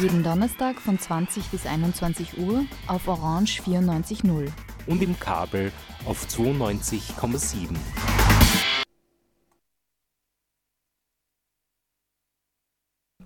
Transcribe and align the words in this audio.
Jeden 0.00 0.22
Donnerstag 0.22 0.80
von 0.80 0.96
20 0.96 1.46
bis 1.46 1.66
21 1.66 2.38
Uhr 2.38 2.64
auf 2.86 3.08
Orange 3.08 3.60
94.0. 3.62 4.46
Und 4.86 5.02
im 5.02 5.18
Kabel 5.18 5.72
auf 6.04 6.24
92,7. 6.28 7.74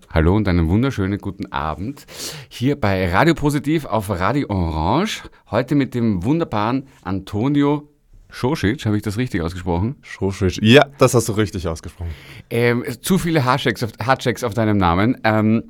Hallo 0.09 0.35
und 0.35 0.49
einen 0.49 0.71
wunderschönen 0.71 1.19
guten 1.19 1.53
Abend 1.53 2.07
hier 2.49 2.81
bei 2.81 3.11
Radio 3.13 3.35
Positiv 3.35 3.85
auf 3.85 4.09
Radio 4.09 4.49
Orange. 4.49 5.25
Heute 5.51 5.75
mit 5.75 5.93
dem 5.95 6.25
wunderbaren 6.25 6.89
Antonio 7.03 7.91
Schosic, 8.31 8.87
habe 8.87 8.97
ich 8.97 9.03
das 9.03 9.19
richtig 9.19 9.43
ausgesprochen? 9.43 9.97
Schosic, 10.01 10.63
ja, 10.63 10.87
das 10.97 11.13
hast 11.13 11.29
du 11.29 11.33
richtig 11.33 11.69
ausgesprochen. 11.69 12.13
Ähm, 12.49 12.83
zu 13.03 13.19
viele 13.19 13.45
Hardchecks 13.45 13.83
auf, 13.83 13.91
Hardchecks 14.03 14.43
auf 14.43 14.55
deinem 14.55 14.79
Namen. 14.79 15.21
Ähm, 15.23 15.65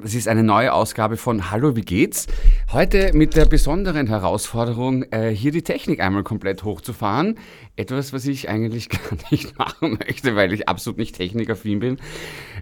das 0.00 0.14
ist 0.14 0.28
eine 0.28 0.44
neue 0.44 0.72
Ausgabe 0.72 1.16
von 1.16 1.50
Hallo, 1.50 1.74
wie 1.74 1.82
geht's? 1.82 2.26
Heute 2.72 3.10
mit 3.14 3.34
der 3.34 3.46
besonderen 3.46 4.06
Herausforderung, 4.06 5.02
äh, 5.10 5.30
hier 5.30 5.50
die 5.50 5.62
Technik 5.62 6.00
einmal 6.00 6.22
komplett 6.22 6.62
hochzufahren. 6.62 7.38
Etwas, 7.76 8.12
was 8.12 8.26
ich 8.26 8.48
eigentlich 8.48 8.88
gar 8.88 9.18
nicht 9.30 9.58
machen 9.58 9.98
möchte, 9.98 10.36
weil 10.36 10.52
ich 10.52 10.68
absolut 10.68 10.98
nicht 10.98 11.16
technikaffin 11.16 11.80
bin. 11.80 11.96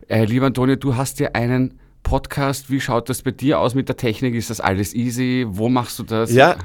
Äh, 0.08 0.24
lieber 0.24 0.46
Antonio, 0.46 0.76
du 0.76 0.96
hast 0.96 1.20
ja 1.20 1.30
einen 1.34 1.78
Podcast. 2.02 2.70
Wie 2.70 2.80
schaut 2.80 3.08
das 3.10 3.22
bei 3.22 3.32
dir 3.32 3.60
aus 3.60 3.74
mit 3.74 3.88
der 3.88 3.96
Technik? 3.96 4.34
Ist 4.34 4.48
das 4.48 4.60
alles 4.60 4.94
easy? 4.94 5.44
Wo 5.46 5.68
machst 5.68 5.98
du 5.98 6.04
das? 6.04 6.32
Ja, 6.32 6.56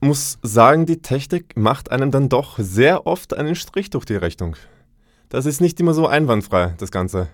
muss 0.00 0.38
sagen, 0.42 0.86
die 0.86 1.02
Technik 1.02 1.56
macht 1.56 1.92
einem 1.92 2.10
dann 2.10 2.28
doch 2.28 2.58
sehr 2.58 3.06
oft 3.06 3.34
einen 3.34 3.54
Strich 3.54 3.90
durch 3.90 4.04
die 4.04 4.16
Rechnung. 4.16 4.56
Das 5.28 5.46
ist 5.46 5.60
nicht 5.60 5.78
immer 5.80 5.94
so 5.94 6.06
einwandfrei, 6.06 6.74
das 6.78 6.90
Ganze. 6.90 7.28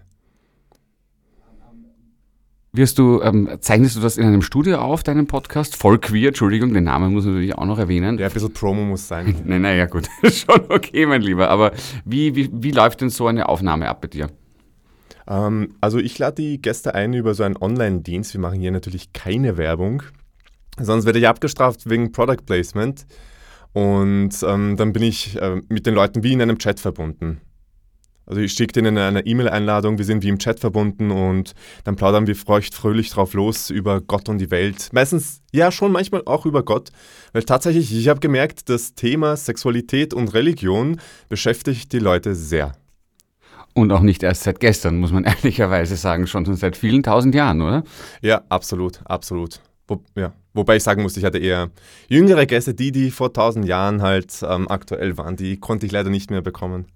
Wirst 2.74 2.98
du, 2.98 3.20
ähm, 3.20 3.50
zeichnest 3.60 3.96
du 3.96 4.00
das 4.00 4.16
in 4.16 4.24
einem 4.24 4.40
Studio 4.40 4.78
auf, 4.78 5.02
deinen 5.02 5.26
Podcast? 5.26 5.76
Voll 5.76 5.98
queer, 5.98 6.28
Entschuldigung, 6.28 6.72
den 6.72 6.84
Namen 6.84 7.12
muss 7.12 7.24
ich 7.24 7.30
natürlich 7.30 7.58
auch 7.58 7.66
noch 7.66 7.78
erwähnen. 7.78 8.18
Ja, 8.18 8.28
ein 8.28 8.32
bisschen 8.32 8.54
Promo 8.54 8.82
muss 8.82 9.06
sein. 9.06 9.34
Nein, 9.44 9.60
naja, 9.60 9.84
gut, 9.84 10.08
schon 10.24 10.62
okay, 10.70 11.04
mein 11.04 11.20
Lieber. 11.20 11.50
Aber 11.50 11.72
wie, 12.06 12.34
wie, 12.34 12.48
wie 12.50 12.70
läuft 12.70 13.02
denn 13.02 13.10
so 13.10 13.26
eine 13.26 13.50
Aufnahme 13.50 13.90
ab 13.90 14.00
bei 14.00 14.08
dir? 14.08 14.30
Ähm, 15.28 15.74
also 15.82 15.98
ich 15.98 16.18
lade 16.18 16.36
die 16.36 16.62
Gäste 16.62 16.94
ein 16.94 17.12
über 17.12 17.34
so 17.34 17.42
einen 17.42 17.58
Online-Dienst. 17.58 18.32
Wir 18.32 18.40
machen 18.40 18.58
hier 18.58 18.70
natürlich 18.70 19.12
keine 19.12 19.58
Werbung. 19.58 20.02
Sonst 20.80 21.04
werde 21.04 21.18
ich 21.18 21.28
abgestraft 21.28 21.90
wegen 21.90 22.10
Product 22.12 22.46
Placement. 22.46 23.04
Und 23.74 24.34
ähm, 24.46 24.78
dann 24.78 24.94
bin 24.94 25.02
ich 25.02 25.38
äh, 25.38 25.60
mit 25.68 25.84
den 25.84 25.92
Leuten 25.92 26.22
wie 26.22 26.32
in 26.32 26.40
einem 26.40 26.56
Chat 26.56 26.80
verbunden. 26.80 27.42
Also 28.26 28.40
ich 28.40 28.52
schicke 28.52 28.72
denen 28.72 28.96
eine 28.98 29.26
E-Mail-Einladung, 29.26 29.98
wir 29.98 30.04
sind 30.04 30.22
wie 30.22 30.28
im 30.28 30.38
Chat 30.38 30.60
verbunden 30.60 31.10
und 31.10 31.54
dann 31.84 31.96
plaudern 31.96 32.26
wir 32.26 32.36
feucht 32.36 32.74
fröhlich 32.74 33.10
drauf 33.10 33.34
los 33.34 33.70
über 33.70 34.00
Gott 34.00 34.28
und 34.28 34.38
die 34.38 34.50
Welt. 34.50 34.90
Meistens, 34.92 35.42
ja 35.52 35.72
schon 35.72 35.92
manchmal 35.92 36.22
auch 36.26 36.46
über 36.46 36.62
Gott, 36.62 36.90
weil 37.32 37.42
tatsächlich, 37.42 37.94
ich 37.94 38.08
habe 38.08 38.20
gemerkt, 38.20 38.68
das 38.68 38.94
Thema 38.94 39.36
Sexualität 39.36 40.14
und 40.14 40.34
Religion 40.34 41.00
beschäftigt 41.28 41.92
die 41.92 41.98
Leute 41.98 42.34
sehr. 42.34 42.72
Und 43.74 43.90
auch 43.90 44.00
nicht 44.00 44.22
erst 44.22 44.42
seit 44.42 44.60
gestern, 44.60 44.98
muss 44.98 45.12
man 45.12 45.24
ehrlicherweise 45.24 45.96
sagen, 45.96 46.26
schon 46.26 46.44
seit 46.56 46.76
vielen 46.76 47.02
tausend 47.02 47.34
Jahren, 47.34 47.60
oder? 47.60 47.82
Ja, 48.20 48.42
absolut, 48.48 49.00
absolut. 49.04 49.60
Ja. 50.14 50.32
Wobei 50.54 50.76
ich 50.76 50.82
sagen 50.82 51.02
muss, 51.02 51.16
ich 51.16 51.24
hatte 51.24 51.38
eher 51.38 51.70
jüngere 52.08 52.44
Gäste, 52.44 52.74
die, 52.74 52.92
die 52.92 53.10
vor 53.10 53.32
tausend 53.32 53.66
Jahren 53.66 54.02
halt 54.02 54.44
ähm, 54.46 54.68
aktuell 54.68 55.16
waren, 55.16 55.36
die 55.36 55.58
konnte 55.58 55.86
ich 55.86 55.92
leider 55.92 56.10
nicht 56.10 56.30
mehr 56.30 56.42
bekommen. 56.42 56.86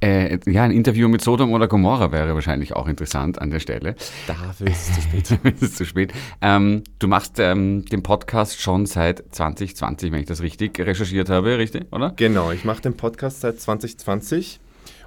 Äh, 0.00 0.38
ja, 0.46 0.62
ein 0.62 0.70
Interview 0.70 1.08
mit 1.08 1.20
Sodom 1.20 1.52
oder 1.52 1.66
Gomorra 1.66 2.12
wäre 2.12 2.34
wahrscheinlich 2.34 2.74
auch 2.74 2.86
interessant 2.86 3.40
an 3.40 3.50
der 3.50 3.60
Stelle. 3.60 3.96
Dafür 4.26 4.68
ist 4.68 4.90
es 4.90 4.94
zu 4.94 5.00
spät. 5.00 5.38
ist 5.54 5.62
es 5.62 5.74
zu 5.74 5.84
spät. 5.84 6.12
Ähm, 6.40 6.82
du 6.98 7.08
machst 7.08 7.38
ähm, 7.38 7.84
den 7.86 8.02
Podcast 8.02 8.60
schon 8.60 8.86
seit 8.86 9.24
2020, 9.30 10.12
wenn 10.12 10.20
ich 10.20 10.26
das 10.26 10.40
richtig 10.40 10.78
recherchiert 10.78 11.30
habe, 11.30 11.58
richtig, 11.58 11.92
oder? 11.92 12.12
Genau, 12.16 12.52
ich 12.52 12.64
mache 12.64 12.82
den 12.82 12.96
Podcast 12.96 13.40
seit 13.40 13.60
2020 13.60 14.60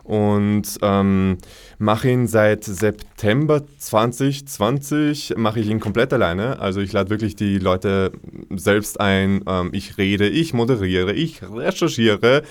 und 0.07 0.63
ähm, 0.81 1.37
mache 1.79 2.09
ihn 2.09 2.27
seit 2.27 2.63
September 2.63 3.61
2020, 3.77 5.33
mache 5.35 5.59
ich 5.59 5.67
ihn 5.67 5.81
komplett 5.81 6.13
alleine. 6.13 6.59
Also 6.59 6.79
ich 6.79 6.93
lade 6.93 7.09
wirklich 7.09 7.35
die 7.35 7.59
Leute 7.59 8.13
selbst 8.55 9.01
ein, 9.01 9.43
ähm, 9.47 9.69
ich 9.73 9.97
rede, 9.97 10.29
ich 10.29 10.53
moderiere, 10.53 11.11
ich 11.11 11.41
recherchiere. 11.43 12.43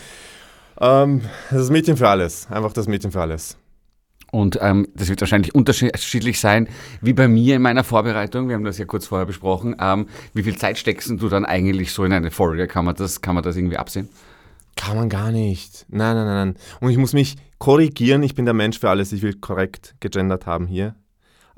Ähm, 0.78 1.22
das 1.50 1.70
Mädchen 1.70 1.96
für 1.96 2.10
alles, 2.10 2.46
einfach 2.50 2.74
das 2.74 2.88
Mädchen 2.88 3.10
für 3.10 3.22
alles. 3.22 3.56
Und 4.32 4.58
ähm, 4.60 4.88
das 4.94 5.08
wird 5.08 5.22
wahrscheinlich 5.22 5.54
unterschiedlich 5.54 6.38
sein, 6.38 6.68
wie 7.00 7.14
bei 7.14 7.26
mir 7.26 7.56
in 7.56 7.62
meiner 7.62 7.84
Vorbereitung. 7.84 8.48
Wir 8.48 8.56
haben 8.56 8.64
das 8.64 8.76
ja 8.76 8.84
kurz 8.84 9.06
vorher 9.06 9.24
besprochen. 9.24 9.76
Ähm, 9.80 10.08
wie 10.34 10.42
viel 10.42 10.58
Zeit 10.58 10.76
steckst 10.76 11.08
du 11.08 11.28
dann 11.30 11.46
eigentlich 11.46 11.92
so 11.92 12.04
in 12.04 12.12
eine 12.12 12.30
Folge? 12.30 12.66
Kann 12.66 12.84
man 12.84 12.96
das, 12.96 13.22
kann 13.22 13.34
man 13.34 13.44
das 13.44 13.56
irgendwie 13.56 13.78
absehen? 13.78 14.10
Kann 14.76 14.96
man 14.98 15.08
gar 15.08 15.32
nicht. 15.32 15.86
Nein, 15.88 16.16
nein, 16.16 16.26
nein, 16.26 16.48
nein. 16.48 16.56
Und 16.80 16.90
ich 16.90 16.98
muss 16.98 17.14
mich 17.14 17.36
korrigieren. 17.58 18.22
Ich 18.22 18.34
bin 18.34 18.44
der 18.44 18.54
Mensch 18.54 18.78
für 18.78 18.90
alles. 18.90 19.12
Ich 19.12 19.22
will 19.22 19.34
korrekt 19.34 19.94
gegendert 20.00 20.46
haben 20.46 20.66
hier. 20.66 20.94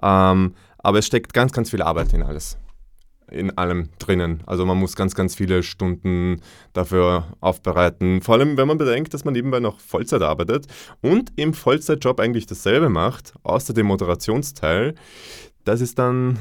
Ähm, 0.03 0.54
aber 0.78 0.98
es 0.98 1.06
steckt 1.06 1.32
ganz, 1.32 1.53
ganz 1.53 1.70
viel 1.70 1.82
Arbeit 1.82 2.12
in 2.12 2.22
alles. 2.22 2.59
In 3.31 3.56
allem 3.59 3.91
drinnen. 3.98 4.42
Also 4.47 4.64
man 4.64 4.78
muss 4.78 4.97
ganz, 4.97 5.14
ganz 5.14 5.34
viele 5.34 5.62
Stunden 5.62 6.41
dafür 6.72 7.25
aufbereiten. 7.41 8.22
Vor 8.22 8.36
allem, 8.36 8.56
wenn 8.56 8.69
man 8.69 8.78
bedenkt, 8.78 9.12
dass 9.12 9.25
man 9.25 9.34
nebenbei 9.34 9.60
noch 9.60 9.81
Vollzeit 9.81 10.22
arbeitet 10.22 10.66
und 11.03 11.32
im 11.36 11.53
Vollzeitjob 11.53 12.20
eigentlich 12.20 12.47
dasselbe 12.47 12.88
macht, 12.88 13.34
außer 13.42 13.75
dem 13.75 13.86
Moderationsteil. 13.86 14.94
Das 15.65 15.82
ist 15.82 15.98
dann, 15.98 16.38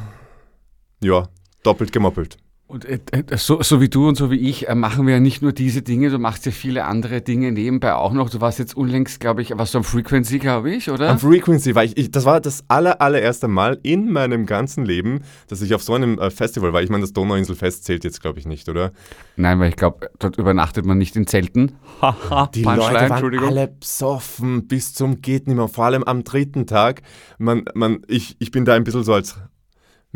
ja, 1.03 1.27
doppelt 1.63 1.91
gemoppelt. 1.91 2.37
Und 2.69 2.83
äh, 2.83 2.99
so, 3.37 3.61
so, 3.61 3.79
wie 3.79 3.87
du 3.87 4.09
und 4.09 4.15
so 4.15 4.29
wie 4.29 4.49
ich 4.49 4.67
äh, 4.67 4.75
machen 4.75 5.07
wir 5.07 5.13
ja 5.13 5.19
nicht 5.21 5.41
nur 5.41 5.53
diese 5.53 5.81
Dinge, 5.81 6.09
du 6.09 6.19
machst 6.19 6.45
ja 6.45 6.51
viele 6.51 6.83
andere 6.83 7.21
Dinge 7.21 7.53
nebenbei 7.53 7.93
auch 7.93 8.11
noch. 8.11 8.29
Du 8.29 8.41
warst 8.41 8.59
jetzt 8.59 8.75
unlängst, 8.75 9.21
glaube 9.21 9.41
ich, 9.41 9.57
warst 9.57 9.73
du 9.73 9.77
am 9.77 9.85
Frequency, 9.85 10.37
glaube 10.37 10.71
ich, 10.71 10.91
oder? 10.91 11.09
Am 11.09 11.17
Frequency 11.17 11.75
war 11.75 11.85
ich, 11.85 11.95
ich, 11.95 12.11
das 12.11 12.25
war 12.25 12.41
das 12.41 12.65
aller, 12.67 13.01
allererste 13.01 13.47
Mal 13.47 13.79
in 13.83 14.11
meinem 14.11 14.45
ganzen 14.45 14.83
Leben, 14.83 15.21
dass 15.47 15.61
ich 15.61 15.73
auf 15.75 15.81
so 15.81 15.93
einem 15.93 16.19
äh, 16.19 16.29
Festival 16.29 16.73
war. 16.73 16.81
Ich 16.81 16.89
meine, 16.89 17.03
das 17.03 17.13
Donauinselfest 17.13 17.85
zählt 17.85 18.03
jetzt, 18.03 18.21
glaube 18.21 18.39
ich, 18.39 18.45
nicht, 18.45 18.67
oder? 18.67 18.91
Nein, 19.37 19.61
weil 19.61 19.69
ich 19.69 19.77
glaube, 19.77 20.09
dort 20.19 20.37
übernachtet 20.37 20.85
man 20.85 20.97
nicht 20.97 21.15
in 21.15 21.25
Zelten. 21.25 21.71
Haha, 22.01 22.47
Die 22.53 22.63
Leute 22.63 23.09
waren 23.09 23.39
alle 23.39 23.69
besoffen 23.69 24.67
bis 24.67 24.93
zum 24.93 25.21
geht 25.21 25.47
nicht 25.47 25.55
mehr. 25.55 25.69
Vor 25.69 25.85
allem 25.85 26.03
am 26.03 26.25
dritten 26.25 26.67
Tag. 26.67 27.01
Man, 27.37 27.63
man, 27.75 28.01
ich, 28.09 28.35
ich 28.39 28.51
bin 28.51 28.65
da 28.65 28.73
ein 28.73 28.83
bisschen 28.83 29.05
so 29.05 29.13
als 29.13 29.37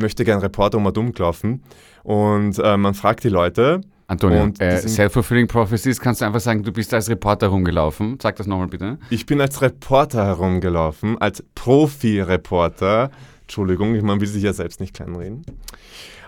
möchte 0.02 0.26
gern 0.26 0.40
Reporter 0.40 0.78
um 0.78 0.86
und 0.86 1.20
laufen. 1.20 1.64
Und 2.04 2.60
äh, 2.60 2.78
man 2.78 2.94
fragt 2.94 3.24
die 3.24 3.30
Leute. 3.30 3.82
Antonio, 4.08 4.52
äh, 4.60 4.78
Self-Fulfilling 4.78 5.48
Prophecies, 5.48 6.02
kannst 6.02 6.20
du 6.20 6.26
einfach 6.26 6.42
sagen, 6.42 6.64
du 6.64 6.74
bist 6.74 6.94
als 6.94 7.10
Reporter 7.10 7.46
herumgelaufen. 7.46 8.18
Sag 8.22 8.36
das 8.36 8.46
nochmal 8.46 8.68
bitte. 8.68 8.98
Ich 9.10 9.26
bin 9.26 9.40
als 9.40 9.62
Reporter 9.62 10.26
herumgelaufen, 10.26 11.18
als 11.22 11.44
Profi-Reporter. 11.56 13.10
Entschuldigung, 13.44 13.98
man 14.04 14.20
will 14.20 14.28
sich 14.28 14.44
ja 14.44 14.52
selbst 14.52 14.82
nicht 14.82 14.94
kleinreden. 14.94 15.46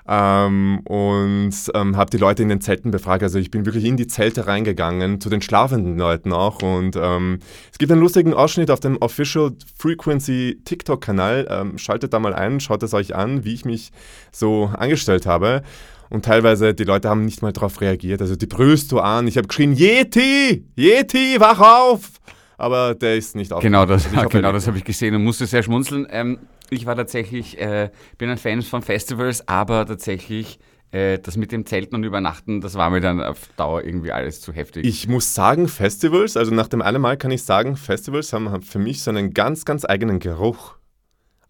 Ähm, 0.08 0.82
und 0.84 1.54
ähm, 1.74 1.96
habe 1.96 2.10
die 2.10 2.18
Leute 2.18 2.44
in 2.44 2.50
den 2.50 2.62
Zelten 2.62 2.92
befragt. 2.92 3.24
Also 3.24 3.40
ich 3.40 3.52
bin 3.52 3.66
wirklich 3.66 3.86
in 3.86 3.98
die 3.98 4.08
Zelte 4.08 4.48
reingegangen, 4.48 5.22
zu 5.22 5.30
den 5.30 5.42
schlafenden 5.42 5.98
Leuten 5.98 6.34
auch. 6.34 6.62
Und 6.62 6.96
ähm, 6.96 7.40
es 7.72 7.78
gibt 7.78 7.92
einen 7.92 8.02
lustigen 8.02 8.34
Ausschnitt 8.34 8.70
auf 8.70 8.80
dem 8.80 8.98
Official 8.98 9.54
Frequency 9.78 10.60
TikTok-Kanal. 10.66 11.48
Ähm, 11.50 11.78
schaltet 11.78 12.14
da 12.14 12.20
mal 12.20 12.34
ein, 12.34 12.60
schaut 12.60 12.84
es 12.84 12.94
euch 12.94 13.16
an, 13.16 13.46
wie 13.46 13.54
ich 13.54 13.66
mich 13.66 13.92
so 14.32 14.70
angestellt 14.78 15.26
habe. 15.26 15.64
Und 16.10 16.26
teilweise, 16.26 16.74
die 16.74 16.84
Leute 16.84 17.10
haben 17.10 17.26
nicht 17.26 17.42
mal 17.42 17.54
darauf 17.54 17.82
reagiert. 17.82 18.22
Also 18.22 18.36
die 18.36 18.46
brüllst 18.46 18.92
du 18.92 19.00
an. 19.00 19.28
Ich 19.28 19.38
habe 19.38 19.48
geschrien, 19.48 19.74
Yeti, 19.74 20.66
Yeti, 20.76 21.40
wach 21.40 21.60
auf! 21.60 22.12
Aber 22.58 22.96
der 22.96 23.16
ist 23.16 23.36
nicht 23.36 23.52
aufgewacht. 23.52 23.64
Genau 23.64 23.86
das, 23.86 24.30
genau 24.30 24.52
das 24.52 24.68
habe 24.68 24.78
ich 24.78 24.84
gesehen 24.84 25.16
und 25.16 25.24
musste 25.24 25.46
sehr 25.46 25.64
schmunzeln. 25.64 26.08
Ähm, 26.10 26.40
ich 26.70 26.86
war 26.86 26.96
tatsächlich, 26.96 27.60
äh, 27.60 27.90
bin 28.18 28.30
ein 28.30 28.38
Fan 28.38 28.62
von 28.62 28.82
Festivals, 28.82 29.48
aber 29.48 29.86
tatsächlich 29.86 30.60
äh, 30.92 31.20
das 31.20 31.38
mit 31.38 31.52
dem 31.52 31.66
Zelten 31.66 31.96
und 31.96 32.04
Übernachten, 32.04 32.62
das 32.62 32.76
war 32.76 32.90
mir 32.90 33.02
dann 33.02 33.22
auf 33.22 33.50
Dauer 33.58 33.84
irgendwie 33.84 34.12
alles 34.12 34.42
zu 34.42 34.54
heftig. 34.54 34.86
Ich 34.86 35.08
muss 35.08 35.34
sagen, 35.34 35.68
Festivals, 35.68 36.38
also 36.38 36.54
nach 36.54 36.68
dem 36.68 36.82
einen 36.82 37.02
Mal 37.02 37.18
kann 37.18 37.32
ich 37.32 37.44
sagen, 37.44 37.76
Festivals 37.76 38.32
haben 38.32 38.62
für 38.62 38.80
mich 38.80 39.02
so 39.02 39.10
einen 39.10 39.34
ganz, 39.34 39.66
ganz 39.66 39.86
eigenen 39.86 40.20
Geruch. 40.20 40.76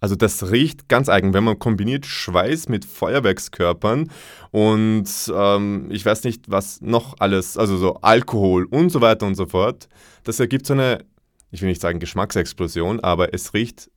Also 0.04 0.18
das 0.18 0.52
riecht 0.52 0.90
ganz 0.90 1.08
eigen, 1.08 1.34
wenn 1.34 1.46
man 1.46 1.60
kombiniert 1.60 2.06
Schweiß 2.06 2.68
mit 2.68 2.84
Feuerwerkskörpern 2.84 4.12
und 4.52 5.06
ähm, 5.34 5.88
ich 5.92 6.06
weiß 6.06 6.26
nicht, 6.26 6.52
was 6.52 6.82
noch 6.82 7.16
alles, 7.20 7.58
also 7.58 7.78
so 7.78 8.02
Alkohol 8.02 8.66
und 8.66 8.90
so 8.90 9.00
weiter 9.00 9.26
und 9.26 9.36
so 9.36 9.46
fort. 9.46 9.88
Das 10.26 10.42
ergibt 10.42 10.66
so 10.66 10.74
eine, 10.74 11.06
ich 11.52 11.62
will 11.62 11.70
nicht 11.70 11.80
sagen 11.80 12.00
Geschmacksexplosion, 12.00 13.00
aber 13.00 13.34
es 13.34 13.54
riecht 13.54 13.90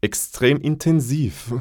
extrem 0.00 0.58
intensiv. 0.58 1.54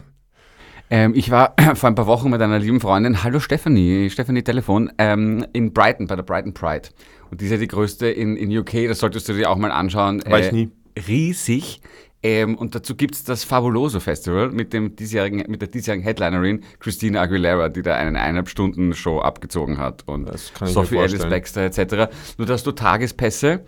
Ähm, 0.89 1.13
ich 1.13 1.29
war 1.29 1.53
vor 1.75 1.87
ein 1.87 1.93
paar 1.93 2.07
Wochen 2.07 2.31
mit 2.31 2.41
einer 2.41 2.57
lieben 2.57 2.81
Freundin, 2.81 3.23
hallo 3.23 3.39
Stephanie, 3.39 4.09
Stephanie 4.09 4.41
Telefon, 4.41 4.91
ähm, 4.97 5.45
in 5.53 5.71
Brighton, 5.71 6.07
bei 6.07 6.15
der 6.15 6.23
Brighton 6.23 6.55
Pride. 6.55 6.89
Und 7.29 7.41
die 7.41 7.45
ist 7.45 7.51
ja 7.51 7.57
die 7.57 7.67
größte 7.67 8.07
in, 8.07 8.37
in 8.37 8.57
UK, 8.57 8.87
das 8.87 8.97
solltest 8.97 9.29
du 9.29 9.33
dir 9.33 9.51
auch 9.51 9.57
mal 9.57 9.71
anschauen. 9.71 10.23
War 10.25 10.39
ich 10.39 10.51
nie. 10.51 10.71
Riesig. 11.07 11.79
Ähm, 12.23 12.55
und 12.55 12.73
dazu 12.73 12.95
gibt 12.95 13.15
es 13.15 13.23
das 13.23 13.43
Fabuloso 13.43 13.99
Festival 13.99 14.49
mit, 14.49 14.73
dem 14.73 14.95
diesjährigen, 14.95 15.49
mit 15.49 15.61
der 15.61 15.67
diesjährigen 15.67 16.03
Headlinerin 16.03 16.63
Christina 16.79 17.21
Aguilera, 17.21 17.69
die 17.69 17.83
da 17.83 17.95
eine 17.95 18.19
eineinhalb 18.19 18.49
Stunden 18.49 18.93
Show 18.93 19.19
abgezogen 19.19 19.77
hat. 19.77 20.03
Und 20.07 20.27
Sophie 20.37 20.95
vorstellen. 20.95 21.29
Baxter 21.29 21.61
etc. 21.61 22.11
Nur 22.37 22.47
dass 22.47 22.63
du 22.63 22.71
Tagespässe, 22.71 23.63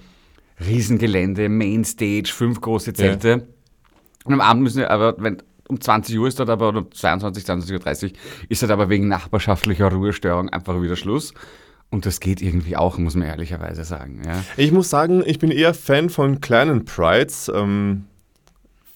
Riesengelände, 0.65 1.47
Mainstage, 1.47 2.31
fünf 2.33 2.59
große 2.59 2.93
Zelte. 2.93 3.47
Und 4.25 4.33
am 4.33 4.41
Abend 4.41 4.63
müssen 4.63 4.79
wir 4.79 4.91
aber, 4.91 5.15
wenn 5.19 5.41
um 5.69 5.79
20 5.79 6.17
Uhr 6.17 6.27
ist 6.27 6.39
dort 6.39 6.49
aber, 6.49 6.69
oder 6.69 6.79
um 6.79 6.91
22, 6.91 7.43
22.30 7.43 8.03
Uhr, 8.03 8.11
ist 8.49 8.63
dort 8.63 8.71
aber 8.71 8.89
wegen 8.89 9.07
nachbarschaftlicher 9.07 9.91
Ruhestörung 9.91 10.49
einfach 10.49 10.81
wieder 10.81 10.95
Schluss. 10.95 11.33
Und 11.91 12.05
das 12.05 12.19
geht 12.19 12.41
irgendwie 12.41 12.75
auch, 12.75 12.97
muss 12.97 13.15
man 13.15 13.27
ehrlicherweise 13.27 13.83
sagen. 13.83 14.21
Ja. 14.25 14.43
Ich 14.57 14.71
muss 14.71 14.89
sagen, 14.89 15.23
ich 15.25 15.39
bin 15.39 15.51
eher 15.51 15.73
Fan 15.73 16.09
von 16.09 16.41
kleinen 16.41 16.85
Prides. 16.85 17.51
Ähm, 17.53 18.05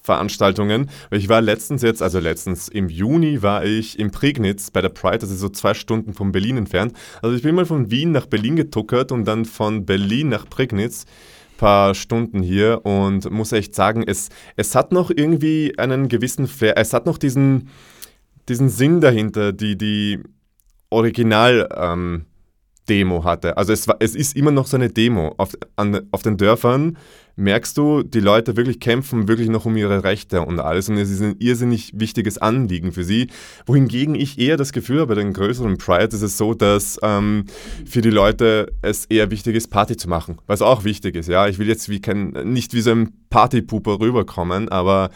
Veranstaltungen. 0.04 0.90
Ich 1.12 1.30
war 1.30 1.42
letztens 1.42 1.82
jetzt, 1.82 2.02
also 2.02 2.20
letztens 2.20 2.68
im 2.68 2.90
Juni 2.90 3.42
war 3.42 3.64
ich 3.64 3.98
in 3.98 4.12
Prignitz 4.12 4.70
bei 4.70 4.82
der 4.82 4.90
Pride, 4.90 5.20
das 5.20 5.32
ist 5.32 5.40
so 5.40 5.50
zwei 5.50 5.74
Stunden 5.74 6.14
von 6.14 6.32
Berlin 6.32 6.58
entfernt. 6.58 6.94
Also 7.22 7.36
ich 7.36 7.42
bin 7.42 7.56
mal 7.56 7.66
von 7.66 7.90
Wien 7.90 8.12
nach 8.12 8.26
Berlin 8.26 8.56
getuckert 8.56 9.12
und 9.12 9.26
dann 9.26 9.46
von 9.46 9.86
Berlin 9.86 10.30
nach 10.30 10.48
Prignitz. 10.48 11.06
Paar 11.58 11.96
Stunden 11.96 12.42
hier 12.42 12.82
und 12.84 13.30
muss 13.32 13.52
echt 13.54 13.76
sagen, 13.76 14.04
es, 14.06 14.30
es 14.58 14.76
hat 14.76 14.92
noch 14.92 15.10
irgendwie 15.10 15.78
einen 15.78 16.10
gewissen 16.10 16.48
Flair, 16.48 16.78
es 16.78 16.94
hat 16.94 17.06
noch 17.06 17.18
diesen, 17.18 17.70
diesen 18.50 18.70
Sinn 18.70 19.00
dahinter, 19.00 19.54
die, 19.54 19.78
die 19.78 20.20
Original, 20.90 21.70
ähm, 21.78 22.26
Demo 22.90 23.24
hatte. 23.24 23.58
Also 23.58 23.74
es, 23.74 23.88
war, 23.88 23.98
es 24.00 24.16
ist 24.16 24.36
immer 24.36 24.52
noch 24.52 24.68
so 24.68 24.78
eine 24.78 24.90
Demo. 24.90 25.34
Auf, 25.38 25.54
an, 25.76 26.08
auf 26.12 26.22
den 26.22 26.38
Dörfern 26.38 26.98
merkst 27.36 27.78
du, 27.78 28.04
die 28.04 28.20
Leute 28.20 28.56
wirklich 28.58 28.80
kämpfen 28.80 29.28
wirklich 29.28 29.50
noch 29.50 29.66
um 29.66 29.76
ihre 29.76 30.04
Rechte 30.04 30.42
und 30.42 30.60
alles 30.60 30.90
und 30.90 30.98
es 30.98 31.10
ist 31.10 31.22
ein 31.22 31.36
irrsinnig 31.40 31.92
wichtiges 31.96 32.38
Anliegen 32.38 32.92
für 32.92 33.04
sie. 33.04 33.28
Wohingegen 33.66 34.16
ich 34.16 34.40
eher 34.40 34.58
das 34.58 34.72
Gefühl 34.72 35.02
habe, 35.02 35.16
bei 35.16 35.22
den 35.22 35.34
größeren 35.34 35.78
Prides 35.78 36.16
ist 36.16 36.22
es 36.22 36.38
so, 36.38 36.54
dass 36.54 37.00
ähm, 37.02 37.46
für 37.86 38.02
die 38.02 38.10
Leute 38.12 38.72
es 38.82 39.06
eher 39.06 39.32
wichtig 39.32 39.56
ist, 39.56 39.70
Party 39.70 39.98
zu 39.98 40.10
machen. 40.10 40.38
Was 40.48 40.62
auch 40.62 40.84
wichtig 40.84 41.16
ist, 41.16 41.28
ja. 41.30 41.48
Ich 41.48 41.58
will 41.58 41.68
jetzt 41.68 41.90
wie 41.90 42.02
kein, 42.02 42.30
nicht 42.46 42.74
wie 42.74 42.82
so 42.82 42.92
ein 42.92 43.12
Partypooper 43.30 44.00
rüberkommen, 44.00 44.70
aber 44.70 45.10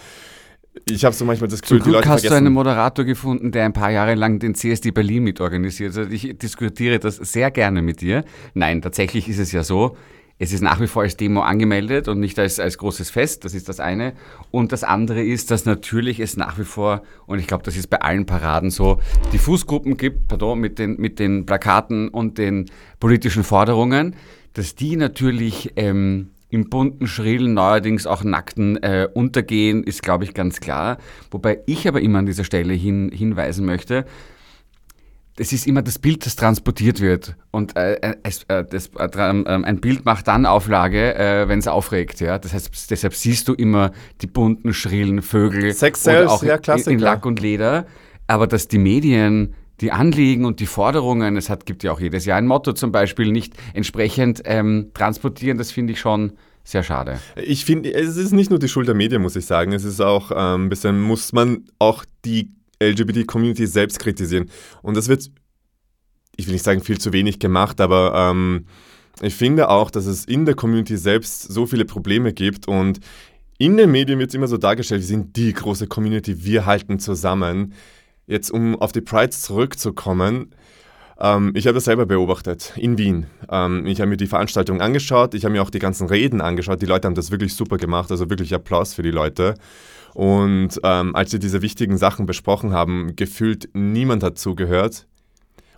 ich 0.85 1.05
habe 1.05 1.15
so 1.15 1.25
manchmal 1.25 1.49
das 1.49 1.61
Gefühl, 1.61 1.77
Zum 1.79 1.85
die 1.85 1.89
Glück 1.89 1.95
Leute 2.05 2.09
hast 2.09 2.23
du 2.23 2.27
vergessen. 2.27 2.47
einen 2.47 2.53
Moderator 2.53 3.05
gefunden, 3.05 3.51
der 3.51 3.65
ein 3.65 3.73
paar 3.73 3.91
Jahre 3.91 4.15
lang 4.15 4.39
den 4.39 4.55
CSD 4.55 4.91
Berlin 4.91 5.23
mitorganisiert. 5.23 5.97
Also 5.97 6.09
ich 6.09 6.37
diskutiere 6.37 6.99
das 6.99 7.17
sehr 7.17 7.51
gerne 7.51 7.81
mit 7.81 8.01
dir. 8.01 8.23
Nein, 8.53 8.81
tatsächlich 8.81 9.27
ist 9.27 9.39
es 9.39 9.51
ja 9.51 9.63
so, 9.63 9.97
es 10.39 10.53
ist 10.53 10.61
nach 10.61 10.79
wie 10.79 10.87
vor 10.87 11.01
als 11.01 11.17
Demo 11.17 11.41
angemeldet 11.41 12.07
und 12.07 12.19
nicht 12.19 12.37
als, 12.37 12.59
als 12.59 12.77
großes 12.77 13.09
Fest, 13.09 13.43
das 13.43 13.53
ist 13.53 13.69
das 13.69 13.79
eine. 13.79 14.13
Und 14.51 14.71
das 14.71 14.83
andere 14.83 15.23
ist, 15.23 15.49
dass 15.49 15.65
natürlich 15.65 16.19
es 16.19 16.37
nach 16.37 16.59
wie 16.59 16.63
vor, 16.63 17.01
und 17.25 17.39
ich 17.39 17.47
glaube, 17.47 17.63
das 17.63 17.75
ist 17.75 17.87
bei 17.87 18.01
allen 18.01 18.25
Paraden 18.25 18.69
so, 18.69 18.99
die 19.33 19.39
Fußgruppen 19.39 19.97
gibt, 19.97 20.27
pardon, 20.27 20.59
mit 20.59 20.77
den, 20.77 20.97
mit 20.99 21.19
den 21.19 21.45
Plakaten 21.45 22.09
und 22.09 22.37
den 22.37 22.69
politischen 22.99 23.43
Forderungen, 23.43 24.15
dass 24.53 24.75
die 24.75 24.95
natürlich 24.95 25.73
ähm, 25.75 26.29
im 26.49 26.69
bunten, 26.69 27.07
schrillen, 27.07 27.53
neuerdings 27.53 28.07
auch 28.07 28.23
nackten 28.23 28.77
äh, 28.77 29.07
untergehen, 29.11 29.83
ist, 29.83 30.03
glaube 30.03 30.23
ich, 30.23 30.33
ganz 30.33 30.59
klar. 30.59 30.97
Wobei 31.31 31.59
ich 31.65 31.87
aber 31.87 32.01
immer 32.01 32.19
an 32.19 32.25
dieser 32.25 32.43
Stelle 32.43 32.73
hin, 32.73 33.11
hinweisen 33.13 33.65
möchte, 33.65 34.05
es 35.39 35.53
ist 35.53 35.67
immer 35.67 35.81
das 35.81 35.99
Bild, 35.99 36.25
das 36.25 36.35
transportiert 36.35 36.99
wird. 36.99 37.35
Und 37.51 37.75
äh, 37.75 38.15
es, 38.23 38.43
äh, 38.47 38.65
das, 38.65 38.87
äh, 38.97 39.09
ähm, 39.15 39.45
ein 39.45 39.79
Bild 39.79 40.05
macht 40.05 40.27
dann 40.27 40.45
Auflage, 40.45 41.15
äh, 41.15 41.47
wenn 41.47 41.59
es 41.59 41.67
aufregt. 41.67 42.19
Ja? 42.19 42.39
Das 42.39 42.53
heißt, 42.53 42.89
deshalb 42.89 43.13
siehst 43.13 43.47
du 43.47 43.53
immer 43.53 43.91
die 44.21 44.27
bunten, 44.27 44.73
schrillen 44.73 45.21
Vögel 45.21 45.73
Sex 45.73 46.07
oder 46.07 46.31
auch 46.31 46.43
ja, 46.43 46.55
in, 46.55 46.93
in 46.93 46.99
Lack 46.99 47.25
und 47.25 47.39
Leder. 47.39 47.85
Aber 48.25 48.47
dass 48.47 48.67
die 48.67 48.79
Medien 48.79 49.53
die 49.79 49.91
Anliegen 49.91 50.45
und 50.45 50.59
die 50.59 50.65
Forderungen, 50.65 51.37
es 51.37 51.49
hat, 51.49 51.67
gibt 51.67 51.83
ja 51.83 51.91
auch 51.91 51.99
jedes 51.99 52.25
Jahr 52.25 52.39
ein 52.39 52.47
Motto 52.47 52.73
zum 52.73 52.91
Beispiel, 52.91 53.31
nicht 53.31 53.53
entsprechend 53.73 54.41
ähm, 54.45 54.89
transportieren, 54.95 55.59
das 55.59 55.69
finde 55.69 55.93
ich 55.93 55.99
schon 55.99 56.33
sehr 56.63 56.81
schade. 56.81 57.19
Ich 57.35 57.63
finde, 57.63 57.93
es 57.93 58.17
ist 58.17 58.33
nicht 58.33 58.49
nur 58.49 58.59
die 58.59 58.67
Schuld 58.67 58.87
der 58.87 58.95
Medien, 58.95 59.21
muss 59.21 59.35
ich 59.35 59.45
sagen. 59.45 59.71
Es 59.71 59.83
ist 59.83 60.01
auch 60.01 60.31
ähm, 60.31 60.65
ein 60.65 60.69
bisschen, 60.69 60.99
muss 60.99 61.31
man 61.31 61.63
auch 61.79 62.03
die 62.25 62.49
LGBT-Community 62.81 63.67
selbst 63.67 63.99
kritisieren. 63.99 64.49
Und 64.81 64.97
das 64.97 65.07
wird, 65.07 65.29
ich 66.35 66.47
will 66.47 66.53
nicht 66.53 66.65
sagen, 66.65 66.81
viel 66.81 66.99
zu 66.99 67.13
wenig 67.13 67.39
gemacht, 67.39 67.81
aber 67.81 68.13
ähm, 68.15 68.65
ich 69.21 69.35
finde 69.35 69.69
auch, 69.69 69.89
dass 69.89 70.05
es 70.05 70.25
in 70.25 70.45
der 70.45 70.55
Community 70.55 70.97
selbst 70.97 71.41
so 71.41 71.65
viele 71.65 71.85
Probleme 71.85 72.33
gibt 72.33 72.67
und 72.67 72.99
in 73.57 73.75
den 73.75 73.91
Medien 73.91 74.19
wird 74.19 74.29
es 74.29 74.35
immer 74.35 74.47
so 74.47 74.57
dargestellt, 74.57 75.01
wir 75.01 75.07
sind 75.07 75.35
die 75.35 75.51
große 75.51 75.87
Community, 75.87 76.43
wir 76.45 76.67
halten 76.67 76.99
zusammen. 76.99 77.73
Jetzt, 78.27 78.51
um 78.51 78.75
auf 78.79 78.91
die 78.91 79.01
Prides 79.01 79.41
zurückzukommen, 79.41 80.53
ähm, 81.19 81.53
ich 81.55 81.65
habe 81.65 81.75
das 81.75 81.85
selber 81.85 82.05
beobachtet 82.05 82.73
in 82.75 82.97
Wien. 82.97 83.25
Ähm, 83.49 83.87
ich 83.87 83.99
habe 83.99 84.09
mir 84.09 84.17
die 84.17 84.27
Veranstaltung 84.27 84.81
angeschaut, 84.81 85.33
ich 85.33 85.43
habe 85.43 85.53
mir 85.53 85.63
auch 85.63 85.71
die 85.71 85.79
ganzen 85.79 86.07
Reden 86.07 86.41
angeschaut. 86.41 86.81
Die 86.81 86.85
Leute 86.85 87.07
haben 87.07 87.15
das 87.15 87.31
wirklich 87.31 87.55
super 87.55 87.77
gemacht, 87.77 88.11
also 88.11 88.29
wirklich 88.29 88.53
Applaus 88.53 88.93
für 88.93 89.01
die 89.01 89.11
Leute. 89.11 89.55
Und 90.17 90.79
ähm, 90.81 91.15
als 91.15 91.29
sie 91.29 91.37
diese 91.37 91.61
wichtigen 91.61 91.95
Sachen 91.95 92.25
besprochen 92.25 92.73
haben, 92.73 93.15
gefühlt 93.15 93.69
niemand 93.73 94.23
hat 94.23 94.39
zugehört. 94.39 95.05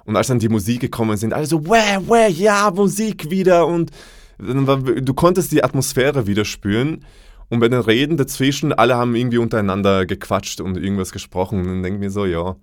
Und 0.06 0.16
als 0.16 0.28
dann 0.28 0.40
die 0.40 0.48
Musik 0.48 0.80
gekommen 0.80 1.18
sind, 1.18 1.34
alle 1.34 1.46
so, 1.46 1.66
wäh, 1.66 2.00
wäh, 2.08 2.32
ja, 2.32 2.72
Musik 2.74 3.30
wieder. 3.30 3.68
Und 3.68 3.92
du 4.38 5.14
konntest 5.14 5.52
die 5.52 5.62
Atmosphäre 5.62 6.26
wieder 6.26 6.46
spüren. 6.46 7.04
Und 7.50 7.60
bei 7.60 7.68
den 7.68 7.82
Reden 7.82 8.16
dazwischen, 8.16 8.72
alle 8.72 8.96
haben 8.96 9.14
irgendwie 9.14 9.40
untereinander 9.40 10.06
gequatscht 10.06 10.62
und 10.62 10.78
irgendwas 10.78 11.12
gesprochen. 11.12 11.60
Und 11.60 11.68
dann 11.68 11.84
denke 11.84 11.98
ich 11.98 12.00
mir 12.00 12.10
so, 12.10 12.26
ja. 12.26 12.56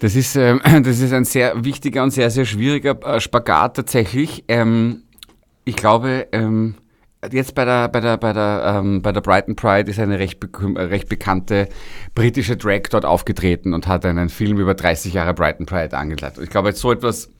Das 0.00 0.16
ist, 0.16 0.34
ähm, 0.34 0.60
das 0.82 0.98
ist 0.98 1.12
ein 1.12 1.24
sehr 1.24 1.64
wichtiger 1.64 2.02
und 2.02 2.10
sehr, 2.10 2.30
sehr 2.30 2.44
schwieriger 2.44 3.00
äh, 3.04 3.20
Spagat 3.20 3.76
tatsächlich. 3.76 4.42
Ähm, 4.48 5.04
ich 5.64 5.76
glaube, 5.76 6.26
ähm, 6.32 6.74
jetzt 7.32 7.54
bei 7.54 7.64
der, 7.64 7.88
bei 7.88 8.00
der, 8.00 8.16
bei 8.16 8.32
der, 8.32 8.76
ähm, 8.78 9.02
bei 9.02 9.12
der 9.12 9.20
Brighton 9.20 9.56
Pride 9.56 9.90
ist 9.90 9.98
eine 9.98 10.18
recht, 10.18 10.42
äh, 10.42 10.80
recht 10.80 11.08
bekannte 11.08 11.68
britische 12.14 12.56
Drag 12.56 12.82
dort 12.90 13.04
aufgetreten 13.04 13.74
und 13.74 13.86
hat 13.86 14.04
einen 14.04 14.28
Film 14.28 14.58
über 14.58 14.74
30 14.74 15.14
Jahre 15.14 15.34
Brighton 15.34 15.66
Pride 15.66 15.96
angeleitet. 15.96 16.42
Ich 16.42 16.50
glaube, 16.50 16.68
jetzt 16.68 16.80
so 16.80 16.92
etwas 16.92 17.30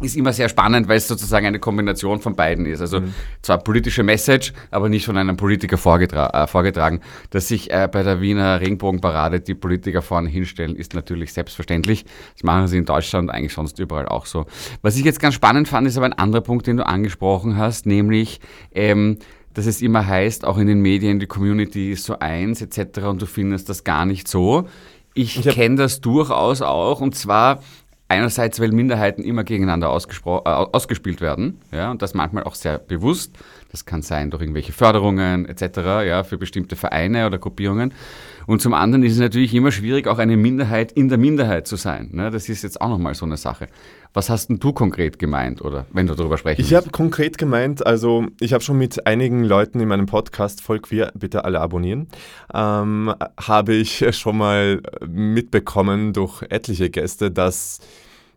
ist 0.00 0.16
immer 0.16 0.32
sehr 0.32 0.48
spannend, 0.48 0.88
weil 0.88 0.96
es 0.96 1.06
sozusagen 1.06 1.46
eine 1.46 1.60
Kombination 1.60 2.20
von 2.20 2.34
beiden 2.34 2.66
ist. 2.66 2.80
Also 2.80 3.00
zwar 3.42 3.58
politische 3.58 4.02
Message, 4.02 4.52
aber 4.70 4.88
nicht 4.88 5.06
von 5.06 5.16
einem 5.16 5.36
Politiker 5.36 5.78
vorgetra 5.78 6.44
äh, 6.44 6.46
vorgetragen. 6.46 7.00
Dass 7.30 7.48
sich 7.48 7.70
äh, 7.70 7.88
bei 7.90 8.02
der 8.02 8.20
Wiener 8.20 8.60
Regenbogenparade 8.60 9.40
die 9.40 9.54
Politiker 9.54 10.02
vorne 10.02 10.28
hinstellen, 10.28 10.76
ist 10.76 10.94
natürlich 10.94 11.32
selbstverständlich. 11.32 12.04
Das 12.34 12.42
machen 12.42 12.66
sie 12.66 12.78
in 12.78 12.84
Deutschland 12.84 13.30
eigentlich 13.30 13.54
sonst 13.54 13.78
überall 13.78 14.08
auch 14.08 14.26
so. 14.26 14.46
Was 14.82 14.96
ich 14.96 15.04
jetzt 15.04 15.20
ganz 15.20 15.34
spannend 15.34 15.68
fand, 15.68 15.86
ist 15.86 15.96
aber 15.96 16.06
ein 16.06 16.12
anderer 16.12 16.42
Punkt, 16.42 16.66
den 16.66 16.76
du 16.76 16.86
angesprochen 16.86 17.56
hast, 17.56 17.86
nämlich 17.86 18.40
ähm, 18.74 19.18
dass 19.54 19.66
es 19.66 19.80
immer 19.80 20.04
heißt, 20.06 20.44
auch 20.44 20.58
in 20.58 20.66
den 20.66 20.80
Medien, 20.80 21.20
die 21.20 21.26
Community 21.26 21.92
ist 21.92 22.04
so 22.04 22.18
eins 22.18 22.60
etc. 22.60 23.04
und 23.04 23.22
du 23.22 23.26
findest 23.26 23.68
das 23.68 23.84
gar 23.84 24.04
nicht 24.04 24.26
so. 24.26 24.68
Ich, 25.14 25.46
Ich 25.46 25.54
kenne 25.54 25.76
das 25.76 26.00
durchaus 26.00 26.60
auch 26.60 27.00
und 27.00 27.14
zwar 27.14 27.62
einerseits, 28.14 28.60
weil 28.60 28.72
Minderheiten 28.72 29.22
immer 29.22 29.44
gegeneinander 29.44 29.88
äh, 29.88 30.48
ausgespielt 30.48 31.20
werden, 31.20 31.60
ja, 31.72 31.90
und 31.90 32.02
das 32.02 32.14
manchmal 32.14 32.44
auch 32.44 32.54
sehr 32.54 32.78
bewusst. 32.78 33.36
Das 33.70 33.84
kann 33.84 34.02
sein 34.02 34.30
durch 34.30 34.42
irgendwelche 34.42 34.72
Förderungen 34.72 35.46
etc., 35.46 35.78
ja, 36.06 36.22
für 36.22 36.38
bestimmte 36.38 36.76
Vereine 36.76 37.26
oder 37.26 37.38
Gruppierungen. 37.38 37.92
Und 38.46 38.60
zum 38.60 38.74
anderen 38.74 39.02
ist 39.02 39.14
es 39.14 39.18
natürlich 39.18 39.54
immer 39.54 39.72
schwierig, 39.72 40.06
auch 40.06 40.18
eine 40.18 40.36
Minderheit 40.36 40.92
in 40.92 41.08
der 41.08 41.18
Minderheit 41.18 41.66
zu 41.66 41.76
sein. 41.76 42.10
Ne? 42.12 42.30
Das 42.30 42.48
ist 42.48 42.62
jetzt 42.62 42.80
auch 42.80 42.88
nochmal 42.88 43.14
so 43.14 43.24
eine 43.24 43.36
Sache. 43.36 43.68
Was 44.12 44.30
hast 44.30 44.48
denn 44.48 44.60
du 44.60 44.72
konkret 44.72 45.18
gemeint, 45.18 45.60
oder 45.62 45.86
wenn 45.92 46.06
du 46.06 46.14
darüber 46.14 46.38
sprechen 46.38 46.60
Ich 46.60 46.74
habe 46.74 46.90
konkret 46.90 47.38
gemeint, 47.38 47.84
also 47.84 48.26
ich 48.38 48.52
habe 48.52 48.62
schon 48.62 48.78
mit 48.78 49.06
einigen 49.06 49.42
Leuten 49.44 49.80
in 49.80 49.88
meinem 49.88 50.06
Podcast, 50.06 50.60
voll 50.60 50.78
queer, 50.78 51.10
bitte 51.14 51.44
alle 51.44 51.60
abonnieren, 51.60 52.08
ähm, 52.52 53.12
habe 53.40 53.74
ich 53.74 54.04
schon 54.14 54.36
mal 54.36 54.82
mitbekommen 55.04 56.12
durch 56.12 56.42
etliche 56.42 56.90
Gäste, 56.90 57.30
dass, 57.30 57.80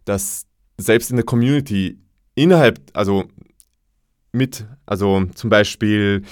dass 0.08 0.46
selbst 0.78 1.10
in 1.10 1.18
der 1.18 1.26
Community 1.26 2.00
innerhalb, 2.36 2.80
also 2.94 3.26
mit, 4.32 4.66
also 4.86 5.26
zum 5.34 5.50
Beispiel 5.50 6.24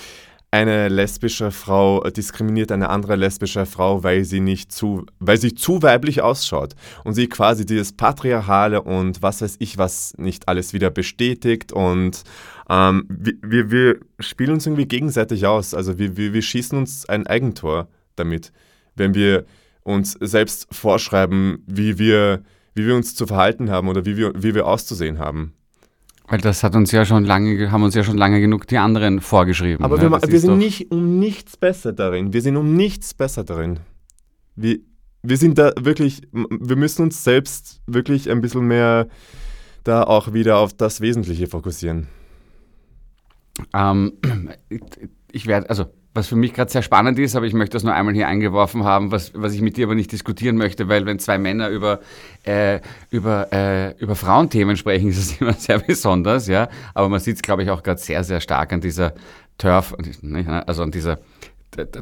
eine 0.51 0.87
lesbische 0.87 1.51
Frau 1.51 2.01
diskriminiert 2.09 2.71
eine 2.71 2.89
andere 2.89 3.17
lesbische 3.17 3.65
Frau, 3.65 4.03
weil 4.03 4.23
sie 4.23 4.39
nicht 4.39 4.71
zu, 4.71 5.05
weil 5.19 5.37
sie 5.37 5.53
zu 5.53 5.81
weiblich 5.81 6.21
ausschaut 6.21 6.75
und 7.03 7.13
sie 7.13 7.27
quasi 7.27 7.65
dieses 7.65 7.91
patriarchale 7.91 8.81
und 8.81 9.21
was 9.21 9.41
weiß 9.41 9.57
ich 9.59 9.77
was 9.77 10.13
nicht 10.17 10.47
alles 10.47 10.71
wieder 10.71 10.91
bestätigt 10.91 11.73
und 11.73 12.23
ähm, 12.69 13.05
wir, 13.09 13.69
wir 13.69 13.99
spielen 14.19 14.53
uns 14.53 14.65
irgendwie 14.65 14.87
gegenseitig 14.87 15.45
aus. 15.45 15.73
Also 15.73 15.99
wir, 15.99 16.15
wir, 16.15 16.33
wir 16.33 16.41
schießen 16.41 16.77
uns 16.77 17.07
ein 17.09 17.27
Eigentor 17.27 17.89
damit, 18.15 18.53
wenn 18.95 19.13
wir 19.13 19.45
uns 19.83 20.13
selbst 20.13 20.67
vorschreiben, 20.71 21.63
wie 21.67 21.99
wir, 21.99 22.43
wie 22.75 22.85
wir 22.85 22.95
uns 22.95 23.15
zu 23.15 23.25
verhalten 23.25 23.71
haben 23.71 23.87
oder 23.87 24.05
wie 24.05 24.17
wir, 24.17 24.33
wie 24.35 24.53
wir 24.53 24.67
auszusehen 24.67 25.17
haben. 25.17 25.53
Weil 26.27 26.39
das 26.39 26.63
hat 26.63 26.75
uns 26.75 26.91
ja 26.91 27.05
schon 27.05 27.23
lange, 27.23 27.71
haben 27.71 27.83
uns 27.83 27.95
ja 27.95 28.03
schon 28.03 28.17
lange 28.17 28.41
genug 28.41 28.67
die 28.67 28.77
anderen 28.77 29.21
vorgeschrieben. 29.21 29.83
Aber 29.83 29.97
ne? 29.97 30.11
wir, 30.11 30.31
wir 30.31 30.39
sind 30.39 30.57
nicht 30.57 30.91
um 30.91 31.19
nichts 31.19 31.55
besser 31.55 31.93
darin. 31.93 32.33
Wir 32.33 32.41
sind 32.41 32.57
um 32.57 32.75
nichts 32.75 33.13
besser 33.13 33.43
darin. 33.43 33.79
Wir, 34.55 34.79
wir 35.21 35.37
sind 35.37 35.57
da 35.57 35.71
wirklich, 35.79 36.23
wir 36.31 36.75
müssen 36.75 37.03
uns 37.03 37.23
selbst 37.23 37.81
wirklich 37.85 38.29
ein 38.29 38.41
bisschen 38.41 38.67
mehr 38.67 39.07
da 39.83 40.03
auch 40.03 40.33
wieder 40.33 40.57
auf 40.57 40.73
das 40.73 40.99
Wesentliche 40.99 41.47
fokussieren. 41.47 42.07
Ähm, 43.73 44.13
ich 45.31 45.45
werde, 45.45 45.69
also 45.69 45.85
was 46.15 46.27
für 46.27 46.37
mich 46.37 46.53
gerade 46.53 46.71
sehr 46.71 46.81
spannend 46.81 47.19
ist, 47.19 47.35
aber 47.35 47.45
ich 47.45 47.53
möchte 47.53 47.73
das 47.73 47.83
nur 47.83 47.93
einmal 47.93 48.13
hier 48.13 48.27
eingeworfen 48.27 48.85
haben, 48.85 49.11
was, 49.11 49.33
was 49.35 49.53
ich 49.53 49.61
mit 49.61 49.75
dir 49.75 49.85
aber 49.85 49.95
nicht 49.95 50.11
diskutieren 50.11 50.55
möchte, 50.55 50.87
weil 50.87 51.05
wenn 51.05 51.19
zwei 51.19 51.37
Männer 51.37 51.67
über, 51.67 51.99
äh, 52.43 52.79
über, 53.11 53.51
äh, 53.51 53.91
über 53.99 54.15
Frauenthemen 54.15 54.77
sprechen, 54.77 55.09
ist 55.09 55.17
es 55.17 55.37
immer 55.41 55.53
sehr 55.53 55.79
besonders, 55.79 56.47
ja. 56.47 56.69
Aber 56.93 57.09
man 57.09 57.19
sieht 57.19 57.35
es, 57.35 57.41
glaube 57.41 57.63
ich, 57.63 57.69
auch 57.69 57.83
gerade 57.83 57.99
sehr, 57.99 58.23
sehr 58.23 58.39
stark 58.39 58.71
an 58.71 58.79
dieser 58.79 59.13
Turf, 59.57 59.93
also 60.65 60.83
an 60.83 60.91
dieser 60.91 61.19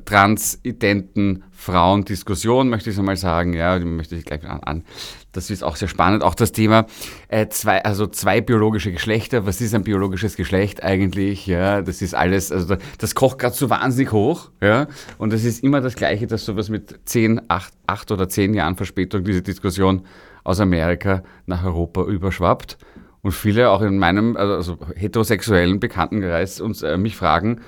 transidenten 0.05 1.43
Frauendiskussion, 1.51 2.69
möchte 2.69 2.89
ich 2.89 2.95
so 2.95 3.03
mal 3.03 3.15
sagen, 3.17 3.53
ja, 3.53 3.79
die 3.79 3.85
möchte 3.85 4.15
ich 4.15 4.25
gleich 4.25 4.43
an, 4.47 4.59
an. 4.61 4.83
Das 5.31 5.49
ist 5.49 5.63
auch 5.63 5.75
sehr 5.75 5.87
spannend. 5.87 6.23
Auch 6.23 6.35
das 6.35 6.51
Thema 6.51 6.85
äh, 7.27 7.47
zwei, 7.47 7.83
also 7.83 8.05
zwei 8.07 8.41
biologische 8.41 8.91
Geschlechter. 8.91 9.45
Was 9.45 9.61
ist 9.61 9.73
ein 9.73 9.83
biologisches 9.83 10.35
Geschlecht 10.35 10.83
eigentlich? 10.83 11.47
Ja, 11.47 11.81
das 11.81 12.01
ist 12.01 12.13
alles, 12.13 12.51
also 12.51 12.75
da- 12.75 12.77
das 12.99 13.15
kocht 13.15 13.39
gerade 13.39 13.55
so 13.55 13.69
wahnsinnig 13.69 14.11
hoch, 14.11 14.51
ja. 14.61 14.87
Und 15.17 15.33
es 15.33 15.43
ist 15.43 15.63
immer 15.63 15.81
das 15.81 15.95
Gleiche, 15.95 16.27
dass 16.27 16.45
sowas 16.45 16.69
mit 16.69 16.99
zehn, 17.05 17.41
acht, 17.47 17.73
acht 17.87 18.11
oder 18.11 18.29
zehn 18.29 18.53
Jahren 18.53 18.75
Verspätung 18.75 19.23
diese 19.23 19.41
Diskussion 19.41 20.05
aus 20.43 20.59
Amerika 20.59 21.23
nach 21.45 21.63
Europa 21.63 22.03
überschwappt. 22.03 22.77
Und 23.21 23.31
viele 23.31 23.69
auch 23.69 23.81
in 23.81 23.97
meinem 23.97 24.35
also 24.35 24.77
heterosexuellen 24.95 25.79
Bekanntenkreis 25.79 26.59
uns 26.59 26.83
äh, 26.83 26.97
mich 26.97 27.15
fragen, 27.15 27.61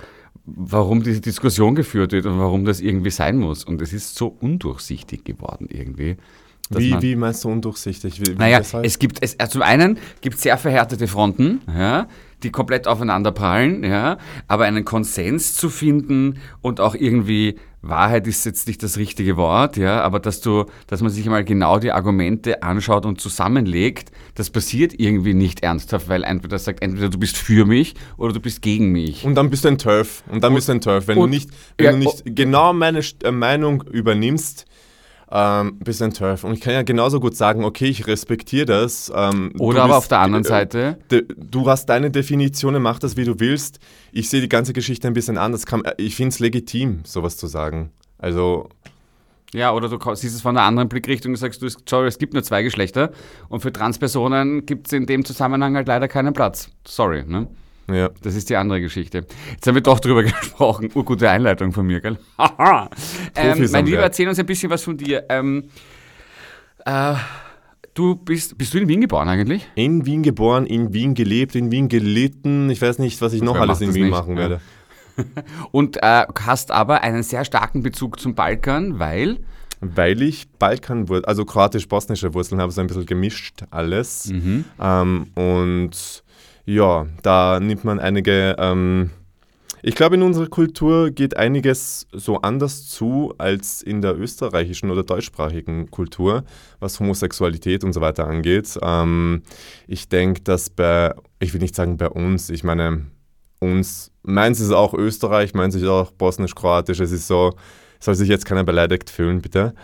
warum 0.45 1.03
diese 1.03 1.21
Diskussion 1.21 1.75
geführt 1.75 2.11
wird 2.11 2.25
und 2.25 2.39
warum 2.39 2.65
das 2.65 2.79
irgendwie 2.81 3.09
sein 3.11 3.37
muss. 3.37 3.63
Und 3.63 3.81
es 3.81 3.93
ist 3.93 4.15
so 4.15 4.35
undurchsichtig 4.39 5.23
geworden 5.23 5.67
irgendwie. 5.71 6.17
Wie, 6.69 6.89
man- 6.91 7.01
wie 7.01 7.15
meinst 7.15 7.43
du 7.43 7.49
undurchsichtig? 7.49 8.19
Wie, 8.21 8.33
naja, 8.35 8.59
es 8.83 8.97
gibt, 8.99 9.19
es, 9.21 9.35
äh, 9.35 9.47
zum 9.47 9.61
einen 9.61 9.97
gibt 10.21 10.35
es 10.37 10.41
sehr 10.43 10.57
verhärtete 10.57 11.07
Fronten, 11.07 11.61
ja, 11.67 12.07
die 12.43 12.51
komplett 12.51 12.87
aufeinander 12.87 13.31
prallen, 13.31 13.83
ja, 13.83 14.17
aber 14.47 14.65
einen 14.65 14.85
Konsens 14.85 15.55
zu 15.55 15.69
finden 15.69 16.39
und 16.61 16.79
auch 16.79 16.95
irgendwie, 16.95 17.55
Wahrheit 17.81 18.25
ist 18.27 18.45
jetzt 18.45 18.67
nicht 18.67 18.81
das 18.81 18.97
richtige 18.97 19.37
Wort, 19.37 19.77
ja, 19.77 20.01
aber 20.01 20.19
dass 20.19 20.41
du, 20.41 20.65
dass 20.87 21.01
man 21.01 21.11
sich 21.11 21.25
mal 21.27 21.43
genau 21.43 21.77
die 21.79 21.91
Argumente 21.91 22.63
anschaut 22.63 23.05
und 23.05 23.21
zusammenlegt, 23.21 24.11
das 24.33 24.49
passiert 24.49 24.99
irgendwie 24.99 25.33
nicht 25.35 25.61
ernsthaft, 25.63 26.09
weil 26.09 26.23
entweder 26.23 26.57
sagt, 26.59 26.81
entweder 26.81 27.09
du 27.09 27.19
bist 27.19 27.37
für 27.37 27.65
mich 27.65 27.93
oder 28.17 28.33
du 28.33 28.39
bist 28.39 28.61
gegen 28.61 28.91
mich. 28.91 29.23
Und 29.23 29.35
dann 29.35 29.49
bist 29.49 29.65
du 29.65 29.69
ein 29.69 29.77
Turf. 29.77 30.23
Und 30.31 30.43
dann 30.43 30.53
bist 30.55 30.67
du 30.67 30.73
ein 30.73 30.81
Turf. 30.81 31.07
Wenn 31.07 31.15
du 31.17 31.23
und- 31.23 31.29
nicht, 31.29 31.49
wenn 31.77 31.85
ja, 31.85 31.91
du 31.91 31.97
nicht 31.99 32.23
genau 32.25 32.73
meine 32.73 33.01
St- 33.01 33.23
äh, 33.23 33.31
Meinung 33.31 33.83
übernimmst, 33.83 34.65
ähm, 35.37 35.79
ein 36.01 36.13
Turf. 36.13 36.43
Und 36.45 36.53
ich 36.53 36.61
kann 36.61 36.73
ja 36.73 36.83
genauso 36.83 37.19
gut 37.19 37.35
sagen, 37.35 37.65
okay, 37.65 37.87
ich 37.87 38.07
respektiere 38.07 38.65
das. 38.65 39.11
Ähm, 39.13 39.51
Oder 39.59 39.79
aber 39.83 39.87
bist- 39.89 39.97
auf 39.97 40.07
der 40.07 40.19
anderen 40.19 40.45
äh, 40.45 40.47
Seite, 40.47 40.97
de- 41.11 41.25
Du 41.37 41.67
hast 41.69 41.87
deine 41.87 42.09
Definition, 42.09 42.81
mach 42.81 42.99
das, 42.99 43.17
wie 43.17 43.25
du 43.25 43.39
willst. 43.39 43.79
Ich 44.11 44.29
sehe 44.29 44.39
die 44.41 44.49
ganze 44.49 44.71
Geschichte 44.73 45.07
ein 45.07 45.13
bisschen 45.13 45.37
anders. 45.37 45.65
Kann, 45.65 45.83
äh, 45.83 45.93
ich 45.97 46.15
finde 46.15 46.29
es 46.29 46.39
legitim, 46.39 47.01
sowas 47.03 47.35
zu 47.37 47.47
sagen. 47.47 47.91
Also, 48.17 48.69
Ja, 49.53 49.73
oder 49.73 49.89
du 49.89 49.97
siehst 50.15 50.35
es 50.35 50.41
von 50.41 50.55
einer 50.57 50.65
anderen 50.65 50.87
Blickrichtung 50.89 51.33
und 51.33 51.37
sagst, 51.37 51.61
du, 51.61 51.67
sorry, 51.87 52.07
es 52.07 52.17
gibt 52.17 52.33
nur 52.33 52.43
zwei 52.43 52.63
Geschlechter 52.63 53.11
und 53.49 53.59
für 53.61 53.71
Transpersonen 53.73 54.65
gibt 54.65 54.87
es 54.87 54.93
in 54.93 55.05
dem 55.05 55.25
Zusammenhang 55.25 55.75
halt 55.75 55.87
leider 55.87 56.07
keinen 56.07 56.33
Platz. 56.33 56.69
Sorry, 56.87 57.23
ne? 57.27 57.47
Ja. 57.91 58.09
Das 58.21 58.35
ist 58.35 58.49
die 58.49 58.55
andere 58.55 58.81
Geschichte. 58.81 59.25
Jetzt 59.51 59.67
haben 59.67 59.75
wir 59.75 59.81
doch 59.81 59.99
drüber 59.99 60.23
gesprochen. 60.23 60.89
Urgute 60.93 61.29
Einleitung 61.29 61.71
von 61.71 61.85
mir, 61.85 62.01
gell? 62.01 62.17
Ähm, 63.37 63.69
mein 63.71 63.85
Lieber, 63.85 64.01
erzähl 64.01 64.27
uns 64.29 64.39
ein 64.39 64.45
bisschen 64.45 64.69
was 64.69 64.81
von 64.83 64.97
dir. 64.97 65.25
Ähm, 65.27 65.65
äh, 66.85 67.15
du 67.93 68.15
bist, 68.15 68.57
bist 68.57 68.73
du 68.73 68.77
in 68.77 68.87
Wien 68.87 69.01
geboren 69.01 69.27
eigentlich? 69.27 69.67
In 69.75 70.05
Wien 70.05 70.23
geboren, 70.23 70.65
in 70.65 70.93
Wien 70.93 71.15
gelebt, 71.15 71.55
in 71.55 71.71
Wien 71.71 71.89
gelitten. 71.89 72.69
Ich 72.69 72.81
weiß 72.81 72.99
nicht, 72.99 73.21
was 73.21 73.33
ich 73.33 73.41
noch 73.41 73.55
Wer 73.55 73.61
alles 73.61 73.81
in 73.81 73.93
Wien 73.93 74.03
nicht, 74.03 74.11
machen 74.11 74.37
ja. 74.37 74.41
werde. 74.43 74.61
Und 75.71 75.97
äh, 76.01 76.25
hast 76.41 76.71
aber 76.71 77.01
einen 77.01 77.23
sehr 77.23 77.45
starken 77.45 77.83
Bezug 77.83 78.19
zum 78.19 78.35
Balkan, 78.35 78.99
weil 78.99 79.39
Weil 79.81 80.21
ich 80.21 80.49
Balkanwurzeln, 80.59 81.25
also 81.25 81.45
kroatisch-bosnische 81.45 82.33
Wurzeln 82.33 82.61
habe, 82.61 82.71
so 82.71 82.81
ein 82.81 82.87
bisschen 82.87 83.05
gemischt 83.05 83.63
alles. 83.71 84.27
Mhm. 84.27 84.65
Ähm, 84.79 85.27
und 85.35 86.23
ja, 86.65 87.07
da 87.21 87.59
nimmt 87.59 87.83
man 87.83 87.99
einige. 87.99 88.55
Ähm, 88.57 89.11
ich 89.87 89.93
glaube, 89.93 90.15
in 90.15 90.23
unserer 90.23 90.47
Kultur 90.47 91.11
geht 91.11 91.37
einiges 91.37 92.07
so 92.11 92.37
anders 92.37 92.87
zu 92.89 93.35
als 93.37 93.83
in 93.83 94.01
der 94.01 94.17
österreichischen 94.17 94.89
oder 94.89 95.03
deutschsprachigen 95.03 95.91
Kultur, 95.91 96.43
was 96.79 96.99
Homosexualität 96.99 97.83
und 97.83 97.93
so 97.93 98.01
weiter 98.01 98.25
angeht. 98.25 98.79
Ähm, 98.81 99.43
ich 99.87 100.09
denke, 100.09 100.41
dass 100.41 100.71
bei, 100.71 101.13
ich 101.39 101.53
will 101.53 101.61
nicht 101.61 101.75
sagen 101.75 101.97
bei 101.97 102.09
uns, 102.09 102.49
ich 102.49 102.63
meine, 102.63 103.05
uns, 103.59 104.11
meins 104.23 104.59
ist 104.59 104.71
auch 104.71 104.95
Österreich, 104.95 105.53
meins 105.53 105.75
ist 105.75 105.85
auch 105.85 106.11
bosnisch-kroatisch, 106.11 106.99
es 106.99 107.11
ist 107.11 107.27
so, 107.27 107.53
soll 107.99 108.15
sich 108.15 108.27
jetzt 108.27 108.45
keiner 108.45 108.63
beleidigt 108.63 109.11
fühlen, 109.11 109.41
bitte. 109.41 109.75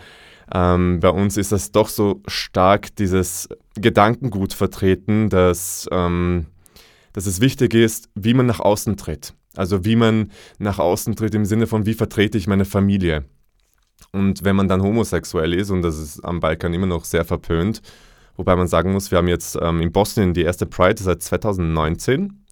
Ähm, 0.52 0.98
bei 0.98 1.10
uns 1.10 1.36
ist 1.36 1.52
das 1.52 1.70
doch 1.70 1.88
so 1.88 2.22
stark, 2.26 2.94
dieses 2.96 3.48
Gedankengut 3.74 4.52
vertreten, 4.52 5.28
dass, 5.28 5.88
ähm, 5.92 6.46
dass 7.12 7.26
es 7.26 7.40
wichtig 7.40 7.74
ist, 7.74 8.08
wie 8.14 8.34
man 8.34 8.46
nach 8.46 8.60
außen 8.60 8.96
tritt. 8.96 9.34
Also 9.56 9.84
wie 9.84 9.96
man 9.96 10.30
nach 10.58 10.78
außen 10.78 11.14
tritt 11.16 11.34
im 11.34 11.44
Sinne 11.44 11.66
von, 11.66 11.86
wie 11.86 11.94
vertrete 11.94 12.38
ich 12.38 12.46
meine 12.46 12.64
Familie. 12.64 13.24
Und 14.12 14.44
wenn 14.44 14.56
man 14.56 14.68
dann 14.68 14.82
homosexuell 14.82 15.54
ist, 15.54 15.70
und 15.70 15.82
das 15.82 15.98
ist 15.98 16.20
am 16.20 16.40
Balkan 16.40 16.74
immer 16.74 16.86
noch 16.86 17.04
sehr 17.04 17.24
verpönt, 17.24 17.82
wobei 18.36 18.56
man 18.56 18.66
sagen 18.66 18.92
muss, 18.92 19.10
wir 19.10 19.18
haben 19.18 19.28
jetzt 19.28 19.58
ähm, 19.60 19.80
in 19.80 19.92
Bosnien 19.92 20.34
die 20.34 20.42
erste 20.42 20.66
Pride 20.66 21.02
seit 21.02 21.22
2019. 21.22 22.44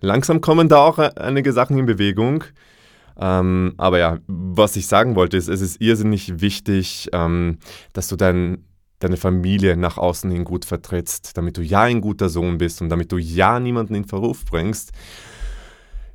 Langsam 0.00 0.40
kommen 0.40 0.68
da 0.68 0.78
auch 0.78 0.98
äh, 0.98 1.10
einige 1.16 1.52
Sachen 1.52 1.78
in 1.78 1.86
Bewegung. 1.86 2.44
Ähm, 3.20 3.74
aber 3.78 3.98
ja, 3.98 4.18
was 4.26 4.76
ich 4.76 4.86
sagen 4.86 5.16
wollte, 5.16 5.36
ist, 5.36 5.48
es 5.48 5.60
ist 5.60 5.80
irrsinnig 5.80 6.40
wichtig, 6.40 7.08
ähm, 7.12 7.58
dass 7.92 8.08
du 8.08 8.16
dein, 8.16 8.64
deine 8.98 9.16
Familie 9.16 9.76
nach 9.76 9.96
außen 9.98 10.30
hin 10.30 10.44
gut 10.44 10.64
vertrittst, 10.64 11.36
damit 11.36 11.56
du 11.56 11.62
ja 11.62 11.82
ein 11.82 12.00
guter 12.00 12.28
Sohn 12.28 12.58
bist 12.58 12.82
und 12.82 12.88
damit 12.88 13.12
du 13.12 13.18
ja 13.18 13.60
niemanden 13.60 13.94
in 13.94 14.04
Verruf 14.04 14.44
bringst. 14.44 14.92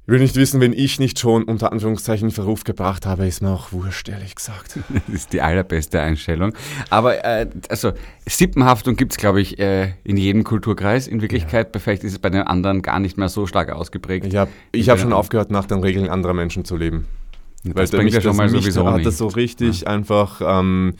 Ich 0.06 0.12
will 0.12 0.20
nicht 0.20 0.36
wissen, 0.36 0.60
wenn 0.60 0.74
ich 0.74 1.00
nicht 1.00 1.18
schon 1.18 1.44
unter 1.46 1.72
Anführungszeichen 1.72 2.28
in 2.28 2.34
Verruf 2.34 2.66
gebracht 2.66 3.06
habe, 3.06 3.25
ist 3.25 3.42
mir 3.42 3.52
auch 3.52 3.72
wurscht, 3.72 4.10
ehrlich 4.10 4.36
gesagt. 4.36 4.78
Das 5.08 5.16
ist 5.16 5.32
die 5.32 5.40
allerbeste 5.40 6.02
Einstellung. 6.02 6.54
Aber 6.90 7.24
äh, 7.24 7.48
also 7.70 7.94
Sippenhaftung 8.28 8.98
gibt 8.98 9.13
es, 9.13 9.18
glaube 9.18 9.40
ich, 9.40 9.60
äh, 9.60 9.94
in 10.04 10.18
jedem 10.18 10.44
Kulturkreis. 10.44 11.08
In 11.08 11.22
Wirklichkeit, 11.22 11.70
vielleicht 11.78 12.04
ist 12.04 12.12
es 12.12 12.20
bei 12.20 12.30
den 12.30 12.42
anderen 12.42 12.82
gar 12.82 13.00
nicht 13.00 13.18
mehr 13.18 13.30
so 13.30 13.48
stark 13.48 13.72
ausgeprägt. 13.72 14.25
Ich 14.25 14.36
habe 14.36 14.52
hab 14.74 15.00
schon 15.00 15.13
aufgehört, 15.13 15.52
nach 15.52 15.68
den 15.68 15.80
Regeln 15.80 16.10
anderer 16.10 16.34
Menschen 16.34 16.66
zu 16.66 16.75
leben. 16.75 17.08
das 17.63 17.92
der 17.92 18.00
bringt 18.00 18.08
mich- 18.08 18.16
ja 18.16 18.20
schon 18.20 18.36
mal 18.36 18.50
mich 18.50 18.62
sowieso 18.62 18.86
hat 18.86 18.96
nicht. 18.98 19.06
das 19.08 19.18
so 19.18 19.28
richtig 19.28 19.88
einfach. 19.88 20.42
Ähm, 20.44 20.96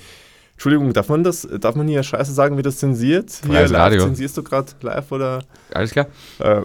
Entschuldigung, 0.64 0.94
darf 0.94 1.10
man 1.10 1.26
das? 1.26 1.46
Darf 1.60 1.76
man 1.76 1.90
hier 1.90 2.02
Scheiße 2.04 2.32
sagen, 2.32 2.58
wie 2.58 2.62
das 2.62 2.78
zensiert? 2.78 3.42
Hier 3.44 3.52
Freies 3.52 3.72
live, 3.72 3.82
Radio. 3.82 4.06
Zensierst 4.06 4.38
du 4.38 4.44
gerade 4.44 4.72
live 4.80 5.12
oder? 5.12 5.44
Alles 5.74 5.92
klar? 5.92 6.08
Äh, 6.40 6.62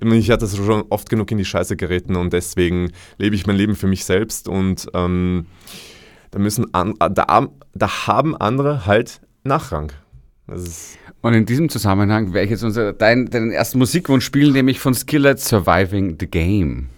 ich 0.00 0.30
hatte 0.30 0.42
das 0.42 0.56
schon 0.56 0.84
oft 0.90 1.10
genug 1.10 1.28
in 1.32 1.38
die 1.38 1.44
Scheiße 1.44 1.74
geritten 1.74 2.14
und 2.14 2.32
deswegen 2.32 2.92
lebe 3.18 3.34
ich 3.34 3.44
mein 3.44 3.56
Leben 3.56 3.74
für 3.74 3.88
mich 3.88 4.04
selbst 4.04 4.46
und 4.46 4.86
ähm, 4.94 5.46
da 6.30 6.38
müssen 6.38 6.72
an, 6.72 6.94
da, 7.00 7.48
da 7.74 8.06
haben 8.06 8.36
andere 8.36 8.86
halt 8.86 9.20
Nachrang. 9.42 9.90
Und 10.46 11.34
in 11.34 11.44
diesem 11.44 11.68
Zusammenhang 11.68 12.34
werde 12.34 12.44
ich 12.44 12.52
jetzt 12.52 12.62
unser, 12.62 12.92
dein, 12.92 13.26
deinen 13.26 13.50
ersten 13.50 13.78
Musikwunsch 13.78 14.24
spielen, 14.24 14.52
nämlich 14.52 14.78
von 14.78 14.94
Skillet 14.94 15.40
Surviving 15.40 16.16
the 16.20 16.28
Game. 16.28 16.90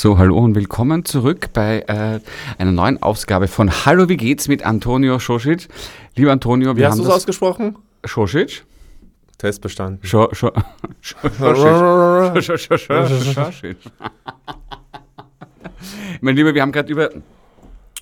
So, 0.00 0.16
hallo 0.16 0.38
und 0.38 0.54
willkommen 0.54 1.04
zurück 1.04 1.48
bei 1.52 1.80
äh, 1.88 2.20
einer 2.56 2.70
neuen 2.70 3.02
Ausgabe 3.02 3.48
von 3.48 3.68
Hallo, 3.84 4.08
wie 4.08 4.16
geht's 4.16 4.46
mit 4.46 4.64
Antonio 4.64 5.18
Schosic. 5.18 5.66
Lieber 6.14 6.30
Antonio, 6.30 6.76
Wie 6.76 6.78
wir 6.78 6.90
hast 6.90 7.00
du 7.00 7.02
es 7.02 7.08
ausgesprochen? 7.08 7.76
Schosic? 8.04 8.64
Test 9.38 9.60
bestanden. 9.60 9.98
Scho, 10.06 10.32
Scho. 10.32 10.52
Mein 16.20 16.36
Lieber, 16.36 16.54
wir 16.54 16.62
haben 16.62 16.70
gerade 16.70 16.92
über, 16.92 17.10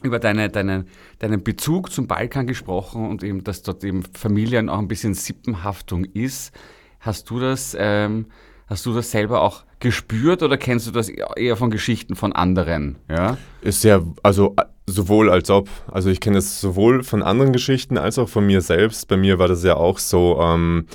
über 0.03 0.19
deine, 0.19 0.51
deine, 0.51 0.85
deinen 1.19 1.43
Bezug 1.43 1.91
zum 1.91 2.07
Balkan 2.07 2.47
gesprochen 2.47 3.09
und 3.09 3.23
eben, 3.23 3.43
dass 3.43 3.63
dort 3.63 3.83
eben 3.85 4.03
Familien 4.13 4.69
auch 4.69 4.81
ein 4.81 4.89
bisschen 4.89 5.15
Sippenhaftung 5.15 6.05
ist. 6.05 6.53
Hast 7.01 7.31
du 7.31 7.41
das, 7.41 7.75
ähm, 7.81 8.27
hast 8.67 8.85
du 8.85 8.93
das 8.93 9.11
selber 9.11 9.41
auch 9.41 9.65
gespürt 9.81 10.43
oder 10.43 10.57
kennst 10.57 10.87
du 10.87 10.91
das 10.91 11.09
eher 11.09 11.57
von 11.57 11.71
Geschichten 11.71 12.17
von 12.17 12.33
anderen? 12.33 12.97
Ja? 13.09 13.37
Ist 13.61 13.85
ja, 13.85 14.03
also 14.23 14.55
äh, 14.57 14.65
sowohl 14.87 15.31
als 15.31 15.51
ob. 15.51 15.69
Also 15.91 16.11
ich 16.11 16.21
kenne 16.21 16.39
es 16.39 16.61
sowohl 16.61 17.03
von 17.03 17.23
anderen 17.23 17.53
Geschichten 17.53 17.99
als 17.99 18.19
auch 18.19 18.29
von 18.29 18.47
mir 18.47 18.61
selbst. 18.61 19.09
Bei 19.09 19.17
mir 19.17 19.39
war 19.39 19.49
das 19.49 19.65
ja 19.65 19.77
auch 19.77 19.99
so, 19.99 20.39
ähm, 20.41 20.87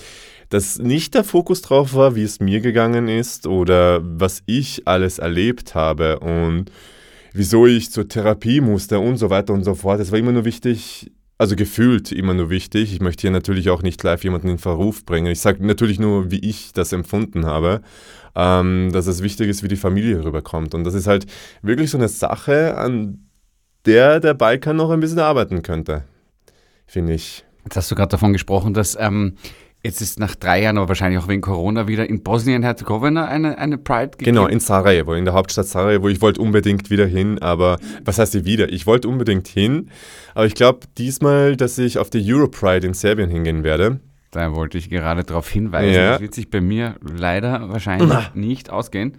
dass 0.49 0.79
nicht 0.79 1.13
der 1.13 1.23
Fokus 1.23 1.61
drauf 1.61 1.93
war, 1.93 2.15
wie 2.15 2.23
es 2.23 2.39
mir 2.39 2.59
gegangen 2.59 3.07
ist 3.07 3.47
oder 3.47 4.01
was 4.03 4.43
ich 4.45 4.87
alles 4.87 5.19
erlebt 5.19 5.75
habe 5.75 6.19
und 6.19 6.71
wieso 7.33 7.65
ich 7.65 7.91
zur 7.91 8.07
Therapie 8.07 8.59
musste 8.59 8.99
und 8.99 9.17
so 9.17 9.29
weiter 9.29 9.53
und 9.53 9.63
so 9.63 9.75
fort. 9.75 9.99
Es 10.01 10.11
war 10.11 10.19
immer 10.19 10.33
nur 10.33 10.43
wichtig, 10.43 11.11
also 11.37 11.55
gefühlt 11.55 12.11
immer 12.11 12.33
nur 12.33 12.49
wichtig. 12.49 12.93
Ich 12.93 12.99
möchte 13.01 13.21
hier 13.21 13.31
natürlich 13.31 13.69
auch 13.69 13.81
nicht 13.81 14.03
live 14.03 14.23
jemanden 14.23 14.49
in 14.49 14.57
Verruf 14.57 15.05
bringen. 15.05 15.31
Ich 15.31 15.39
sage 15.39 15.65
natürlich 15.65 15.99
nur, 15.99 16.31
wie 16.31 16.39
ich 16.39 16.73
das 16.73 16.91
empfunden 16.91 17.45
habe, 17.45 17.81
ähm, 18.35 18.89
dass 18.91 19.07
es 19.07 19.23
wichtig 19.23 19.49
ist, 19.49 19.63
wie 19.63 19.67
die 19.67 19.75
Familie 19.75 20.23
rüberkommt. 20.23 20.73
Und 20.73 20.83
das 20.83 20.93
ist 20.93 21.07
halt 21.07 21.25
wirklich 21.61 21.89
so 21.89 21.97
eine 21.97 22.07
Sache, 22.07 22.77
an 22.77 23.27
der 23.85 24.19
der 24.19 24.33
Balkan 24.33 24.75
noch 24.75 24.91
ein 24.91 24.99
bisschen 24.99 25.19
arbeiten 25.19 25.61
könnte, 25.63 26.03
finde 26.85 27.13
ich. 27.13 27.43
Jetzt 27.63 27.77
hast 27.77 27.91
du 27.91 27.95
gerade 27.95 28.09
davon 28.09 28.33
gesprochen, 28.33 28.73
dass 28.73 28.97
ähm, 28.99 29.35
jetzt 29.83 30.01
ist 30.01 30.19
nach 30.19 30.35
drei 30.35 30.61
Jahren, 30.61 30.77
aber 30.77 30.89
wahrscheinlich 30.89 31.21
auch 31.21 31.27
wegen 31.27 31.41
Corona 31.41 31.87
wieder 31.87 32.07
in 32.07 32.23
Bosnien-Herzegowina 32.23 33.25
eine, 33.25 33.57
eine 33.57 33.77
Pride 33.77 34.11
gegeben. 34.11 34.35
Genau, 34.35 34.47
in 34.47 34.59
Sarajevo, 34.59 35.13
in 35.13 35.25
der 35.25 35.33
Hauptstadt 35.33 35.67
Sarajevo. 35.67 36.07
Ich 36.09 36.21
wollte 36.21 36.41
unbedingt 36.41 36.89
wieder 36.89 37.05
hin, 37.05 37.39
aber 37.39 37.79
was 38.05 38.19
heißt 38.19 38.33
hier 38.33 38.45
wieder? 38.45 38.71
Ich 38.71 38.85
wollte 38.85 39.07
unbedingt 39.07 39.47
hin, 39.47 39.89
aber 40.33 40.45
ich 40.45 40.55
glaube 40.55 40.81
diesmal, 40.97 41.55
dass 41.55 41.77
ich 41.77 41.97
auf 41.97 42.09
die 42.09 42.23
Europride 42.31 42.87
in 42.87 42.93
Serbien 42.93 43.29
hingehen 43.29 43.63
werde. 43.63 43.99
Da 44.31 44.55
wollte 44.55 44.77
ich 44.77 44.89
gerade 44.89 45.23
darauf 45.23 45.49
hinweisen. 45.49 45.93
Ja. 45.93 46.11
Das 46.13 46.21
wird 46.21 46.33
sich 46.33 46.49
bei 46.49 46.61
mir 46.61 46.95
leider 47.01 47.69
wahrscheinlich 47.69 48.33
nicht 48.33 48.69
ausgehen. 48.69 49.17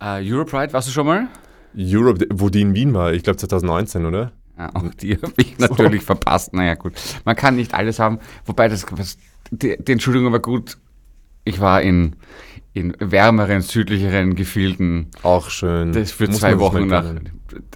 Äh, 0.00 0.22
Europride, 0.30 0.72
warst 0.72 0.88
du 0.88 0.92
schon 0.92 1.06
mal? 1.06 1.28
Europe, 1.76 2.26
wo 2.32 2.50
die 2.50 2.60
in 2.60 2.74
Wien 2.74 2.94
war, 2.94 3.12
ich 3.12 3.24
glaube 3.24 3.36
2019, 3.36 4.06
oder? 4.06 4.32
Ja, 4.56 4.70
auch 4.74 4.94
die 5.00 5.16
habe 5.22 5.32
ich 5.38 5.58
natürlich 5.58 6.02
verpasst. 6.02 6.54
Naja, 6.54 6.74
gut. 6.74 6.92
Man 7.24 7.34
kann 7.34 7.56
nicht 7.56 7.74
alles 7.74 7.98
haben. 7.98 8.20
Wobei, 8.44 8.68
das, 8.68 8.86
was, 8.92 9.18
die, 9.50 9.76
die 9.78 9.92
Entschuldigung 9.92 10.32
war 10.32 10.38
gut. 10.38 10.78
Ich 11.44 11.60
war 11.60 11.82
in, 11.82 12.16
in 12.72 12.96
wärmeren, 13.00 13.62
südlicheren 13.62 14.36
Gefilden. 14.36 15.10
Auch 15.22 15.50
schön. 15.50 15.92
Das 15.92 16.12
für 16.12 16.26
Muss 16.26 16.38
zwei 16.38 16.58
Wochen 16.58 16.86
nach. 16.86 17.04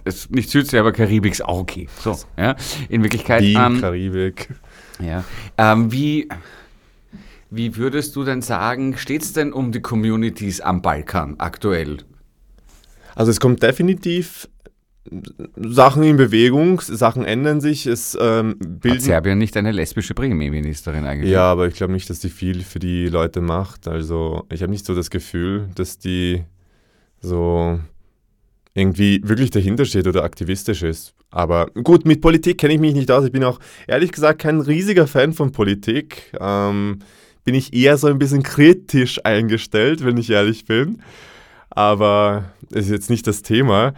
Es, 0.05 0.29
nicht 0.29 0.49
Südsee, 0.49 0.79
aber 0.79 0.91
Karibik 0.91 1.33
ist 1.33 1.45
auch 1.45 1.59
okay. 1.59 1.87
So, 1.99 2.17
ja. 2.37 2.55
In 2.87 3.03
Wirklichkeit. 3.03 3.41
Wien, 3.41 3.59
ähm, 3.59 3.81
Karibik. 3.81 4.49
Ja. 4.99 5.23
Ähm, 5.57 5.91
wie, 5.91 6.27
wie 7.49 7.75
würdest 7.77 8.15
du 8.15 8.23
denn 8.23 8.41
sagen, 8.41 8.97
steht 8.97 9.21
es 9.21 9.33
denn 9.33 9.53
um 9.53 9.71
die 9.71 9.81
Communities 9.81 10.61
am 10.61 10.81
Balkan 10.81 11.35
aktuell? 11.39 11.97
Also 13.15 13.31
es 13.31 13.39
kommt 13.39 13.63
definitiv 13.63 14.47
Sachen 15.55 16.03
in 16.03 16.17
Bewegung, 16.17 16.81
Sachen 16.81 17.25
ändern 17.25 17.61
sich, 17.61 17.87
es 17.87 18.17
ähm, 18.19 18.57
Hat. 18.85 19.01
Serbien 19.01 19.37
nicht 19.37 19.57
eine 19.57 19.71
lesbische 19.71 20.13
Premierministerin 20.13 21.05
eigentlich? 21.05 21.31
Ja, 21.31 21.51
aber 21.51 21.67
ich 21.67 21.75
glaube 21.75 21.93
nicht, 21.93 22.09
dass 22.09 22.19
die 22.19 22.29
viel 22.29 22.63
für 22.63 22.79
die 22.79 23.07
Leute 23.07 23.41
macht. 23.41 23.87
Also 23.87 24.45
ich 24.51 24.61
habe 24.61 24.71
nicht 24.71 24.85
so 24.85 24.93
das 24.93 25.09
Gefühl, 25.09 25.69
dass 25.75 25.97
die 25.97 26.43
so 27.21 27.79
irgendwie 28.73 29.21
wirklich 29.23 29.49
dahinter 29.49 29.85
steht 29.85 30.07
oder 30.07 30.23
aktivistisch 30.23 30.83
ist. 30.83 31.13
Aber 31.31 31.67
gut, 31.83 32.05
mit 32.05 32.21
Politik 32.21 32.59
kenne 32.59 32.73
ich 32.73 32.79
mich 32.79 32.93
nicht 32.93 33.11
aus. 33.11 33.25
Ich 33.25 33.31
bin 33.31 33.43
auch 33.43 33.59
ehrlich 33.87 34.11
gesagt 34.11 34.39
kein 34.41 34.61
riesiger 34.61 35.07
Fan 35.07 35.33
von 35.33 35.51
Politik. 35.51 36.31
Ähm, 36.39 36.99
bin 37.43 37.55
ich 37.55 37.73
eher 37.73 37.97
so 37.97 38.07
ein 38.07 38.19
bisschen 38.19 38.43
kritisch 38.43 39.19
eingestellt, 39.23 40.05
wenn 40.05 40.17
ich 40.17 40.29
ehrlich 40.29 40.65
bin. 40.65 41.01
Aber 41.69 42.45
es 42.71 42.85
ist 42.85 42.91
jetzt 42.91 43.09
nicht 43.09 43.27
das 43.27 43.41
Thema. 43.41 43.93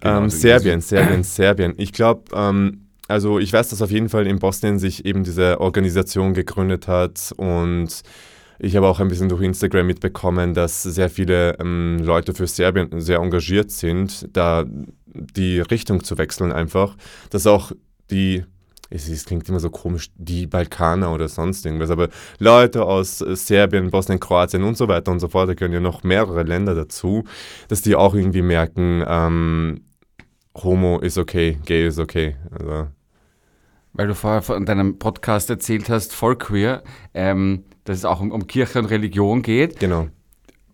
Genau, 0.00 0.16
ähm, 0.16 0.22
also 0.24 0.36
Serbien, 0.36 0.80
Serbien, 0.80 1.22
Serbien. 1.22 1.74
Ich 1.76 1.92
glaube, 1.92 2.24
ähm, 2.34 2.86
also 3.08 3.38
ich 3.38 3.52
weiß, 3.52 3.68
dass 3.68 3.82
auf 3.82 3.90
jeden 3.90 4.08
Fall 4.08 4.26
in 4.26 4.38
Bosnien 4.38 4.78
sich 4.78 5.04
eben 5.04 5.24
diese 5.24 5.60
Organisation 5.60 6.34
gegründet 6.34 6.88
hat 6.88 7.32
und 7.36 8.02
ich 8.58 8.76
habe 8.76 8.86
auch 8.86 9.00
ein 9.00 9.08
bisschen 9.08 9.28
durch 9.28 9.42
Instagram 9.42 9.86
mitbekommen, 9.86 10.54
dass 10.54 10.82
sehr 10.82 11.10
viele 11.10 11.58
ähm, 11.58 11.98
Leute 12.02 12.34
für 12.34 12.46
Serbien 12.46 13.00
sehr 13.00 13.18
engagiert 13.18 13.70
sind, 13.70 14.28
da 14.32 14.64
die 15.06 15.60
Richtung 15.60 16.04
zu 16.04 16.18
wechseln 16.18 16.52
einfach, 16.52 16.96
dass 17.30 17.46
auch 17.46 17.72
die, 18.10 18.44
es, 18.90 19.24
klingt 19.24 19.48
immer 19.48 19.60
so 19.60 19.70
komisch, 19.70 20.10
die 20.16 20.46
Balkaner 20.46 21.12
oder 21.12 21.28
sonst 21.28 21.64
irgendwas, 21.66 21.90
aber 21.90 22.08
Leute 22.38 22.84
aus 22.84 23.20
äh, 23.20 23.34
Serbien, 23.36 23.90
Bosnien, 23.90 24.20
Kroatien 24.20 24.62
und 24.62 24.76
so 24.76 24.88
weiter 24.88 25.10
und 25.10 25.20
so 25.20 25.28
fort, 25.28 25.48
da 25.48 25.54
gehören 25.54 25.72
ja 25.72 25.80
noch 25.80 26.02
mehrere 26.02 26.42
Länder 26.42 26.74
dazu, 26.74 27.24
dass 27.68 27.82
die 27.82 27.96
auch 27.96 28.14
irgendwie 28.14 28.42
merken, 28.42 29.04
ähm, 29.06 29.84
Homo 30.56 31.00
ist 31.00 31.18
okay, 31.18 31.58
gay 31.64 31.88
ist 31.88 31.98
okay. 31.98 32.36
Also, 32.50 32.86
weil 33.92 34.06
du 34.08 34.14
vorher 34.14 34.42
von 34.42 34.64
deinem 34.66 34.98
Podcast 34.98 35.50
erzählt 35.50 35.88
hast, 35.88 36.12
voll 36.12 36.36
queer, 36.36 36.82
ähm, 37.12 37.64
dass 37.84 37.98
es 37.98 38.04
auch 38.04 38.20
um, 38.20 38.32
um 38.32 38.46
Kirche 38.46 38.78
und 38.78 38.86
Religion 38.86 39.42
geht. 39.42 39.78
Genau. 39.78 40.08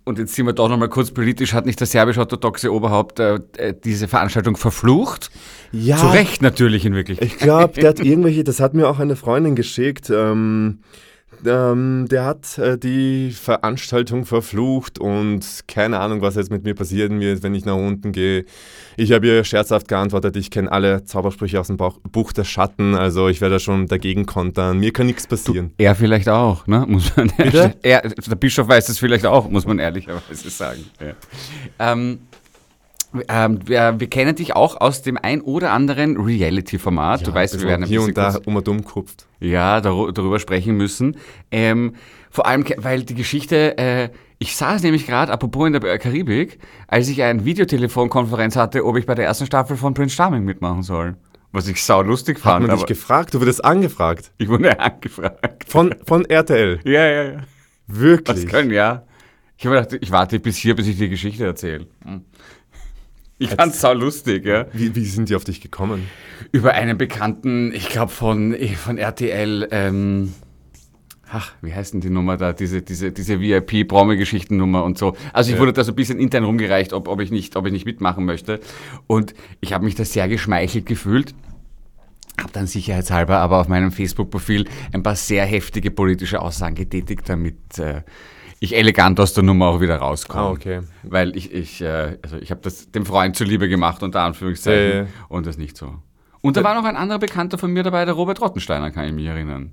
Und 0.05 0.19
jetzt 0.19 0.35
sind 0.35 0.47
wir 0.47 0.55
doch 0.55 0.69
nochmal 0.69 0.89
kurz 0.89 1.11
politisch, 1.11 1.53
hat 1.53 1.67
nicht 1.67 1.79
der 1.79 1.87
serbisch-orthodoxe 1.87 2.73
Oberhaupt 2.73 3.21
äh, 3.21 3.39
äh, 3.57 3.75
diese 3.85 4.09
Veranstaltung 4.09 4.57
verflucht? 4.57 5.31
Ja, 5.73 5.99
Zu 5.99 6.07
Recht 6.09 6.43
natürlich 6.43 6.87
in 6.87 6.95
Wirklichkeit. 6.95 7.29
Ich 7.29 7.39
glaube, 7.39 7.75
der 7.75 7.91
hat 7.91 8.01
irgendwelche, 8.05 8.43
das 8.43 8.61
hat 8.61 8.75
mir 8.75 8.89
auch 8.89 8.99
eine 8.99 9.15
Freundin 9.15 9.55
geschickt. 9.55 10.11
Ähm, 10.11 10.81
ähm, 11.47 12.07
der 12.11 12.25
hat 12.25 12.59
äh, 12.59 12.79
die 12.79 13.31
Veranstaltung 13.31 14.25
verflucht 14.25 14.99
und 14.99 15.45
keine 15.69 15.99
Ahnung, 15.99 16.23
was 16.23 16.35
jetzt 16.35 16.51
mit 16.51 16.65
mir 16.65 16.75
passieren 16.75 17.21
wird, 17.21 17.43
wenn 17.43 17.55
ich 17.55 17.65
nach 17.65 17.77
unten 17.77 18.13
gehe. 18.13 18.45
Ich 18.97 19.13
habe 19.13 19.27
ihr 19.27 19.45
scherzhaft 19.45 19.89
geantwortet, 19.89 20.37
ich 20.37 20.51
kenne 20.51 20.71
alle 20.71 21.05
Zaubersprüche 21.05 21.59
aus 21.61 21.69
dem 21.69 21.77
Bauch, 21.77 21.99
Buch 22.11 22.33
der 22.33 22.45
Schatten, 22.45 22.95
also 22.95 23.29
ich 23.29 23.41
werde 23.41 23.61
schon 23.61 23.87
dagegen 23.87 24.27
kontern. 24.27 24.79
Mir 24.79 24.93
kann 24.93 25.07
nichts 25.07 25.27
passieren. 25.27 25.73
Er 25.79 25.95
vielleicht 25.95 26.29
auch, 26.29 26.67
ne? 26.67 26.85
Muss 26.87 27.17
man 27.17 27.33
Bitte? 27.37 27.75
er, 27.83 28.03
der 28.03 28.37
Bischof 28.37 28.69
weiß 28.69 28.89
es 28.89 28.99
vielleicht 28.99 29.27
auch, 29.27 29.49
muss 29.49 29.67
man 29.67 29.79
ehrlicherweise 29.79 30.51
sagen. 30.51 30.85
Ja. 31.01 31.93
Ähm, 31.93 32.21
ähm, 33.29 33.61
wir, 33.67 33.99
wir 33.99 34.09
kennen 34.09 34.35
dich 34.37 34.55
auch 34.55 34.81
aus 34.81 35.03
dem 35.03 35.17
ein 35.17 35.41
oder 35.41 35.73
anderen 35.73 36.17
Reality-Format. 36.17 37.27
du 37.27 37.35
weißt, 37.35 37.61
wir 37.61 37.69
werden 37.69 37.87
hier 37.87 38.03
und 38.03 38.17
da 38.17 38.39
um 38.45 38.57
und 38.57 38.69
um 38.69 38.85
kupft. 38.85 39.27
ja, 39.41 39.81
darüber 39.81 40.39
sprechen 40.39 40.77
müssen. 40.77 41.17
Ähm, 41.51 41.95
vor 42.31 42.47
allem, 42.47 42.65
weil 42.77 43.03
die 43.03 43.15
Geschichte, 43.15 43.77
äh, 43.79 44.09
ich 44.39 44.57
saß 44.57 44.83
nämlich 44.83 45.07
gerade, 45.07 45.33
apropos 45.33 45.67
in 45.67 45.73
der 45.73 45.99
Karibik, 45.99 46.59
als 46.87 47.09
ich 47.09 47.23
eine 47.23 47.45
Videotelefonkonferenz 47.45 48.57
hatte, 48.57 48.85
ob 48.85 48.97
ich 48.97 49.07
bei 49.07 49.15
der 49.15 49.25
ersten 49.25 49.47
Staffel 49.47 49.77
von 49.77 49.95
Prince 49.95 50.15
Charming 50.15 50.45
mitmachen 50.45 50.83
soll. 50.83 51.17
Was 51.53 51.67
ich 51.67 51.83
sau 51.83 52.03
lustig 52.03 52.37
Hat 52.37 52.43
fand, 52.45 52.67
man 52.69 52.77
dich 52.77 52.87
gefragt? 52.87 53.35
Du 53.35 53.41
wurdest 53.41 53.65
angefragt. 53.65 54.31
ich 54.39 54.49
wurde 54.49 54.79
angefragt. 54.81 55.65
Von, 55.67 55.95
von 56.07 56.25
RTL. 56.25 56.79
Ja, 56.85 57.07
ja, 57.07 57.23
ja. 57.25 57.33
Das 57.89 57.99
Wirklich. 57.99 58.47
können, 58.47 58.71
ja. 58.71 59.03
Ich 59.59 59.67
habe 59.67 59.77
gedacht, 59.77 59.99
ich 60.01 60.11
warte 60.13 60.39
bis 60.39 60.57
hier, 60.57 60.77
bis 60.77 60.87
ich 60.87 60.97
die 60.97 61.09
Geschichte 61.09 61.45
erzähle. 61.45 61.89
Hm. 62.05 62.25
Ich 63.43 63.51
fand's 63.51 63.81
sau 63.81 63.95
lustig, 63.95 64.45
ja. 64.45 64.67
Wie, 64.75 64.95
wie 64.95 65.05
sind 65.07 65.31
die 65.31 65.35
auf 65.35 65.45
dich 65.45 65.61
gekommen? 65.63 66.07
Über 66.53 66.75
einen 66.75 66.99
Bekannten, 66.99 67.73
ich 67.75 67.89
glaube 67.89 68.13
von, 68.13 68.53
eh, 68.55 68.75
von 68.75 68.99
RTL, 68.99 69.67
ähm, 69.71 70.35
ach, 71.31 71.53
wie 71.63 71.73
heißt 71.75 71.95
denn 71.95 72.03
die 72.03 72.11
Nummer 72.11 72.37
da, 72.37 72.53
diese, 72.53 72.83
diese, 72.83 73.13
diese 73.13 73.41
VIP-Promi-Geschichtennummer 73.41 74.85
und 74.85 74.99
so. 74.99 75.17
Also 75.33 75.49
ich 75.51 75.55
Ja. 75.57 75.61
wurde 75.61 75.73
da 75.73 75.85
so 75.85 75.93
ein 75.93 75.97
bisschen 75.97 76.19
intern 76.19 76.45
rumgereicht, 76.45 76.93
ob, 76.93 77.09
ob, 77.09 77.19
ich, 77.21 77.31
nicht, 77.31 77.57
ob 77.57 77.67
ich 77.67 77.73
nicht 77.73 77.87
mitmachen 77.87 78.27
möchte. 78.27 78.61
Und 79.07 79.33
ich 79.61 79.73
habe 79.73 79.87
mich 79.87 79.95
da 79.95 80.05
sehr 80.05 80.29
geschmeichelt 80.29 80.85
gefühlt. 80.85 81.35
Habe 82.39 82.53
dann 82.53 82.67
sicherheitshalber 82.67 83.39
aber 83.39 83.59
auf 83.61 83.69
meinem 83.69 83.91
Facebook-Profil 83.91 84.67
ein 84.93 85.03
paar 85.03 85.17
sehr 85.17 85.47
heftige 85.47 85.91
politische 85.91 86.43
Aussagen 86.43 86.75
getätigt, 86.75 87.23
damit 87.27 87.79
äh, 87.79 88.03
ich 88.61 88.77
elegant 88.77 89.19
aus 89.19 89.33
der 89.33 89.43
Nummer 89.43 89.67
auch 89.69 89.81
wieder 89.81 89.97
rauskomme. 89.97 90.43
Ah, 90.43 90.51
okay. 90.51 90.81
Weil 91.03 91.35
ich, 91.37 91.53
ich, 91.53 91.81
äh, 91.81 92.19
also 92.23 92.37
ich 92.37 92.51
habe 92.51 92.61
das 92.61 92.91
dem 92.93 93.07
Freund 93.07 93.35
zuliebe 93.35 93.69
gemacht, 93.69 94.03
unter 94.03 94.21
Anführungszeichen, 94.21 94.91
Ja, 94.91 95.03
ja. 95.05 95.07
und 95.29 95.47
das 95.47 95.57
nicht 95.57 95.77
so. 95.77 95.95
Und 96.43 96.57
da 96.57 96.63
war 96.65 96.75
noch 96.75 96.85
ein 96.85 96.97
anderer 96.97 97.19
Bekannter 97.19 97.59
von 97.59 97.73
mir 97.73 97.83
dabei, 97.83 98.05
der 98.05 98.15
Robert 98.15 98.41
Rottensteiner, 98.41 98.91
kann 98.91 99.07
ich 99.07 99.13
mich 99.13 99.27
erinnern. 99.27 99.73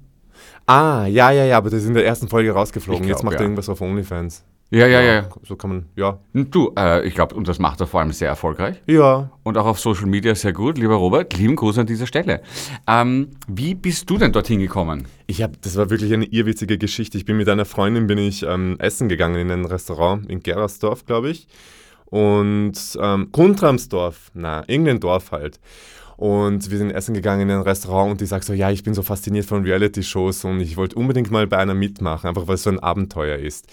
Ah, 0.65 1.05
ja, 1.05 1.31
ja, 1.31 1.45
ja, 1.45 1.57
aber 1.57 1.69
das 1.69 1.81
ist 1.83 1.87
in 1.87 1.93
der 1.93 2.05
ersten 2.05 2.27
Folge 2.27 2.51
rausgeflogen. 2.51 3.03
Ich 3.03 3.09
Jetzt 3.09 3.19
glaub, 3.19 3.25
macht 3.25 3.35
ja. 3.35 3.39
er 3.39 3.43
irgendwas 3.43 3.69
auf 3.69 3.81
OnlyFans. 3.81 4.43
Ja, 4.69 4.85
ja, 4.85 5.01
ja. 5.01 5.29
So 5.43 5.55
kann 5.55 5.69
man, 5.69 5.85
ja. 5.95 6.19
Und 6.33 6.53
Du, 6.53 6.73
äh, 6.77 7.07
ich 7.07 7.15
glaube, 7.15 7.35
und 7.35 7.47
das 7.47 7.57
macht 7.57 7.79
er 7.79 7.87
vor 7.87 8.01
allem 8.01 8.11
sehr 8.11 8.27
erfolgreich. 8.27 8.81
Ja. 8.85 9.31
Und 9.43 9.57
auch 9.57 9.65
auf 9.65 9.79
Social 9.79 10.07
Media 10.07 10.35
sehr 10.35 10.51
gut. 10.51 10.77
Lieber 10.77 10.95
Robert, 10.95 11.37
lieben 11.37 11.55
Gruß 11.55 11.77
an 11.77 11.85
dieser 11.85 12.05
Stelle. 12.05 12.41
Ähm, 12.85 13.29
wie 13.47 13.75
bist 13.75 14.09
du 14.09 14.17
denn 14.17 14.33
dorthin 14.33 14.59
gekommen? 14.59 15.07
Ich 15.25 15.41
habe, 15.41 15.53
das 15.61 15.77
war 15.77 15.89
wirklich 15.89 16.13
eine 16.13 16.25
irrwitzige 16.25 16.77
Geschichte. 16.77 17.17
Ich 17.17 17.23
bin 17.23 17.37
mit 17.37 17.47
einer 17.47 17.63
Freundin, 17.63 18.07
bin 18.07 18.17
ich 18.17 18.43
ähm, 18.43 18.75
essen 18.79 19.07
gegangen 19.07 19.37
in 19.37 19.51
ein 19.51 19.65
Restaurant 19.65 20.29
in 20.29 20.41
Gerersdorf, 20.41 21.05
glaube 21.05 21.29
ich. 21.29 21.47
Und 22.05 22.73
ähm, 23.01 23.29
Guntramsdorf, 23.31 24.31
na, 24.33 24.63
irgendein 24.67 24.99
Dorf 24.99 25.31
halt. 25.31 25.61
Und 26.17 26.71
wir 26.71 26.77
sind 26.77 26.91
essen 26.91 27.13
gegangen 27.13 27.43
in 27.49 27.51
ein 27.51 27.61
Restaurant 27.61 28.11
und 28.11 28.21
die 28.21 28.25
sagt 28.25 28.43
so, 28.43 28.51
ja, 28.51 28.71
ich 28.71 28.83
bin 28.83 28.93
so 28.93 29.03
fasziniert 29.03 29.45
von 29.45 29.63
Reality-Shows 29.63 30.45
und 30.45 30.59
ich 30.59 30.75
wollte 30.75 30.95
unbedingt 30.95 31.31
mal 31.31 31.45
bei 31.47 31.57
einer 31.57 31.75
mitmachen, 31.75 32.27
einfach 32.27 32.47
weil 32.47 32.55
es 32.55 32.63
so 32.63 32.71
ein 32.71 32.79
Abenteuer 32.79 33.37
ist. 33.37 33.67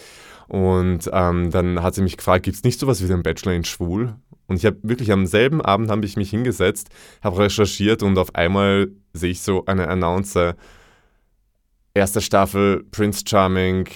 Und 0.48 1.08
ähm, 1.12 1.50
dann 1.50 1.82
hat 1.82 1.94
sie 1.94 2.02
mich 2.02 2.16
gefragt, 2.16 2.44
gibt 2.44 2.56
es 2.56 2.64
nicht 2.64 2.78
sowas 2.78 3.02
wie 3.02 3.08
den 3.08 3.22
Bachelor 3.22 3.52
in 3.52 3.64
Schwul? 3.64 4.14
Und 4.46 4.56
ich 4.56 4.66
habe 4.66 4.76
wirklich 4.82 5.10
am 5.10 5.26
selben 5.26 5.62
Abend 5.62 5.90
habe 5.90 6.04
ich 6.04 6.16
mich 6.16 6.30
hingesetzt, 6.30 6.88
habe 7.22 7.38
recherchiert 7.38 8.02
und 8.02 8.18
auf 8.18 8.34
einmal 8.34 8.88
sehe 9.14 9.30
ich 9.30 9.40
so 9.40 9.64
eine 9.64 9.88
Announcer, 9.88 10.56
erste 11.94 12.20
Staffel 12.20 12.84
Prince 12.90 13.24
Charming, 13.26 13.88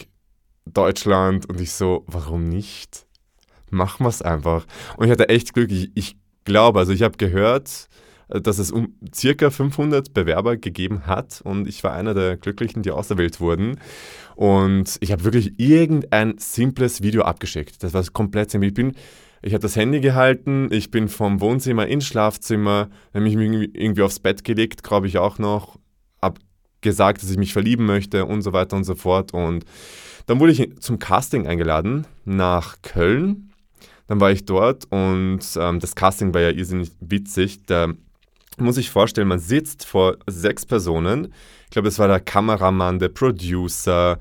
Deutschland 0.64 1.46
und 1.48 1.60
ich 1.60 1.72
so, 1.72 2.04
warum 2.06 2.48
nicht? 2.48 3.06
Machen 3.70 4.04
wir 4.04 4.08
es 4.08 4.22
einfach. 4.22 4.64
Und 4.96 5.06
ich 5.06 5.12
hatte 5.12 5.28
echt 5.28 5.52
Glück. 5.52 5.70
Ich, 5.70 5.90
ich 5.94 6.16
glaube, 6.44 6.78
also 6.78 6.92
ich 6.92 7.02
habe 7.02 7.18
gehört, 7.18 7.88
dass 8.28 8.58
es 8.58 8.70
um 8.70 8.94
circa 9.14 9.50
500 9.50 10.12
Bewerber 10.12 10.56
gegeben 10.56 11.06
hat 11.06 11.40
und 11.42 11.66
ich 11.66 11.82
war 11.82 11.92
einer 11.92 12.14
der 12.14 12.36
Glücklichen, 12.36 12.82
die 12.82 12.90
auserwählt 12.90 13.40
wurden. 13.40 13.78
Und 14.36 14.96
ich 15.00 15.12
habe 15.12 15.24
wirklich 15.24 15.58
irgendein 15.58 16.36
simples 16.38 17.02
Video 17.02 17.22
abgeschickt. 17.22 17.82
Das 17.82 17.94
war 17.94 18.04
komplett 18.12 18.50
simpel. 18.50 18.68
Ich 18.68 18.74
bin, 18.74 18.92
ich 19.42 19.54
habe 19.54 19.62
das 19.62 19.76
Handy 19.76 20.00
gehalten, 20.00 20.68
ich 20.70 20.90
bin 20.90 21.08
vom 21.08 21.40
Wohnzimmer 21.40 21.86
ins 21.86 22.06
Schlafzimmer, 22.06 22.90
habe 23.14 23.24
mich 23.24 23.34
irgendwie 23.34 24.02
aufs 24.02 24.20
Bett 24.20 24.44
gelegt, 24.44 24.82
glaube 24.82 25.06
ich 25.06 25.18
auch 25.18 25.38
noch, 25.38 25.78
habe 26.20 26.40
gesagt, 26.80 27.22
dass 27.22 27.30
ich 27.30 27.38
mich 27.38 27.52
verlieben 27.52 27.86
möchte 27.86 28.26
und 28.26 28.42
so 28.42 28.52
weiter 28.52 28.76
und 28.76 28.84
so 28.84 28.94
fort. 28.94 29.32
Und 29.32 29.64
dann 30.26 30.38
wurde 30.38 30.52
ich 30.52 30.80
zum 30.80 30.98
Casting 30.98 31.46
eingeladen 31.46 32.06
nach 32.24 32.82
Köln. 32.82 33.52
Dann 34.06 34.20
war 34.20 34.30
ich 34.30 34.44
dort 34.44 34.86
und 34.90 35.40
ähm, 35.58 35.80
das 35.80 35.94
Casting 35.94 36.32
war 36.32 36.40
ja 36.40 36.50
irrsinnig 36.50 36.90
witzig. 37.00 37.66
Da 37.66 37.88
muss 38.60 38.76
ich 38.76 38.90
vorstellen, 38.90 39.28
man 39.28 39.38
sitzt 39.38 39.84
vor 39.84 40.16
sechs 40.26 40.66
Personen. 40.66 41.32
Ich 41.64 41.70
glaube, 41.70 41.88
das 41.88 41.98
war 41.98 42.08
der 42.08 42.20
Kameramann, 42.20 42.98
der 42.98 43.08
Producer, 43.08 44.18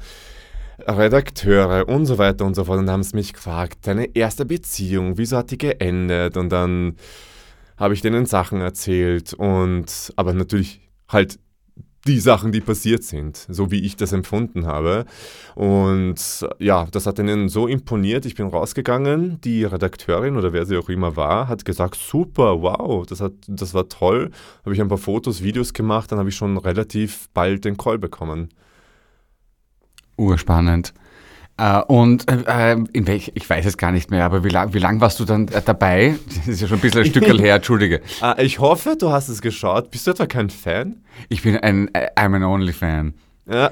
Redakteure 0.80 1.88
und 1.88 2.06
so 2.06 2.18
weiter 2.18 2.46
und 2.46 2.56
so 2.56 2.66
fort. 2.66 2.80
Und 2.80 2.90
haben 2.90 3.04
sie 3.04 3.16
mich 3.16 3.34
gefragt, 3.34 3.80
deine 3.88 4.16
erste 4.16 4.46
Beziehung, 4.46 5.18
wieso 5.18 5.38
hat 5.38 5.52
die 5.52 5.58
geendet? 5.58 6.38
Und 6.38 6.50
dann 6.50 6.96
habe 7.78 7.94
ich 7.94 8.02
denen 8.02 8.26
Sachen 8.26 8.62
erzählt 8.62 9.34
und 9.34 10.12
aber 10.16 10.34
natürlich 10.34 10.82
halt 11.08 11.40
die 12.08 12.20
Sachen, 12.20 12.52
die 12.52 12.62
passiert 12.62 13.04
sind, 13.04 13.46
so 13.50 13.70
wie 13.70 13.82
ich 13.82 13.96
das 13.96 14.14
empfunden 14.14 14.66
habe. 14.66 15.06
Und 15.56 16.48
ja, 16.60 16.88
das 16.92 17.06
hat 17.06 17.20
ihnen 17.20 17.50
so 17.50 17.68
imponiert. 17.68 18.26
Ich 18.26 18.36
bin 18.36 18.48
rausgegangen. 18.48 19.40
Die 19.42 19.64
Redakteurin 19.64 20.38
oder 20.38 20.54
wer 20.54 20.66
sie 20.66 20.78
auch 20.78 20.90
immer 20.90 21.16
war, 21.16 21.48
hat 21.48 21.66
gesagt, 21.66 21.96
super, 21.96 22.62
wow, 22.62 23.06
das, 23.06 23.22
hat, 23.22 23.34
das 23.48 23.74
war 23.74 23.90
toll. 23.90 24.32
Habe 24.64 24.74
ich 24.74 24.82
ein 24.82 24.88
paar 24.88 24.98
Fotos, 24.98 25.44
Videos 25.44 25.74
gemacht, 25.74 26.12
dann 26.12 26.20
habe 26.20 26.30
ich 26.30 26.36
schon 26.36 26.58
relativ 26.58 27.30
bald 27.34 27.66
den 27.66 27.78
Call 27.78 28.00
bekommen. 28.00 28.50
Urspannend. 30.18 30.94
Äh, 31.58 31.82
und 31.82 32.30
äh, 32.30 32.74
in 32.94 33.08
welch, 33.08 33.32
ich 33.34 33.50
weiß 33.50 33.66
es 33.66 33.78
gar 33.78 33.92
nicht 33.92 34.12
mehr, 34.12 34.26
aber 34.26 34.44
wie 34.44 34.50
lang, 34.50 34.74
wie 34.74 34.80
lang 34.80 35.02
warst 35.02 35.20
du 35.20 35.26
dann 35.26 35.48
äh, 35.48 35.62
dabei? 35.64 36.16
Das 36.28 36.48
ist 36.48 36.62
ja 36.62 36.68
schon 36.68 36.78
ein 36.78 36.82
bisschen 36.82 37.02
ein 37.02 37.06
Stückel 37.10 37.42
her, 37.42 37.56
entschuldige. 37.56 38.02
Ah, 38.22 38.36
ich 38.38 38.60
hoffe, 38.60 38.96
du 38.98 39.12
hast 39.12 39.28
es 39.28 39.42
geschaut. 39.42 39.90
Bist 39.90 40.06
du 40.06 40.12
etwa 40.12 40.28
kein 40.28 40.50
Fan? 40.50 40.98
Ich 41.30 41.42
bin 41.42 41.58
ein 41.58 41.94
äh, 41.96 42.10
I'm 42.16 42.36
an 42.36 42.44
Only-Fan. 42.44 43.14
Ja, 43.50 43.72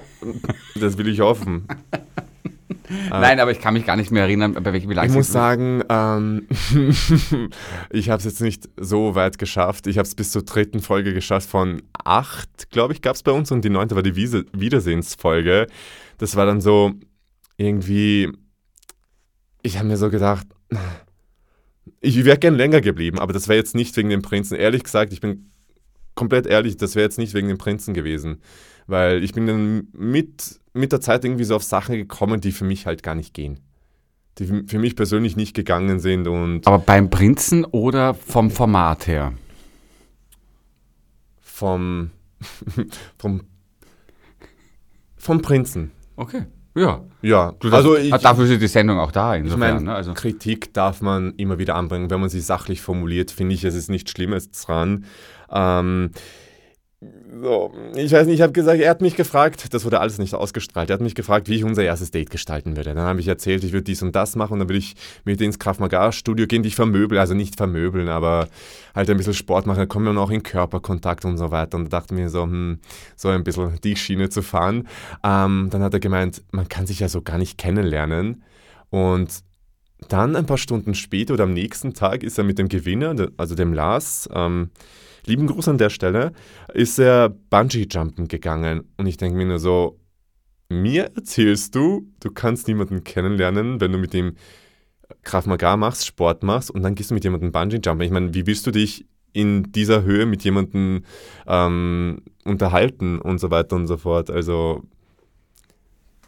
das 0.80 0.98
will 0.98 1.08
ich 1.08 1.20
hoffen. 1.20 1.68
Nein, 3.10 3.40
aber 3.40 3.52
ich 3.52 3.60
kann 3.60 3.74
mich 3.74 3.86
gar 3.86 3.96
nicht 3.96 4.12
mehr 4.12 4.24
erinnern, 4.24 4.54
bei 4.54 4.74
welchem 4.74 4.90
wie 4.90 4.94
lang 4.94 5.08
Ich 5.08 5.14
muss 5.14 5.32
sagen, 5.32 5.84
ähm, 5.90 6.48
ich 7.90 8.10
habe 8.10 8.20
es 8.20 8.26
jetzt 8.26 8.42
nicht 8.42 8.70
so 8.78 9.16
weit 9.16 9.38
geschafft. 9.38 9.88
Ich 9.88 9.98
habe 9.98 10.08
es 10.08 10.16
bis 10.16 10.32
zur 10.32 10.44
dritten 10.44 10.82
Folge 10.82 11.14
geschafft 11.14 11.50
von 11.50 11.82
acht, 12.04 12.70
glaube 12.72 12.94
ich, 12.94 13.02
gab 13.02 13.16
es 13.16 13.24
bei 13.24 13.32
uns 13.32 13.52
und 13.52 13.64
die 13.66 13.70
neunte 13.70 13.96
war 13.96 14.04
die 14.04 14.16
Wiese 14.16 14.46
Wiedersehensfolge. 14.54 15.68
Das 16.18 16.36
war 16.36 16.46
dann 16.46 16.62
so 16.62 16.94
irgendwie, 17.58 18.32
ich 19.62 19.78
habe 19.78 19.88
mir 19.88 19.98
so 19.98 20.10
gedacht, 20.10 20.48
ich 22.02 22.24
wäre 22.26 22.38
gern 22.38 22.56
länger 22.56 22.82
geblieben, 22.82 23.20
aber 23.20 23.34
das 23.34 23.48
wäre 23.48 23.58
jetzt 23.58 23.76
nicht 23.76 23.96
wegen 23.98 24.10
dem 24.10 24.22
Prinzen. 24.22 24.56
Ehrlich 24.56 24.84
gesagt, 24.84 25.14
ich 25.14 25.22
bin 25.22 25.52
komplett 26.16 26.46
ehrlich, 26.46 26.78
das 26.78 26.96
wäre 26.96 27.06
jetzt 27.06 27.18
nicht 27.18 27.34
wegen 27.34 27.48
dem 27.48 27.58
Prinzen 27.58 27.94
gewesen. 27.94 28.42
Weil 28.88 29.24
ich 29.24 29.34
bin 29.34 29.48
dann 29.48 29.88
mit, 29.94 30.60
mit 30.74 30.92
der 30.92 31.02
Zeit 31.02 31.26
irgendwie 31.26 31.44
so 31.44 31.56
auf 31.56 31.64
Sachen 31.64 31.96
gekommen, 31.96 32.42
die 32.42 32.52
für 32.52 32.66
mich 32.66 32.86
halt 32.86 33.04
gar 33.04 33.16
nicht 33.16 33.34
gehen. 33.34 33.60
Die 34.38 34.46
für 34.46 34.64
für 34.68 34.80
mich 34.80 34.96
persönlich 34.96 35.36
nicht 35.36 35.56
gegangen 35.56 36.00
sind 36.00 36.28
und 36.28 36.68
Aber 36.68 36.80
beim 36.80 37.10
Prinzen 37.10 37.66
oder 37.66 38.14
vom 38.14 38.52
Format 38.52 39.08
her? 39.08 39.34
vom, 41.56 42.12
vom, 43.18 43.42
vom 45.16 45.42
Prinzen. 45.42 45.92
Okay. 46.18 46.46
Ja. 46.76 47.02
Ja, 47.22 47.54
Du, 47.60 47.70
also 47.72 47.96
das, 47.96 48.04
ich, 48.04 48.12
dafür 48.12 48.46
ist 48.46 48.62
die 48.62 48.68
Sendung 48.68 49.00
auch 49.00 49.12
da, 49.12 49.36
ich 49.36 49.44
insofern. 49.44 49.60
meine, 49.60 49.82
ne? 49.86 49.96
also, 49.96 50.14
Kritik 50.14 50.74
darf 50.74 51.02
man 51.02 51.34
immer 51.38 51.58
wieder 51.58 51.76
anbringen, 51.76 52.10
wenn 52.12 52.20
man 52.20 52.30
sie 52.30 52.42
sachlich 52.42 52.82
formuliert, 52.82 53.32
finde 53.32 53.56
ich, 53.56 53.64
es 53.64 53.76
ist 53.76 53.90
nichts 53.90 54.12
Schlimmes 54.12 54.52
dran. 54.52 55.06
Ähm, 55.50 56.12
so, 57.02 57.74
ich 57.96 58.12
weiß 58.12 58.26
nicht, 58.26 58.36
ich 58.36 58.42
habe 58.42 58.54
gesagt, 58.54 58.80
er 58.80 58.90
hat 58.90 59.02
mich 59.02 59.16
gefragt, 59.16 59.74
das 59.74 59.84
wurde 59.84 60.00
alles 60.00 60.18
nicht 60.18 60.34
ausgestrahlt, 60.34 60.90
er 60.90 60.96
hat 60.96 61.02
mich 61.02 61.14
gefragt, 61.14 61.50
wie 61.50 61.56
ich 61.56 61.64
unser 61.64 61.84
erstes 61.84 62.10
Date 62.10 62.30
gestalten 62.30 62.78
würde. 62.78 62.96
Dann 62.96 63.04
habe 63.04 63.20
ich 63.20 63.28
erzählt, 63.28 63.64
ich 63.64 63.74
würde 63.74 63.84
dies 63.84 64.02
und 64.02 64.16
das 64.16 64.36
machen 64.36 64.54
und 64.54 64.60
dann 64.60 64.70
würde 64.70 64.80
ich 64.80 64.96
mit 65.26 65.42
ins 65.42 65.60
Krav 65.60 65.80
Maga 65.80 66.12
Studio 66.12 66.48
gehen, 66.48 66.64
dich 66.64 66.76
vermöbeln, 66.76 67.20
also 67.20 67.34
nicht 67.34 67.58
vermöbeln, 67.58 68.08
aber 68.08 68.48
halt 68.96 69.10
ein 69.10 69.18
bisschen 69.18 69.34
Sport 69.34 69.66
machen, 69.68 69.80
dann 69.80 69.90
kommen 69.90 70.06
wir 70.06 70.14
noch 70.14 70.32
in 70.32 70.42
Körperkontakt 70.42 71.26
und 71.26 71.38
so 71.38 71.52
weiter. 71.52 71.78
Und 71.78 71.86
da 71.86 72.00
dachte 72.00 72.14
mir 72.14 72.30
so, 72.30 72.44
hm, 72.44 72.80
so 73.16 73.28
ein 73.28 73.44
bisschen 73.44 73.78
die 73.84 73.96
Schiene 73.98 74.30
zu 74.30 74.42
fahren. 74.42 74.88
Ähm, 75.24 75.68
dann 75.72 75.84
hat 75.84 75.94
er 75.94 76.00
gemeint, 76.00 76.44
man 76.52 76.70
kann 76.70 76.88
sich 76.88 77.02
ja 77.02 77.10
so 77.10 77.22
gar 77.22 77.38
nicht 77.38 77.58
kennenlernen 77.58 78.44
und 78.90 79.44
dann 80.10 80.36
ein 80.36 80.46
paar 80.46 80.58
Stunden 80.58 80.94
später 80.94 81.34
oder 81.34 81.44
am 81.44 81.54
nächsten 81.54 81.94
Tag 81.94 82.24
ist 82.24 82.38
er 82.38 82.44
mit 82.44 82.60
dem 82.60 82.70
Gewinner, 82.70 83.16
also 83.38 83.56
dem 83.56 83.74
Lars, 83.74 84.30
ähm, 84.34 84.70
lieben 85.26 85.48
Gruß 85.48 85.68
an 85.68 85.78
der 85.78 85.90
Stelle, 85.90 86.32
ist 86.76 87.00
er 87.00 87.30
Bungee-Jumpen 87.30 88.28
gegangen. 88.28 88.84
Und 88.98 89.08
ich 89.08 89.18
denke 89.18 89.38
mir 89.38 89.46
nur 89.46 89.60
so, 89.60 90.00
mir 90.70 91.12
erzählst 91.16 91.76
du, 91.76 92.08
du 92.20 92.32
kannst 92.32 92.68
niemanden 92.68 93.04
kennenlernen, 93.04 93.80
wenn 93.82 93.92
du 93.92 93.98
mit 93.98 94.14
ihm 94.14 94.34
Krav 95.24 95.46
Maga 95.46 95.78
machst, 95.78 96.06
Sport 96.06 96.44
machst 96.44 96.72
und 96.72 96.82
dann 96.84 96.96
gehst 96.96 97.12
du 97.12 97.14
mit 97.14 97.24
jemandem 97.24 97.52
Bungee-Jumpen. 97.52 98.02
Ich 98.02 98.12
meine, 98.12 98.34
wie 98.34 98.48
willst 98.48 98.66
du 98.68 98.72
dich 98.72 99.06
in 99.34 99.72
dieser 99.72 100.04
Höhe 100.04 100.26
mit 100.26 100.44
jemandem 100.44 101.04
ähm, 101.48 102.22
unterhalten 102.46 103.20
und 103.20 103.40
so 103.40 103.52
weiter 103.52 103.76
und 103.76 103.88
so 103.88 103.98
fort? 103.98 104.30
Also 104.30 104.84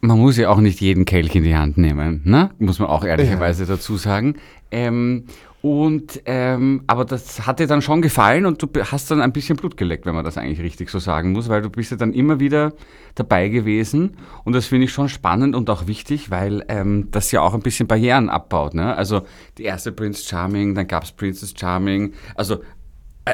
Man 0.02 0.20
muss 0.20 0.38
ja 0.38 0.50
auch 0.50 0.60
nicht 0.60 0.80
jeden 0.80 1.06
Kelch 1.06 1.34
in 1.36 1.44
die 1.44 1.56
Hand 1.56 1.78
nehmen, 1.78 2.22
ne? 2.26 2.52
muss 2.60 2.80
man 2.80 2.90
auch 2.90 3.04
ehrlicherweise 3.04 3.66
dazu 3.66 3.98
sagen. 3.98 4.36
Ähm, 4.70 5.26
und, 5.68 6.22
ähm, 6.26 6.84
aber 6.88 7.04
das 7.04 7.46
hat 7.46 7.60
dir 7.60 7.68
dann 7.68 7.82
schon 7.82 8.02
gefallen 8.02 8.46
und 8.46 8.62
du 8.62 8.68
hast 8.86 9.12
dann 9.12 9.22
ein 9.22 9.34
bisschen 9.34 9.58
Blut 9.58 9.76
geleckt, 9.76 10.06
wenn 10.06 10.16
man 10.16 10.24
das 10.24 10.38
eigentlich 10.38 10.62
richtig 10.62 10.90
so 10.90 11.00
sagen 11.00 11.34
muss, 11.34 11.50
weil 11.50 11.62
du 11.62 11.70
bist 11.70 11.92
ja 11.92 11.98
dann 11.98 12.14
immer 12.14 12.40
wieder 12.40 12.72
dabei 13.16 13.50
gewesen 13.50 14.16
und 14.46 14.54
das 14.54 14.68
finde 14.68 14.86
ich 14.86 14.94
schon 14.94 15.10
spannend 15.10 15.56
und 15.56 15.70
auch 15.70 15.86
wichtig, 15.86 16.32
weil 16.32 16.64
ähm, 16.70 17.10
das 17.12 17.34
ja 17.34 17.42
auch 17.42 17.54
ein 17.54 17.60
bisschen 17.60 17.86
Barrieren 17.86 18.30
abbaut. 18.30 18.76
Ne? 18.76 18.96
Also 18.96 19.24
die 19.58 19.64
erste 19.64 19.92
Prince 19.92 20.24
Charming, 20.24 20.74
dann 20.74 20.88
gab 20.88 21.04
es 21.04 21.12
Princess 21.12 21.54
Charming, 21.58 22.14
also 22.36 22.60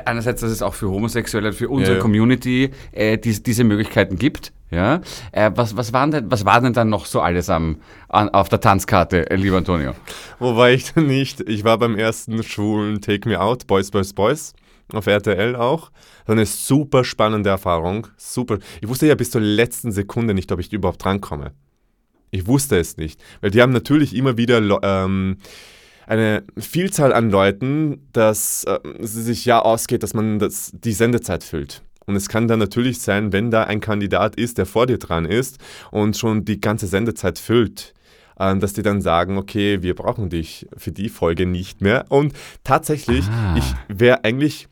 einerseits, 0.06 0.42
dass 0.42 0.52
es 0.52 0.62
auch 0.62 0.74
für 0.74 0.90
Homosexuelle, 0.90 1.54
für 1.54 1.70
unsere 1.70 1.94
Ja, 1.94 1.98
ja. 1.98 2.02
Community 2.02 2.72
äh, 2.92 3.18
dies, 3.18 3.44
diese 3.44 3.64
Möglichkeiten 3.64 4.18
gibt. 4.18 4.52
Ja? 4.72 5.02
Äh, 5.32 5.52
was, 5.56 5.78
was, 5.78 5.94
waren 5.94 6.12
denn, 6.12 6.32
was 6.32 6.46
war 6.46 6.60
denn 6.62 6.74
dann 6.74 6.90
noch 6.90 7.06
so 7.06 7.22
alles 7.22 7.50
am, 7.50 7.78
an, 8.10 8.30
auf 8.30 8.50
der 8.50 8.60
Tanzkarte, 8.60 9.30
äh, 9.30 9.36
lieber 9.36 9.58
Antonio? 9.58 9.94
Wo 10.40 10.56
war 10.56 10.72
ich 10.72 10.94
denn 10.94 11.08
nicht? 11.08 11.42
Ich 11.42 11.64
war 11.64 11.78
beim 11.78 11.98
ersten 11.98 12.44
schwulen 12.44 13.02
Take 13.02 13.30
Me 13.30 13.40
Out, 13.40 13.68
Boys, 13.68 13.92
Boys, 13.92 14.14
Boys, 14.14 14.54
auf 14.92 15.08
RTL 15.08 15.56
auch. 15.56 15.92
So 16.26 16.34
eine 16.34 16.46
super 16.46 17.04
spannende 17.04 17.50
Erfahrung. 17.50 18.08
Super. 18.18 18.60
Ich 18.82 18.88
wusste 18.88 19.08
ja 19.08 19.16
bis 19.16 19.32
zur 19.32 19.42
letzten 19.42 19.92
Sekunde 19.92 20.34
nicht, 20.34 20.52
ob 20.52 20.60
ich 20.60 20.72
überhaupt 20.74 21.04
drankomme. 21.04 21.52
Ich 22.32 22.48
wusste 22.48 22.80
es 22.80 22.98
nicht. 22.98 23.22
Weil 23.42 23.52
die 23.52 23.62
haben 23.62 23.74
natürlich 23.74 24.16
immer 24.16 24.38
wieder 24.38 24.60
ähm, 24.82 25.38
eine 26.08 26.44
Vielzahl 26.58 27.14
an 27.14 27.30
Leuten, 27.30 28.08
dass 28.14 28.64
äh, 28.66 28.80
es 29.00 29.14
sich 29.14 29.46
ja 29.46 29.60
ausgeht, 29.62 30.04
dass 30.04 30.14
man 30.14 30.40
das, 30.40 30.72
die 30.74 30.94
Sendezeit 30.94 31.44
füllt. 31.44 31.82
Und 32.06 32.16
es 32.16 32.28
kann 32.28 32.48
dann 32.48 32.60
natürlich 32.60 33.00
sein, 33.00 33.32
wenn 33.32 33.50
da 33.50 33.64
ein 33.64 33.80
Kandidat 33.80 34.36
ist, 34.36 34.58
der 34.58 34.66
vor 34.66 34.88
dir 34.88 34.98
dran 34.98 35.26
ist 35.26 35.58
und 35.92 36.18
schon 36.18 36.44
die 36.44 36.60
ganze 36.60 36.88
Sendezeit 36.88 37.40
füllt, 37.40 37.94
ähm, 38.38 38.60
dass 38.60 38.74
die 38.74 38.82
dann 38.82 39.02
sagen, 39.02 39.38
okay, 39.38 39.82
wir 39.82 39.96
brauchen 39.96 40.30
dich 40.30 40.68
für 40.76 40.92
die 40.92 41.08
Folge 41.10 41.46
nicht 41.46 41.82
mehr. 41.82 42.06
Und 42.10 42.34
tatsächlich, 42.64 43.26
Ah. 43.30 43.56
ich 43.58 43.74
wäre 43.88 44.24
eigentlich, 44.26 44.68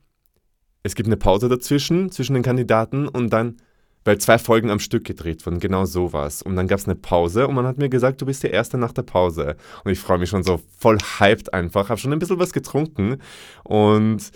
es 0.83 0.95
gibt 0.95 1.07
eine 1.07 1.17
Pause 1.17 1.47
dazwischen, 1.47 2.11
zwischen 2.11 2.33
den 2.33 2.43
Kandidaten 2.43 3.07
und 3.07 3.31
dann, 3.31 3.57
weil 4.03 4.17
zwei 4.17 4.37
Folgen 4.37 4.69
am 4.69 4.79
Stück 4.79 5.03
gedreht 5.05 5.45
wurden, 5.45 5.59
genau 5.59 5.85
sowas. 5.85 6.41
Und 6.41 6.55
dann 6.55 6.67
gab 6.67 6.79
es 6.79 6.85
eine 6.85 6.95
Pause 6.95 7.47
und 7.47 7.55
man 7.55 7.67
hat 7.67 7.77
mir 7.77 7.89
gesagt, 7.89 8.21
du 8.21 8.25
bist 8.25 8.43
der 8.43 8.51
Erste 8.51 8.77
nach 8.77 8.93
der 8.93 9.03
Pause. 9.03 9.55
Und 9.83 9.91
ich 9.91 9.99
freue 9.99 10.17
mich 10.17 10.29
schon 10.29 10.43
so 10.43 10.59
voll 10.77 10.97
hyped 11.19 11.53
einfach, 11.53 11.89
habe 11.89 11.99
schon 11.99 12.11
ein 12.11 12.19
bisschen 12.19 12.39
was 12.39 12.53
getrunken 12.53 13.17
und 13.63 14.31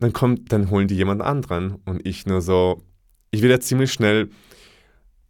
dann 0.00 0.12
kommt, 0.12 0.52
dann 0.52 0.70
holen 0.70 0.88
die 0.88 0.96
jemand 0.96 1.22
anderen 1.22 1.76
und 1.84 2.06
ich 2.06 2.26
nur 2.26 2.40
so, 2.40 2.82
ich 3.30 3.42
will 3.42 3.50
ja 3.50 3.60
ziemlich 3.60 3.92
schnell, 3.92 4.30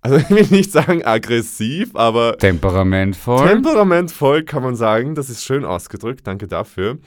also 0.00 0.16
ich 0.28 0.30
will 0.30 0.46
nicht 0.50 0.72
sagen 0.72 1.04
aggressiv, 1.04 1.94
aber 1.94 2.36
Temperamentvoll. 2.38 3.48
Temperamentvoll 3.48 4.44
kann 4.44 4.62
man 4.62 4.76
sagen, 4.76 5.14
das 5.14 5.30
ist 5.30 5.44
schön 5.44 5.64
ausgedrückt, 5.64 6.26
danke 6.26 6.46
dafür. 6.46 6.98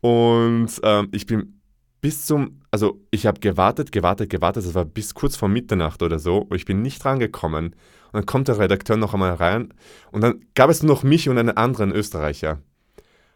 Und 0.00 0.68
ähm, 0.82 1.08
ich 1.12 1.26
bin 1.26 1.60
bis 2.00 2.26
zum, 2.26 2.61
also 2.72 3.00
ich 3.10 3.26
habe 3.26 3.38
gewartet, 3.38 3.92
gewartet, 3.92 4.30
gewartet, 4.30 4.64
das 4.64 4.74
war 4.74 4.86
bis 4.86 5.14
kurz 5.14 5.36
vor 5.36 5.48
Mitternacht 5.48 6.02
oder 6.02 6.18
so, 6.18 6.38
und 6.38 6.56
ich 6.56 6.64
bin 6.64 6.82
nicht 6.82 7.04
rangekommen. 7.04 7.66
Und 7.66 7.74
dann 8.12 8.26
kommt 8.26 8.48
der 8.48 8.58
Redakteur 8.58 8.96
noch 8.96 9.14
einmal 9.14 9.34
rein 9.34 9.72
und 10.10 10.22
dann 10.22 10.40
gab 10.54 10.70
es 10.70 10.82
nur 10.82 10.94
noch 10.94 11.02
mich 11.02 11.28
und 11.28 11.38
einen 11.38 11.56
anderen 11.56 11.92
Österreicher. 11.92 12.60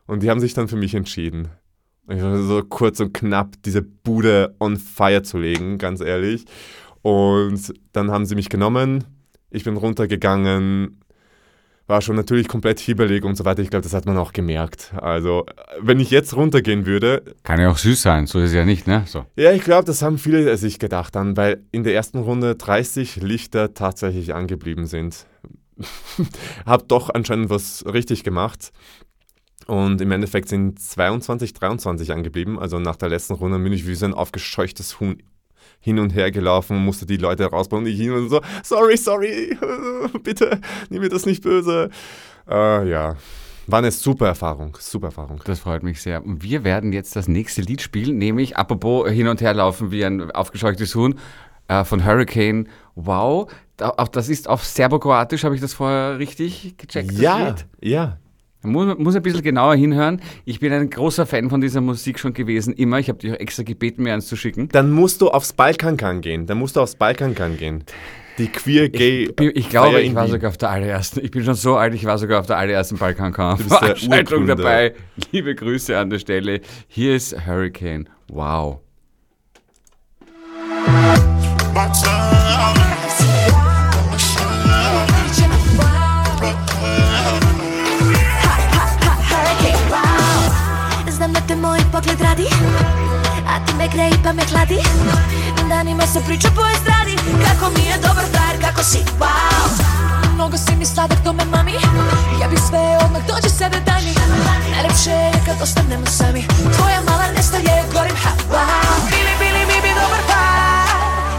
Und 0.07 0.23
die 0.23 0.31
haben 0.31 0.41
sich 0.41 0.55
dann 0.55 0.69
für 0.69 0.77
mich 0.77 0.95
entschieden. 0.95 1.49
Ich 2.09 2.23
war 2.23 2.39
so 2.39 2.63
kurz 2.63 3.01
und 3.01 3.13
knapp, 3.13 3.55
diese 3.65 3.83
Bude 3.83 4.55
on 4.59 4.77
fire 4.77 5.23
zu 5.23 5.39
legen, 5.39 5.79
ganz 5.79 6.01
ehrlich. 6.01 6.45
Und 7.03 7.75
dann 7.93 8.11
haben 8.11 8.27
sie 8.27 8.37
mich 8.37 8.49
genommen, 8.49 9.05
ich 9.51 9.65
bin 9.65 9.77
runtergegangen, 9.77 11.01
war 11.87 12.01
schon 12.01 12.17
natürlich 12.17 12.49
komplett 12.49 12.81
hibbelig 12.81 13.25
und 13.25 13.37
so 13.37 13.45
weiter. 13.45 13.63
Ich 13.63 13.71
glaube, 13.71 13.83
das 13.83 13.95
hat 13.95 14.07
man 14.07 14.17
auch 14.17 14.33
gemerkt. 14.33 14.93
Also, 14.97 15.47
wenn 15.81 16.01
ich 16.01 16.11
jetzt 16.11 16.35
runtergehen 16.35 16.87
würde, 16.87 17.23
Kann 17.45 17.61
ja 17.61 17.71
auch 17.71 17.79
süß 17.79 18.03
sein, 18.03 18.27
so 18.27 18.39
ist 18.41 18.47
es 18.47 18.55
ja 18.55 18.65
nicht, 18.65 18.87
ne? 18.87 19.05
So. 19.07 19.25
ja, 19.37 19.53
ich 19.53 19.63
glaube, 19.63 19.85
das 19.85 20.03
haben 20.03 20.19
viele 20.19 20.57
sich 20.57 20.79
gedacht 20.79 21.15
dann, 21.15 21.37
weil 21.37 21.63
in 21.73 21.85
der 21.85 21.95
ersten 21.95 22.19
Runde 22.19 22.57
30 22.57 23.17
Lichter 23.17 23.75
tatsächlich 23.75 24.35
angeblieben 24.35 24.87
sind. 24.87 25.27
Hab 26.67 26.89
doch 26.89 27.11
anscheinend 27.11 27.51
was 27.51 27.85
richtig 27.87 28.25
gemacht. 28.25 28.73
Und 29.67 30.01
im 30.01 30.13
Endeffekt 30.13 30.49
sind 30.49 30.81
22, 30.81 31.53
23 31.53 32.13
angeblieben. 32.13 32.59
Also 32.59 32.79
nach 32.79 32.97
der 32.97 33.09
letzten 33.09 33.35
Runde 33.35 33.59
bin 33.59 33.73
ich 33.73 33.87
wie 33.87 33.95
so 33.95 34.07
ein 34.07 34.15
aufgescheuchtes 34.15 35.01
Huhn 35.01 35.23
hin 35.81 35.99
und 35.99 36.15
her 36.15 36.31
gelaufen 36.31 36.77
und 36.77 36.85
musste 36.85 37.07
die 37.07 37.17
Leute 37.17 37.47
rausbauen 37.47 37.85
und 37.85 37.91
ich 37.91 37.99
hin 37.99 38.13
und 38.13 38.29
so, 38.29 38.41
sorry, 38.63 38.97
sorry, 38.97 39.57
bitte, 40.23 40.61
nimm 40.91 41.03
mir 41.03 41.09
das 41.09 41.27
nicht 41.27 41.43
böse. 41.43 41.91
Äh, 42.49 42.89
ja, 42.89 43.17
war 43.67 43.81
eine 43.81 43.91
super 43.91 44.27
Erfahrung, 44.27 44.77
super 44.81 45.09
Erfahrung. 45.09 45.41
Das 45.45 45.59
freut 45.61 45.83
mich 45.83 46.01
sehr. 46.01 46.25
Und 46.25 46.43
wir 46.43 46.63
werden 46.63 46.93
jetzt 46.93 47.17
das 47.17 47.27
nächste 47.27 47.63
Lied 47.63 47.83
spielen, 47.83 48.19
nämlich 48.19 48.57
apropos 48.57 49.11
hin 49.11 49.27
und 49.29 49.41
her 49.41 49.55
laufen 49.55 49.91
wie 49.91 50.05
ein 50.05 50.31
aufgescheuchtes 50.31 50.95
Huhn 50.95 51.19
äh, 51.69 51.85
von 51.85 52.05
Hurricane. 52.05 52.69
Wow, 52.95 53.51
auch 53.81 54.09
das 54.09 54.29
ist 54.29 54.49
auf 54.49 54.65
Serbokroatisch, 54.65 55.45
habe 55.45 55.55
ich 55.55 55.61
das 55.61 55.75
vorher 55.75 56.19
richtig 56.19 56.77
gecheckt? 56.79 57.13
Ja, 57.13 57.55
ja. 57.81 58.19
Man 58.63 58.73
muss, 58.73 58.99
muss 58.99 59.15
ein 59.15 59.23
bisschen 59.23 59.43
genauer 59.43 59.77
hinhören. 59.77 60.21
Ich 60.45 60.59
bin 60.61 60.73
ein 60.73 60.91
großer 60.91 61.25
Fan 61.27 61.51
von 61.51 61.61
dieser 61.61 61.81
Musik 61.81 62.19
schon 62.19 62.33
gewesen, 62.33 62.73
immer. 62.75 62.99
Ich 62.99 63.09
habe 63.09 63.19
dich 63.19 63.31
auch 63.33 63.37
extra 63.39 63.63
gebeten, 63.63 64.03
mir 64.03 64.15
eins 64.15 64.27
zu 64.27 64.37
schicken. 64.37 64.69
Dann 64.73 64.91
musst 64.91 65.21
du 65.21 65.29
aufs 65.29 65.53
Balkankan 65.53 66.21
gehen. 66.21 66.47
Dann 66.47 66.59
musst 66.59 66.75
du 66.77 66.81
aufs 66.81 66.97
Balkankan 66.97 67.57
gehen. 67.57 67.85
Die 68.39 68.49
queer 68.49 68.89
gay. 68.89 69.25
Ich, 69.29 69.37
bin- 69.37 69.53
ich 69.55 69.71
glaube, 69.71 70.01
ich 70.03 70.15
war 70.15 70.29
sogar 70.29 70.51
auf 70.51 70.59
der 70.59 70.71
allerersten. 70.71 71.21
Ich 71.25 71.31
bin 71.31 71.43
schon 71.45 71.55
so 71.55 71.77
alt, 71.77 71.95
ich 71.95 72.05
war 72.05 72.19
sogar 72.19 72.41
auf 72.41 72.47
der 72.47 72.59
allerersten 72.59 72.99
Balkankan-Veranstaltung 72.99 74.47
dabei. 74.47 74.95
Liebe 75.33 75.55
Grüße 75.55 75.97
an 75.97 76.11
der 76.11 76.19
Stelle. 76.19 76.61
Hier 76.89 77.15
ist 77.17 77.47
Hurricane. 77.47 78.09
Wow. 78.29 78.81
Znam 81.93 82.36
te 92.17 92.25
moj 92.25 92.27
pogled 92.27 92.29
radi 92.29 92.49
A 93.47 93.65
ti 93.67 93.75
me 93.75 93.89
greji 93.89 94.19
pa 94.23 94.33
me 94.33 94.43
hladi. 94.45 94.81
Danima 95.69 96.07
se 96.07 96.21
priča 96.27 96.49
po 96.57 96.63
estradi 96.75 97.17
Kako 97.45 97.71
mi 97.71 97.85
je 97.85 97.97
dobar 97.97 98.25
frajer, 98.33 98.61
kako 98.61 98.83
si 98.83 98.99
wow. 99.21 99.69
Mnogo 100.35 100.57
si 100.57 100.77
mi 100.77 100.87
sladak, 100.87 101.19
to 101.25 101.33
me 101.33 101.45
mami. 101.45 101.73
Ja 102.41 102.49
bih 102.49 102.59
sve 102.69 102.99
odmah 103.05 103.23
dođi 103.27 103.51
sebe 103.51 103.81
daj 103.87 104.03
mi. 104.03 104.15
Najlepše 104.73 105.11
je 105.11 105.33
kad 105.47 105.63
ostanemo 105.63 106.07
sami 106.07 106.47
Tvoja 106.77 107.01
mala 107.09 107.27
nestalje, 107.37 107.83
gorim 107.93 108.17
ha 108.23 108.31
wow. 108.53 108.97
Bili, 109.11 109.33
bili 109.39 109.63
mi 109.67 109.81
bi 109.83 109.91
dobar 110.01 110.23
par 110.31 110.89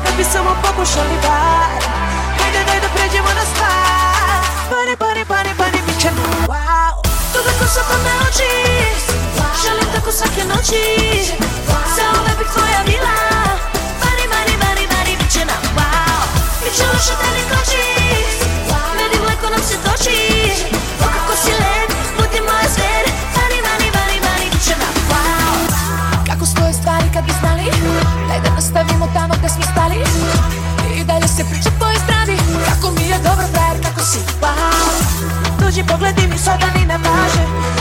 Kad 0.06 0.14
bi 0.18 0.24
samo 0.24 0.52
pokušali 0.64 1.18
bar 1.24 1.82
Hajde 2.40 2.62
daj 2.68 2.80
da 2.80 2.90
pređemo 2.96 3.32
na 3.40 3.46
stvar 3.52 4.42
Pani, 4.70 4.96
pani, 4.98 5.26
pani, 5.26 5.52
pani, 5.58 5.80
bit 5.88 6.02
će 6.02 6.10
wow 6.48 7.07
toga 7.38 7.54
ko 7.54 7.66
коса 7.70 7.84
me 8.04 8.14
oči 8.28 8.54
Želim 9.62 9.88
tako 9.96 10.12
svake 10.12 10.44
noći 10.52 10.84
Zaove 11.96 12.34
bih 12.40 12.50
tvoja 12.54 12.82
bila 12.90 13.16
Mari, 14.02 14.26
mari, 14.34 14.56
mari, 14.64 14.86
mari, 14.94 15.14
bit 15.20 15.32
će 15.34 15.44
nam 15.52 15.64
wow 15.78 16.22
Bit 16.64 16.74
će 16.78 16.84
loša 16.92 17.16
da 17.22 17.28
ne 17.36 17.44
koči 17.52 17.88
Meni 18.98 19.18
mleko 19.24 19.48
nam 19.54 19.64
se 19.70 19.76
toči 19.86 20.20
O 21.04 21.08
kako 21.16 21.34
si 21.42 21.52
lep, 21.62 21.90
budi 22.18 22.40
moja 22.48 22.68
zver 22.76 23.04
Mari, 23.38 23.60
mari, 23.68 23.88
mari, 23.98 24.18
mari, 24.28 24.46
bit 24.54 24.64
će 24.68 24.76
nam 24.84 24.96
wow 25.12 25.56
Kako 26.30 26.46
stoje 26.46 26.74
stvari 26.80 27.08
kad 27.14 27.24
bi 27.28 27.34
да 27.44 27.52
Daj 28.28 28.40
da 28.46 28.50
nastavimo 28.58 29.06
tamo 29.16 29.34
gde 29.40 29.50
smo 29.50 29.64
stali 29.74 29.98
I 31.00 31.04
dalje 31.10 31.28
se 31.28 31.44
priča 31.50 31.70
tvoje 31.78 31.98
strani 32.06 32.38
Kako 32.70 32.88
mi 32.96 33.06
je 33.12 33.18
dobro, 33.28 33.46
frajer, 33.54 33.78
kako 33.88 34.02
Tuđi 35.68 35.84
pogledi 35.84 36.28
mi 36.28 36.38
sada 36.38 36.68
ni 36.76 36.86
ne 36.86 36.98
važe 36.98 37.77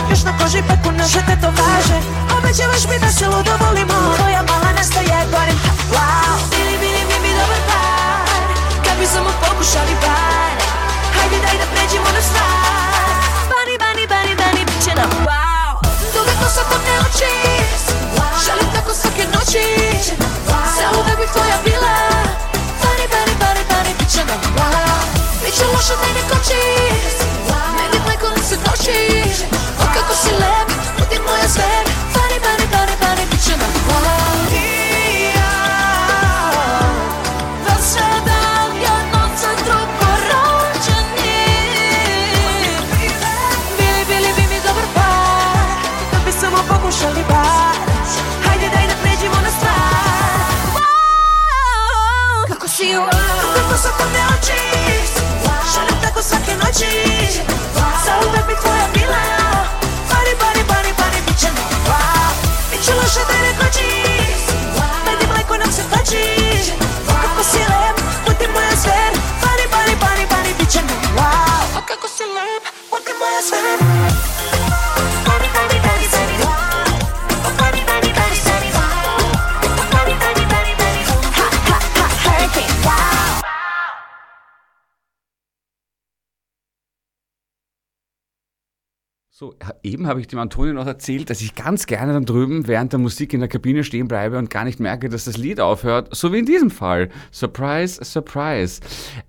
habe 90.17 90.23
ich 90.23 90.29
dem 90.29 90.39
Antonio 90.39 90.73
noch 90.73 90.87
erzählt, 90.87 91.29
dass 91.29 91.43
ich 91.43 91.55
ganz 91.55 91.85
gerne 91.85 92.15
dann 92.15 92.25
drüben 92.25 92.67
während 92.67 92.91
der 92.91 92.99
Musik 92.99 93.35
in 93.35 93.41
der 93.41 93.51
Kabine 93.51 93.85
stehen 93.85 94.09
bleibe 94.09 94.39
und 94.39 94.49
gar 94.49 94.65
nicht 94.65 94.81
merke, 94.81 95.11
dass 95.11 95.27
das 95.27 95.37
Lied 95.37 95.61
aufhört. 95.61 96.09
So 96.17 96.33
wie 96.33 96.39
in 96.39 96.47
diesem 96.47 96.71
Fall. 96.71 97.11
Surprise, 97.31 98.03
surprise. 98.03 98.81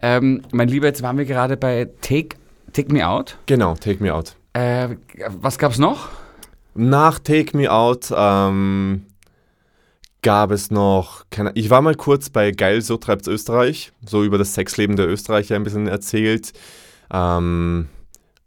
Ähm, 0.02 0.44
mein 0.54 0.70
Lieber, 0.70 0.88
jetzt 0.88 1.02
waren 1.02 1.18
wir 1.18 1.26
gerade 1.26 1.58
bei 1.58 1.90
Take, 2.00 2.38
Take 2.72 2.94
Me 2.94 3.06
Out. 3.06 3.38
Genau, 3.48 3.76
Take 3.76 4.02
Me 4.02 4.14
Out. 4.14 4.38
Äh, 4.54 4.96
was 5.42 5.58
gab's 5.58 5.78
noch? 5.78 6.08
Nach 6.74 7.20
Take 7.20 7.58
Me 7.58 7.70
Out 7.70 8.14
ähm, 8.16 9.08
gab 10.22 10.52
es 10.52 10.72
noch, 10.72 11.26
keine, 11.32 11.52
ich 11.56 11.70
war 11.70 11.82
mal 11.82 11.96
kurz 11.96 12.30
bei 12.30 12.52
Geil, 12.52 12.82
so 12.82 12.96
treibt's 12.96 13.28
Österreich, 13.28 13.92
so 14.06 14.24
über 14.24 14.38
das 14.38 14.54
Sexleben 14.54 14.96
der 14.96 15.10
Österreicher 15.10 15.58
ein 15.58 15.64
bisschen 15.64 15.88
erzählt. 15.88 16.54
Ähm, 17.12 17.90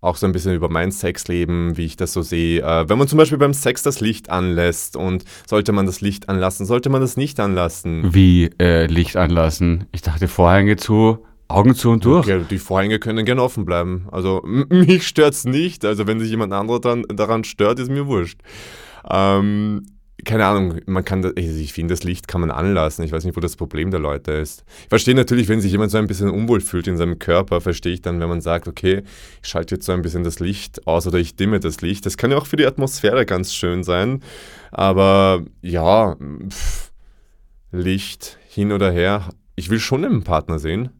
auch 0.01 0.17
so 0.17 0.27
ein 0.27 0.33
bisschen 0.33 0.55
über 0.55 0.71
mein 0.71 0.93
Sexleben, 0.93 1.77
wie 1.77 1.85
ich 1.85 1.97
das 1.97 2.13
so 2.13 2.23
sehe. 2.23 2.63
Äh, 2.63 2.89
wenn 2.89 2.99
man 2.99 3.09
zum 3.09 3.19
Beispiel 3.19 3.39
beim 3.39 3.53
Sex 3.55 3.83
das 3.83 4.01
Licht 4.01 4.31
anlässt 4.31 4.97
und 4.97 5.25
sollte 5.47 5.73
man 5.73 5.87
das 5.87 6.01
Licht 6.01 6.29
anlassen, 6.29 6.65
sollte 6.67 6.89
man 6.89 7.01
das 7.01 7.17
nicht 7.17 7.39
anlassen. 7.39 8.15
Wie 8.15 8.51
äh, 8.59 8.87
Licht 8.87 9.17
anlassen. 9.17 9.87
Ich 9.93 10.03
dachte 10.03 10.29
Vorhänge 10.29 10.77
zu, 10.77 11.19
Augen 11.49 11.75
zu 11.75 11.91
und 11.91 12.05
durch. 12.05 12.27
Ja, 12.27 12.39
die 12.39 12.59
Vorhänge 12.59 12.99
können 12.99 13.25
gerne 13.25 13.43
offen 13.43 13.65
bleiben. 13.65 14.07
Also 14.11 14.43
mich 14.45 15.07
stört's 15.07 15.45
nicht. 15.45 15.85
Also 15.85 16.07
wenn 16.07 16.21
sich 16.21 16.31
jemand 16.31 16.53
anderer 16.53 16.81
dran, 16.81 17.05
daran 17.09 17.45
stört, 17.45 17.79
ist 17.79 17.91
mir 17.91 18.07
wurscht. 18.07 18.41
Ähm, 19.09 19.85
keine 20.25 20.47
Ahnung, 20.47 20.81
man 20.87 21.05
kann 21.05 21.23
das, 21.23 21.33
ich 21.37 21.73
finde, 21.73 21.95
das 21.95 22.03
Licht 22.05 22.29
kann 22.29 22.41
man 22.41 22.51
anlassen. 22.51 23.05
Ich 23.05 23.13
weiß 23.13 23.25
nicht, 23.25 23.37
wo 23.37 23.41
das 23.41 23.57
Problem 23.57 23.91
der 23.91 24.01
Leute 24.01 24.33
ist. 24.33 24.65
Ich 24.83 24.89
verstehe 24.89 25.15
natürlich, 25.15 25.49
wenn 25.49 25.61
sich 25.61 25.73
jemand 25.73 25.91
so 25.91 25.99
ein 25.99 26.07
bisschen 26.07 26.31
unwohl 26.31 26.61
fühlt 26.61 26.87
in 26.87 26.97
seinem 26.97 27.19
Körper, 27.19 27.61
verstehe 27.61 27.93
ich 27.93 28.03
dann, 28.03 28.21
wenn 28.21 28.29
man 28.29 28.41
sagt, 28.41 28.69
okay, 28.69 29.03
ich 29.43 29.49
schalte 29.49 29.77
jetzt 29.77 29.87
so 29.87 29.93
ein 29.93 30.03
bisschen 30.03 30.25
das 30.25 30.41
Licht 30.41 30.87
aus 30.87 31.07
oder 31.07 31.19
ich 31.19 31.37
dimme 31.37 31.61
das 31.61 31.81
Licht. 31.81 32.07
Das 32.07 32.17
kann 32.17 32.31
ja 32.31 32.39
auch 32.39 32.47
für 32.47 32.57
die 32.57 32.67
Atmosphäre 32.67 33.27
ganz 33.27 33.55
schön 33.55 33.85
sein. 33.85 34.23
Aber 34.71 35.45
ja, 35.63 36.17
pff, 36.49 36.93
Licht 37.73 38.39
hin 38.49 38.73
oder 38.73 38.91
her. 38.91 39.29
Ich 39.57 39.71
will 39.71 39.81
schon 39.81 40.05
einen 40.05 40.25
Partner 40.25 40.59
sehen. 40.59 40.91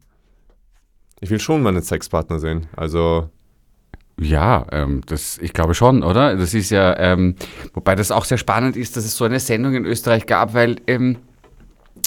Ich 1.19 1.29
will 1.29 1.39
schon 1.39 1.61
meinen 1.61 1.81
Sexpartner 1.81 2.39
sehen. 2.39 2.67
Also, 2.75 3.29
Ja, 4.21 4.67
ähm, 4.71 5.01
das, 5.07 5.39
ich 5.39 5.51
glaube 5.51 5.73
schon, 5.73 6.03
oder? 6.03 6.35
Das 6.35 6.53
ist 6.53 6.69
ja, 6.69 6.95
ähm, 6.99 7.35
wobei 7.73 7.95
das 7.95 8.11
auch 8.11 8.23
sehr 8.25 8.37
spannend 8.37 8.77
ist, 8.77 8.95
dass 8.95 9.03
es 9.03 9.15
so 9.17 9.25
eine 9.25 9.39
Sendung 9.39 9.73
in 9.73 9.83
Österreich 9.83 10.27
gab, 10.27 10.53
weil 10.53 10.75
ähm, 10.85 11.17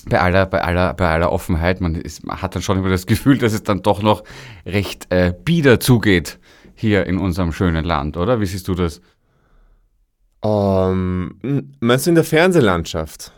bei 0.09 0.21
aller, 0.21 0.47
bei 0.47 0.63
aller, 0.63 0.95
bei 0.95 1.09
aller 1.09 1.33
Offenheit, 1.33 1.81
man, 1.81 1.97
ist, 1.97 2.25
man 2.25 2.41
hat 2.41 2.55
dann 2.55 2.63
schon 2.63 2.79
immer 2.79 2.91
das 2.91 3.07
Gefühl, 3.07 3.39
dass 3.39 3.53
es 3.53 3.65
dann 3.65 3.83
doch 3.83 4.03
noch 4.03 4.23
recht 4.67 5.07
äh, 5.11 5.35
bieder 5.45 5.81
zugeht 5.81 6.39
hier 6.75 7.07
in 7.07 7.19
unserem 7.19 7.53
schönen 7.53 7.85
Land, 7.85 8.17
oder? 8.17 8.41
Wie 8.41 8.47
siehst 8.47 8.69
du 8.69 8.75
das? 8.75 9.01
ähm, 10.43 11.39
m- 11.43 11.73
meinst 11.81 12.07
du 12.07 12.11
in 12.11 12.15
der 12.15 12.25
Fernsehlandschaft? 12.25 13.33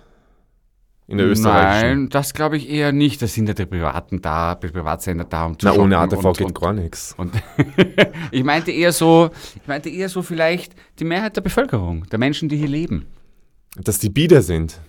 In 1.08 1.18
der 1.18 1.28
österreichischen? 1.28 2.00
Nein, 2.00 2.08
das 2.08 2.34
glaube 2.34 2.56
ich 2.56 2.68
eher 2.68 2.90
nicht. 2.90 3.22
Da 3.22 3.28
sind 3.28 3.46
ja 3.46 3.54
die 3.54 3.66
Privaten 3.66 4.20
da, 4.20 4.56
die 4.56 4.68
Privatsender 4.68 5.24
da, 5.24 5.46
um 5.46 5.58
zu 5.58 5.66
Na, 5.66 5.74
ohne 5.74 5.98
ATV 5.98 6.24
und, 6.24 6.38
geht 6.38 6.46
und, 6.48 6.60
gar 6.60 6.72
nichts. 6.72 7.14
Und 7.16 7.32
ich 8.32 8.42
meinte 8.42 8.72
eher 8.72 8.90
so, 8.90 9.30
ich 9.54 9.68
meinte 9.68 9.88
eher 9.88 10.08
so 10.08 10.22
vielleicht 10.22 10.74
die 10.98 11.04
Mehrheit 11.04 11.36
der 11.36 11.42
Bevölkerung, 11.42 12.06
der 12.10 12.18
Menschen, 12.18 12.48
die 12.48 12.56
hier 12.56 12.68
leben. 12.68 13.06
Dass 13.76 14.00
die 14.00 14.10
bieder 14.10 14.42
sind. 14.42 14.80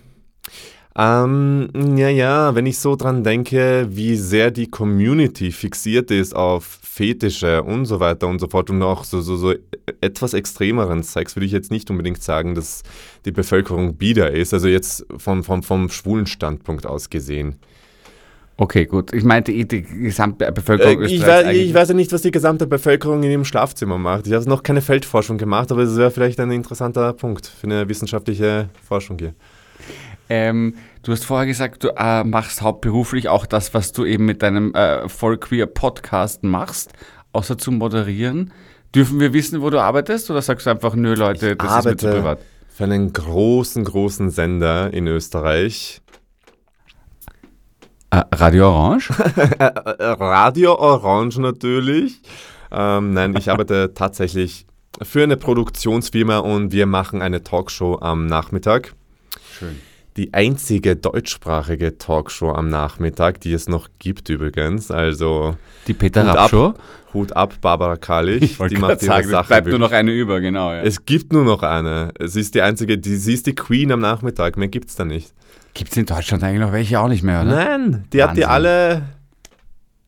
Ähm, 0.96 1.68
ja, 1.96 2.08
ja, 2.08 2.56
wenn 2.56 2.66
ich 2.66 2.78
so 2.80 2.96
dran 2.96 3.22
denke, 3.22 3.86
wie 3.90 4.16
sehr 4.16 4.50
die 4.50 4.68
Community 4.68 5.52
fixiert 5.52 6.10
ist 6.10 6.34
auf 6.34 6.80
Fetische 6.98 7.62
und 7.62 7.84
so 7.84 8.00
weiter 8.00 8.26
und 8.26 8.40
so 8.40 8.48
fort 8.48 8.70
und 8.70 8.82
auch 8.82 9.04
so, 9.04 9.20
so, 9.20 9.36
so 9.36 9.54
etwas 10.00 10.34
extremeren 10.34 11.04
Sex, 11.04 11.36
würde 11.36 11.46
ich 11.46 11.52
jetzt 11.52 11.70
nicht 11.70 11.88
unbedingt 11.92 12.20
sagen, 12.20 12.56
dass 12.56 12.82
die 13.24 13.30
Bevölkerung 13.30 13.94
bieder 13.94 14.32
ist. 14.32 14.52
Also 14.52 14.66
jetzt 14.66 15.06
vom, 15.16 15.44
vom, 15.44 15.62
vom 15.62 15.90
schwulen 15.90 16.26
Standpunkt 16.26 16.86
aus 16.86 17.08
gesehen. 17.08 17.54
Okay, 18.56 18.86
gut. 18.86 19.12
Ich 19.12 19.22
meinte 19.22 19.52
die 19.52 19.82
gesamte 19.82 20.50
Bevölkerung 20.50 21.02
Äh, 21.02 21.06
ich, 21.06 21.24
weiß, 21.24 21.54
ich 21.54 21.72
weiß 21.72 21.90
ja 21.90 21.94
nicht, 21.94 22.12
was 22.12 22.22
die 22.22 22.32
gesamte 22.32 22.66
Bevölkerung 22.66 23.22
in 23.22 23.30
ihrem 23.30 23.44
Schlafzimmer 23.44 23.98
macht. 23.98 24.26
Ich 24.26 24.32
habe 24.32 24.48
noch 24.48 24.64
keine 24.64 24.80
Feldforschung 24.80 25.38
gemacht, 25.38 25.70
aber 25.70 25.82
es 25.82 25.96
wäre 25.96 26.10
vielleicht 26.10 26.40
ein 26.40 26.50
interessanter 26.50 27.12
Punkt 27.12 27.46
für 27.46 27.68
eine 27.68 27.88
wissenschaftliche 27.88 28.70
Forschung 28.88 29.18
hier. 29.20 29.34
Ähm, 30.28 30.74
du 31.02 31.12
hast 31.12 31.24
vorher 31.24 31.46
gesagt, 31.46 31.84
du 31.84 31.88
äh, 31.96 32.24
machst 32.24 32.62
hauptberuflich 32.62 33.28
auch 33.28 33.46
das, 33.46 33.74
was 33.74 33.92
du 33.92 34.04
eben 34.04 34.26
mit 34.26 34.42
deinem 34.42 34.74
äh, 34.74 35.08
Vollqueer 35.08 35.66
Podcast 35.66 36.44
machst, 36.44 36.92
außer 37.32 37.56
zu 37.58 37.72
moderieren. 37.72 38.52
Dürfen 38.94 39.20
wir 39.20 39.32
wissen, 39.32 39.60
wo 39.62 39.70
du 39.70 39.80
arbeitest 39.80 40.30
oder 40.30 40.42
sagst 40.42 40.66
du 40.66 40.70
einfach, 40.70 40.94
nö 40.94 41.14
Leute, 41.14 41.56
das 41.56 41.78
ist 41.78 41.84
mir 41.84 41.96
zu 41.96 42.10
privat? 42.10 42.38
für 42.78 42.84
einen 42.84 43.12
großen, 43.12 43.82
großen 43.82 44.30
Sender 44.30 44.92
in 44.92 45.08
Österreich. 45.08 46.00
Äh, 48.10 48.22
Radio 48.32 48.68
Orange? 48.68 49.10
Radio 49.98 50.74
Orange 50.78 51.40
natürlich. 51.40 52.20
Ähm, 52.70 53.14
nein, 53.14 53.34
ich 53.36 53.50
arbeite 53.50 53.92
tatsächlich 53.96 54.64
für 55.02 55.24
eine 55.24 55.36
Produktionsfirma 55.36 56.38
und 56.38 56.70
wir 56.70 56.86
machen 56.86 57.20
eine 57.20 57.42
Talkshow 57.42 57.98
am 58.00 58.26
Nachmittag. 58.26 58.94
Schön. 59.58 59.80
Die 60.18 60.34
einzige 60.34 60.96
deutschsprachige 60.96 61.96
Talkshow 61.96 62.50
am 62.50 62.68
Nachmittag, 62.68 63.40
die 63.40 63.52
es 63.52 63.68
noch 63.68 63.88
gibt 64.00 64.28
übrigens. 64.28 64.90
Also 64.90 65.56
Die 65.86 65.94
Peter 65.94 66.22
Hut 66.22 66.28
Rapp 66.30 66.38
ab. 66.38 66.50
Show? 66.50 66.74
Hut 67.14 67.32
ab, 67.36 67.54
Barbara 67.60 67.96
Kalich. 67.96 68.58
wollte 68.58 68.74
Die 68.74 68.80
macht 68.80 69.00
ihre 69.00 69.06
sagen, 69.06 69.24
es 69.26 69.30
Sache. 69.30 69.46
bleibt 69.46 69.66
nur 69.68 69.74
wirklich. 69.74 69.90
noch 69.90 69.96
eine 69.96 70.10
über, 70.10 70.40
genau. 70.40 70.72
Ja. 70.72 70.82
Es 70.82 71.06
gibt 71.06 71.32
nur 71.32 71.44
noch 71.44 71.62
eine. 71.62 72.10
Es 72.18 72.34
ist 72.34 72.56
die 72.56 72.62
einzige, 72.62 72.98
die, 72.98 73.14
sie 73.14 73.32
ist 73.34 73.46
die 73.46 73.54
Queen 73.54 73.92
am 73.92 74.00
Nachmittag. 74.00 74.56
Mehr 74.56 74.66
gibt 74.66 74.88
es 74.90 74.96
da 74.96 75.04
nicht. 75.04 75.32
Gibt 75.74 75.92
es 75.92 75.96
in 75.96 76.04
Deutschland 76.06 76.42
eigentlich 76.42 76.62
noch 76.62 76.72
welche 76.72 76.98
auch 76.98 77.06
nicht 77.08 77.22
mehr, 77.22 77.42
oder? 77.42 77.50
Nein, 77.54 78.04
die 78.12 78.20
hat 78.20 78.36
die 78.36 78.40
Wahnsinn. 78.40 78.44
alle, 78.50 79.02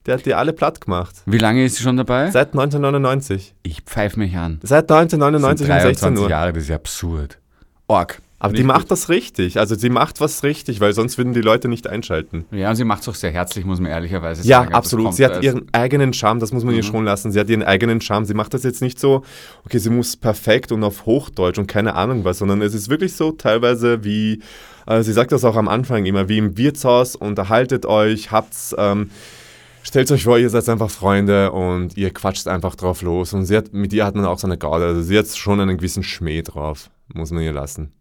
die 0.08 0.12
hat 0.12 0.26
die 0.26 0.34
alle 0.34 0.52
platt 0.52 0.80
gemacht. 0.80 1.22
Wie 1.24 1.38
lange 1.38 1.64
ist 1.64 1.76
sie 1.76 1.84
schon 1.84 1.96
dabei? 1.96 2.32
Seit 2.32 2.48
1999. 2.48 3.54
Ich 3.62 3.82
pfeife 3.82 4.18
mich 4.18 4.36
an. 4.36 4.58
Seit 4.64 4.90
Das 4.90 4.98
1999 4.98 5.66
sind 5.68 5.76
um 5.76 5.80
16 5.82 6.00
23 6.14 6.24
Uhr. 6.24 6.30
Jahre, 6.30 6.52
das 6.52 6.64
ist 6.64 6.68
ja 6.68 6.74
absurd. 6.76 7.38
Org. 7.86 8.20
Aber 8.42 8.54
die 8.54 8.62
macht 8.62 8.80
gut. 8.82 8.90
das 8.92 9.08
richtig. 9.10 9.58
Also 9.58 9.74
sie 9.74 9.90
macht 9.90 10.20
was 10.20 10.42
richtig, 10.42 10.80
weil 10.80 10.94
sonst 10.94 11.18
würden 11.18 11.34
die 11.34 11.42
Leute 11.42 11.68
nicht 11.68 11.86
einschalten. 11.86 12.46
Ja, 12.50 12.70
und 12.70 12.76
sie 12.76 12.84
macht 12.84 13.02
es 13.02 13.08
auch 13.08 13.14
sehr 13.14 13.30
herzlich, 13.30 13.66
muss 13.66 13.80
man 13.80 13.90
ehrlicherweise 13.90 14.42
Ja, 14.48 14.60
sagen. 14.60 14.68
Also 14.74 14.78
das 14.78 14.78
absolut. 14.78 15.14
Sie 15.14 15.24
hat 15.26 15.32
als- 15.34 15.44
ihren 15.44 15.66
eigenen 15.72 16.12
Charme, 16.14 16.40
das 16.40 16.50
muss 16.50 16.64
man 16.64 16.74
ihr 16.74 16.82
schon 16.82 17.04
lassen. 17.04 17.32
Sie 17.32 17.38
hat 17.38 17.50
ihren 17.50 17.62
eigenen 17.62 18.00
Charme. 18.00 18.24
Sie 18.24 18.32
macht 18.34 18.54
das 18.54 18.62
jetzt 18.62 18.80
nicht 18.80 18.98
so, 18.98 19.22
okay, 19.66 19.76
sie 19.78 19.90
muss 19.90 20.16
perfekt 20.16 20.72
und 20.72 20.82
auf 20.84 21.04
Hochdeutsch 21.04 21.58
und 21.58 21.66
keine 21.66 21.94
Ahnung 21.96 22.24
was, 22.24 22.38
sondern 22.38 22.62
es 22.62 22.72
ist 22.74 22.88
wirklich 22.88 23.12
so 23.14 23.32
teilweise 23.32 24.04
wie, 24.04 24.40
äh, 24.86 25.02
sie 25.02 25.12
sagt 25.12 25.32
das 25.32 25.44
auch 25.44 25.56
am 25.56 25.68
Anfang 25.68 26.06
immer, 26.06 26.28
wie 26.30 26.38
im 26.38 26.56
Wirtshaus, 26.56 27.16
unterhaltet 27.16 27.84
euch, 27.84 28.30
habt's, 28.30 28.74
ähm, 28.78 29.10
stellt 29.82 30.10
euch 30.12 30.24
vor, 30.24 30.38
ihr 30.38 30.48
seid 30.48 30.66
einfach 30.70 30.90
Freunde 30.90 31.52
und 31.52 31.94
ihr 31.98 32.10
quatscht 32.10 32.48
einfach 32.48 32.74
drauf 32.74 33.02
los. 33.02 33.34
Und 33.34 33.44
sie 33.44 33.56
hat, 33.56 33.74
mit 33.74 33.92
ihr 33.92 34.06
hat 34.06 34.14
man 34.14 34.24
auch 34.24 34.38
so 34.38 34.46
eine 34.46 34.56
Garde, 34.56 34.86
also 34.86 35.02
sie 35.02 35.18
hat 35.18 35.26
schon 35.28 35.60
einen 35.60 35.76
gewissen 35.76 36.02
Schmäh 36.02 36.40
drauf, 36.40 36.88
muss 37.12 37.30
man 37.32 37.42
ihr 37.42 37.52
lassen. 37.52 37.92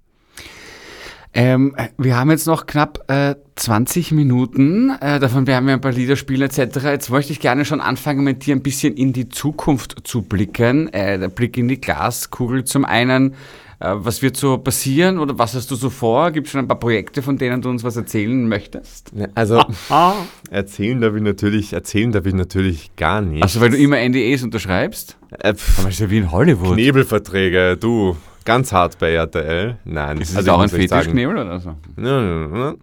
Ähm, 1.33 1.75
wir 1.97 2.17
haben 2.17 2.31
jetzt 2.31 2.47
noch 2.47 2.65
knapp 2.65 3.03
äh, 3.07 3.35
20 3.55 4.13
Minuten, 4.13 4.89
äh, 4.99 5.19
davon 5.19 5.45
werden 5.45 5.67
wir 5.67 5.73
ein 5.75 5.81
paar 5.81 5.91
Lieder 5.91 6.15
spielen 6.15 6.41
etc. 6.41 6.83
Jetzt 6.85 7.11
möchte 7.11 7.31
ich 7.31 7.39
gerne 7.39 7.65
schon 7.65 7.81
anfangen, 7.81 8.23
mit 8.23 8.45
dir 8.45 8.55
ein 8.55 8.63
bisschen 8.63 8.95
in 8.95 9.13
die 9.13 9.29
Zukunft 9.29 9.95
zu 10.05 10.23
blicken. 10.23 10.91
Äh, 10.91 11.19
der 11.19 11.27
Blick 11.29 11.57
in 11.57 11.67
die 11.67 11.79
Glaskugel 11.79 12.63
zum 12.63 12.83
einen. 12.83 13.35
Äh, 13.79 13.93
was 13.95 14.21
wird 14.21 14.35
so 14.35 14.57
passieren 14.57 15.19
oder 15.19 15.37
was 15.37 15.53
hast 15.55 15.71
du 15.71 15.75
so 15.75 15.89
vor? 15.89 16.31
Gibt 16.31 16.47
es 16.47 16.51
schon 16.51 16.59
ein 16.59 16.67
paar 16.67 16.79
Projekte, 16.79 17.21
von 17.21 17.37
denen 17.37 17.61
du 17.61 17.69
uns 17.69 17.83
was 17.83 17.95
erzählen 17.95 18.47
möchtest? 18.47 19.11
Also, 19.35 19.63
erzählen 20.51 20.99
darf 20.99 21.15
ich 21.15 21.21
natürlich, 21.21 21.73
erzählen 21.73 22.11
darf 22.11 22.25
ich 22.25 22.33
natürlich 22.33 22.95
gar 22.97 23.21
nicht. 23.21 23.43
Also 23.43 23.61
weil 23.61 23.69
du 23.69 23.77
immer 23.77 23.97
NDEs 23.97 24.43
unterschreibst? 24.43 25.17
Äh, 25.39 25.53
pff, 25.53 25.79
Aber 25.79 25.89
ist 25.89 25.99
ja 25.99 26.09
wie 26.09 26.17
in 26.17 26.31
Hollywood. 26.31 26.73
Knebelverträge, 26.73 27.77
du, 27.77 28.17
ganz 28.45 28.71
hart 28.71 28.99
bei 28.99 29.13
RTL. 29.13 29.77
Nein, 29.85 30.19
Ist 30.19 30.31
es 30.31 30.37
also 30.37 30.51
auch 30.53 30.59
ein 30.59 30.69
Fetischknebel 30.69 31.37
oder 31.37 31.59
so? 31.59 31.75
Ja, 31.97 32.21
ja, 32.21 32.57
ja. 32.57 32.75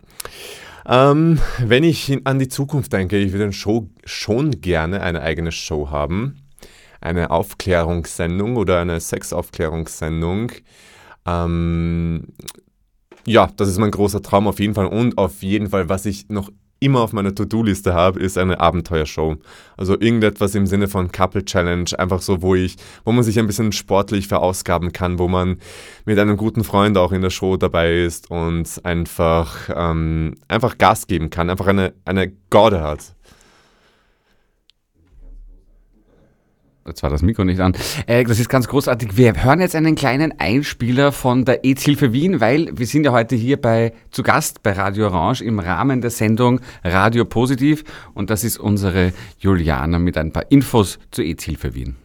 Ähm, 0.88 1.40
wenn 1.59 1.82
ich 1.82 2.16
an 2.24 2.38
die 2.38 2.48
Zukunft 2.48 2.92
denke, 2.92 3.18
ich 3.18 3.32
würde 3.32 3.52
schon, 3.52 3.90
schon 4.04 4.61
gerne 4.61 5.00
eine 5.00 5.20
eigene 5.22 5.52
Show 5.52 5.90
haben. 5.90 6.42
Eine 7.00 7.30
Aufklärungssendung 7.30 8.57
oder 8.57 8.80
eine 8.80 9.00
Sexaufklärungssendung. 9.00 10.52
Ähm, 11.26 12.28
ja, 13.26 13.48
das 13.57 13.68
ist 13.68 13.78
mein 13.78 13.90
großer 13.90 14.22
Traum 14.22 14.46
auf 14.46 14.61
jeden 14.61 14.74
Fall. 14.74 14.86
Und 14.86 15.18
auf 15.18 15.42
jeden 15.42 15.68
Fall, 15.68 15.88
was 15.88 16.07
ich 16.07 16.28
noch 16.28 16.50
immer 16.79 17.01
auf 17.01 17.12
meiner 17.12 17.35
To-Do-Liste 17.35 17.95
habe, 17.95 18.20
ist 18.20 18.37
eine 18.39 18.61
Abenteuershow. 18.61 19.37
Also 19.77 19.99
irgendetwas 19.99 20.55
im 20.55 20.66
Sinne 20.66 20.89
von 20.89 21.11
Couple 21.11 21.45
Challenge, 21.45 21.91
einfach 21.99 22.20
so, 22.20 22.43
wo 22.43 22.55
ich, 22.55 22.77
wo 23.05 23.12
man 23.12 23.24
sich 23.24 23.39
ein 23.39 23.47
bisschen 23.47 23.72
sportlich 23.72 24.29
verausgaben 24.29 24.93
kann, 24.93 25.18
wo 25.18 25.29
man 25.29 25.59
mit 26.05 26.18
einem 26.18 26.37
guten 26.37 26.64
Freund 26.64 26.99
auch 26.99 27.12
in 27.12 27.22
der 27.22 27.31
Show 27.31 27.57
dabei 27.57 28.03
ist 28.03 28.31
und 28.31 28.81
einfach, 28.85 29.70
ähm, 29.74 30.35
einfach 30.49 30.79
Gas 30.79 31.07
geben 31.07 31.31
kann, 31.31 31.51
einfach 31.51 31.66
eine, 31.66 31.95
eine 32.05 32.33
Garde 32.51 32.83
hat. 32.83 33.16
Jetzt 36.87 37.03
war 37.03 37.11
das 37.11 37.22
Mikro 37.22 37.45
nicht 37.45 37.61
an. 37.61 37.74
Äh, 38.07 38.24
das 38.24 38.39
ist 38.39 38.49
ganz 38.49 38.68
großartig. 38.68 39.16
Wir 39.16 39.43
hören 39.43 39.61
jetzt 39.61 39.74
einen 39.74 39.95
kleinen 39.95 40.39
Einspieler 40.39 41.12
von 41.12 41.45
der 41.45 41.64
EZ-Hilfe 41.64 42.12
Wien, 42.12 42.41
weil 42.41 42.70
wir 42.76 42.87
sind 42.87 43.05
ja 43.05 43.12
heute 43.12 43.34
hier 43.34 43.61
bei, 43.61 43.93
zu 44.11 44.22
Gast 44.22 44.62
bei 44.62 44.72
Radio 44.72 45.07
Orange 45.07 45.43
im 45.43 45.59
Rahmen 45.59 46.01
der 46.01 46.11
Sendung 46.11 46.61
Radio 46.84 47.24
Positiv 47.24 47.84
und 48.14 48.30
das 48.30 48.45
ist 48.45 48.59
unsere 48.59 49.12
Juliana 49.39 49.99
mit 49.99 50.16
ein 50.16 50.32
paar 50.32 50.51
Infos 50.51 50.99
zur 51.11 51.24
EZ-Hilfe 51.24 51.74
Wien. 51.74 51.97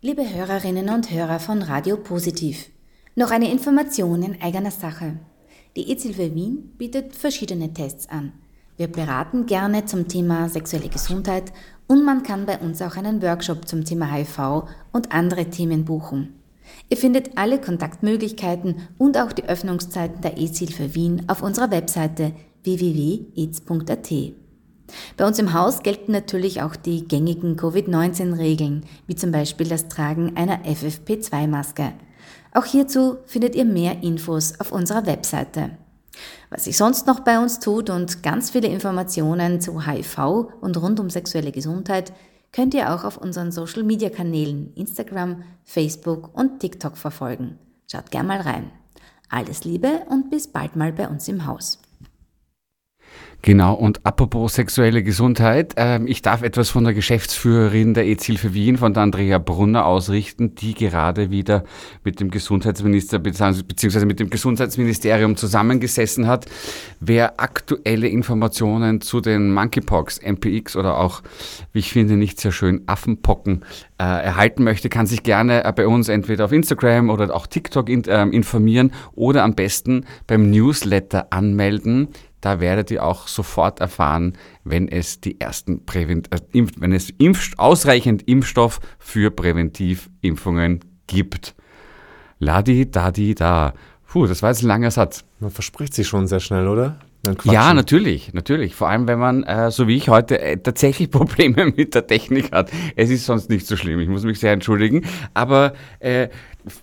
Liebe 0.00 0.22
Hörerinnen 0.22 0.88
und 0.88 1.10
Hörer 1.10 1.38
von 1.38 1.62
Radio 1.62 1.96
Positiv, 1.96 2.66
noch 3.14 3.30
eine 3.30 3.50
Information 3.52 4.22
in 4.22 4.42
eigener 4.42 4.72
Sache. 4.72 5.18
Die 5.76 5.90
EZ-Hilfe 5.90 6.34
Wien 6.34 6.72
bietet 6.76 7.14
verschiedene 7.14 7.72
Tests 7.72 8.08
an. 8.08 8.32
Wir 8.76 8.88
beraten 8.88 9.46
gerne 9.46 9.84
zum 9.84 10.08
Thema 10.08 10.48
sexuelle 10.48 10.88
Gesundheit 10.88 11.52
und 11.86 12.04
man 12.04 12.22
kann 12.22 12.46
bei 12.46 12.58
uns 12.58 12.80
auch 12.82 12.96
einen 12.96 13.22
Workshop 13.22 13.68
zum 13.68 13.84
Thema 13.84 14.06
HIV 14.12 14.64
und 14.92 15.12
andere 15.12 15.46
Themen 15.46 15.84
buchen. 15.84 16.34
Ihr 16.88 16.96
findet 16.96 17.36
alle 17.36 17.60
Kontaktmöglichkeiten 17.60 18.76
und 18.98 19.18
auch 19.18 19.32
die 19.32 19.44
Öffnungszeiten 19.44 20.20
der 20.20 20.38
EZ-Hilfe 20.38 20.94
Wien 20.94 21.22
auf 21.26 21.42
unserer 21.42 21.70
Webseite 21.70 22.32
www.aids.at. 22.62 24.12
Bei 25.16 25.26
uns 25.26 25.38
im 25.38 25.54
Haus 25.54 25.82
gelten 25.82 26.12
natürlich 26.12 26.62
auch 26.62 26.76
die 26.76 27.06
gängigen 27.08 27.56
Covid-19-Regeln, 27.56 28.84
wie 29.06 29.16
zum 29.16 29.32
Beispiel 29.32 29.68
das 29.68 29.88
Tragen 29.88 30.36
einer 30.36 30.64
FFP2-Maske. 30.64 31.92
Auch 32.54 32.66
hierzu 32.66 33.16
findet 33.24 33.54
ihr 33.54 33.64
mehr 33.64 34.02
Infos 34.02 34.60
auf 34.60 34.72
unserer 34.72 35.06
Webseite. 35.06 35.70
Was 36.50 36.64
sich 36.64 36.76
sonst 36.76 37.06
noch 37.06 37.20
bei 37.20 37.38
uns 37.38 37.60
tut 37.60 37.90
und 37.90 38.22
ganz 38.22 38.50
viele 38.50 38.68
Informationen 38.68 39.60
zu 39.60 39.86
HIV 39.86 40.48
und 40.60 40.76
rund 40.76 41.00
um 41.00 41.10
sexuelle 41.10 41.52
Gesundheit 41.52 42.12
könnt 42.52 42.74
ihr 42.74 42.94
auch 42.94 43.04
auf 43.04 43.16
unseren 43.16 43.50
Social-Media-Kanälen 43.50 44.74
Instagram, 44.74 45.42
Facebook 45.64 46.36
und 46.36 46.60
TikTok 46.60 46.96
verfolgen. 46.96 47.58
Schaut 47.90 48.10
gern 48.10 48.26
mal 48.26 48.40
rein. 48.40 48.70
Alles 49.28 49.64
Liebe 49.64 50.02
und 50.10 50.30
bis 50.30 50.48
bald 50.48 50.76
mal 50.76 50.92
bei 50.92 51.08
uns 51.08 51.26
im 51.28 51.46
Haus. 51.46 51.78
Genau, 53.44 53.74
und 53.74 54.06
apropos 54.06 54.54
sexuelle 54.54 55.02
Gesundheit, 55.02 55.74
ähm, 55.76 56.06
ich 56.06 56.22
darf 56.22 56.42
etwas 56.42 56.70
von 56.70 56.84
der 56.84 56.94
Geschäftsführerin 56.94 57.92
der 57.92 58.06
EZ-Hilfe 58.06 58.54
Wien, 58.54 58.78
von 58.78 58.94
der 58.94 59.02
Andrea 59.02 59.38
Brunner, 59.38 59.84
ausrichten, 59.84 60.54
die 60.54 60.74
gerade 60.74 61.32
wieder 61.32 61.64
mit 62.04 62.20
dem 62.20 62.30
Gesundheitsminister 62.30 63.18
beziehungsweise 63.18 64.06
mit 64.06 64.20
dem 64.20 64.30
Gesundheitsministerium 64.30 65.36
zusammengesessen 65.36 66.28
hat. 66.28 66.46
Wer 67.00 67.40
aktuelle 67.40 68.06
Informationen 68.06 69.00
zu 69.00 69.20
den 69.20 69.52
Monkeypox, 69.52 70.20
MPX 70.22 70.76
oder 70.76 70.98
auch, 70.98 71.22
wie 71.72 71.80
ich 71.80 71.90
finde, 71.90 72.14
nicht 72.14 72.40
sehr 72.40 72.52
schön, 72.52 72.82
Affenpocken 72.86 73.64
äh, 73.98 74.04
erhalten 74.04 74.62
möchte, 74.62 74.88
kann 74.88 75.06
sich 75.06 75.24
gerne 75.24 75.64
äh, 75.64 75.72
bei 75.72 75.88
uns 75.88 76.08
entweder 76.08 76.44
auf 76.44 76.52
Instagram 76.52 77.10
oder 77.10 77.34
auch 77.34 77.48
TikTok 77.48 77.88
in, 77.88 78.04
ähm, 78.06 78.30
informieren 78.30 78.92
oder 79.16 79.42
am 79.42 79.56
besten 79.56 80.06
beim 80.28 80.48
Newsletter 80.48 81.32
anmelden. 81.32 82.06
Da 82.42 82.60
werdet 82.60 82.90
ihr 82.90 83.04
auch 83.04 83.28
sofort 83.28 83.80
erfahren, 83.80 84.36
wenn 84.64 84.88
es 84.88 85.20
die 85.20 85.40
ersten 85.40 85.86
Prävent 85.86 86.32
äh, 86.34 86.40
Impf 86.50 86.72
wenn 86.76 86.92
es 86.92 87.08
Impf 87.08 87.52
ausreichend 87.56 88.28
Impfstoff 88.28 88.80
für 88.98 89.30
Präventivimpfungen 89.30 90.80
gibt. 91.06 91.54
Ladi, 92.40 92.90
dadi, 92.90 93.34
da. 93.36 93.74
Puh, 94.06 94.26
das 94.26 94.42
war 94.42 94.50
jetzt 94.50 94.62
ein 94.62 94.66
langer 94.66 94.90
Satz. 94.90 95.24
Man 95.38 95.50
verspricht 95.50 95.94
sich 95.94 96.08
schon 96.08 96.26
sehr 96.26 96.40
schnell, 96.40 96.66
oder? 96.66 96.98
Ja, 97.44 97.72
natürlich, 97.72 98.32
natürlich. 98.32 98.74
Vor 98.74 98.88
allem, 98.88 99.06
wenn 99.06 99.18
man, 99.18 99.44
äh, 99.44 99.70
so 99.70 99.86
wie 99.86 99.96
ich 99.96 100.08
heute, 100.08 100.40
äh, 100.40 100.56
tatsächlich 100.56 101.10
Probleme 101.12 101.66
mit 101.66 101.94
der 101.94 102.06
Technik 102.06 102.52
hat. 102.52 102.70
Es 102.96 103.10
ist 103.10 103.26
sonst 103.26 103.48
nicht 103.48 103.66
so 103.66 103.76
schlimm. 103.76 104.00
Ich 104.00 104.08
muss 104.08 104.24
mich 104.24 104.40
sehr 104.40 104.52
entschuldigen. 104.52 105.04
Aber 105.34 105.74
äh, 106.00 106.28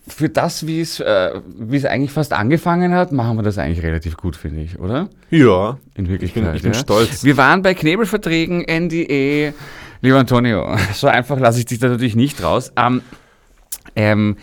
für 0.07 0.29
das, 0.29 0.65
wie 0.65 0.81
es, 0.81 0.99
äh, 0.99 1.41
wie 1.57 1.77
es 1.77 1.85
eigentlich 1.85 2.11
fast 2.11 2.33
angefangen 2.33 2.93
hat, 2.93 3.11
machen 3.11 3.37
wir 3.37 3.43
das 3.43 3.57
eigentlich 3.57 3.83
relativ 3.83 4.17
gut, 4.17 4.35
finde 4.35 4.61
ich, 4.61 4.79
oder? 4.79 5.09
Ja, 5.29 5.77
In 5.95 6.07
Wirklichkeit. 6.07 6.55
ich 6.55 6.63
bin 6.63 6.73
ja. 6.73 6.79
stolz. 6.79 7.23
Wir 7.23 7.37
waren 7.37 7.61
bei 7.61 7.73
Knebelverträgen, 7.73 8.61
NDE. 8.61 9.53
Lieber 10.01 10.17
Antonio, 10.17 10.77
so 10.93 11.07
einfach 11.07 11.39
lasse 11.39 11.59
ich 11.59 11.65
dich 11.65 11.79
da 11.79 11.89
natürlich 11.89 12.15
nicht 12.15 12.41
raus. 12.41 12.71
Ähm, 12.77 13.01
ähm, 13.95 14.37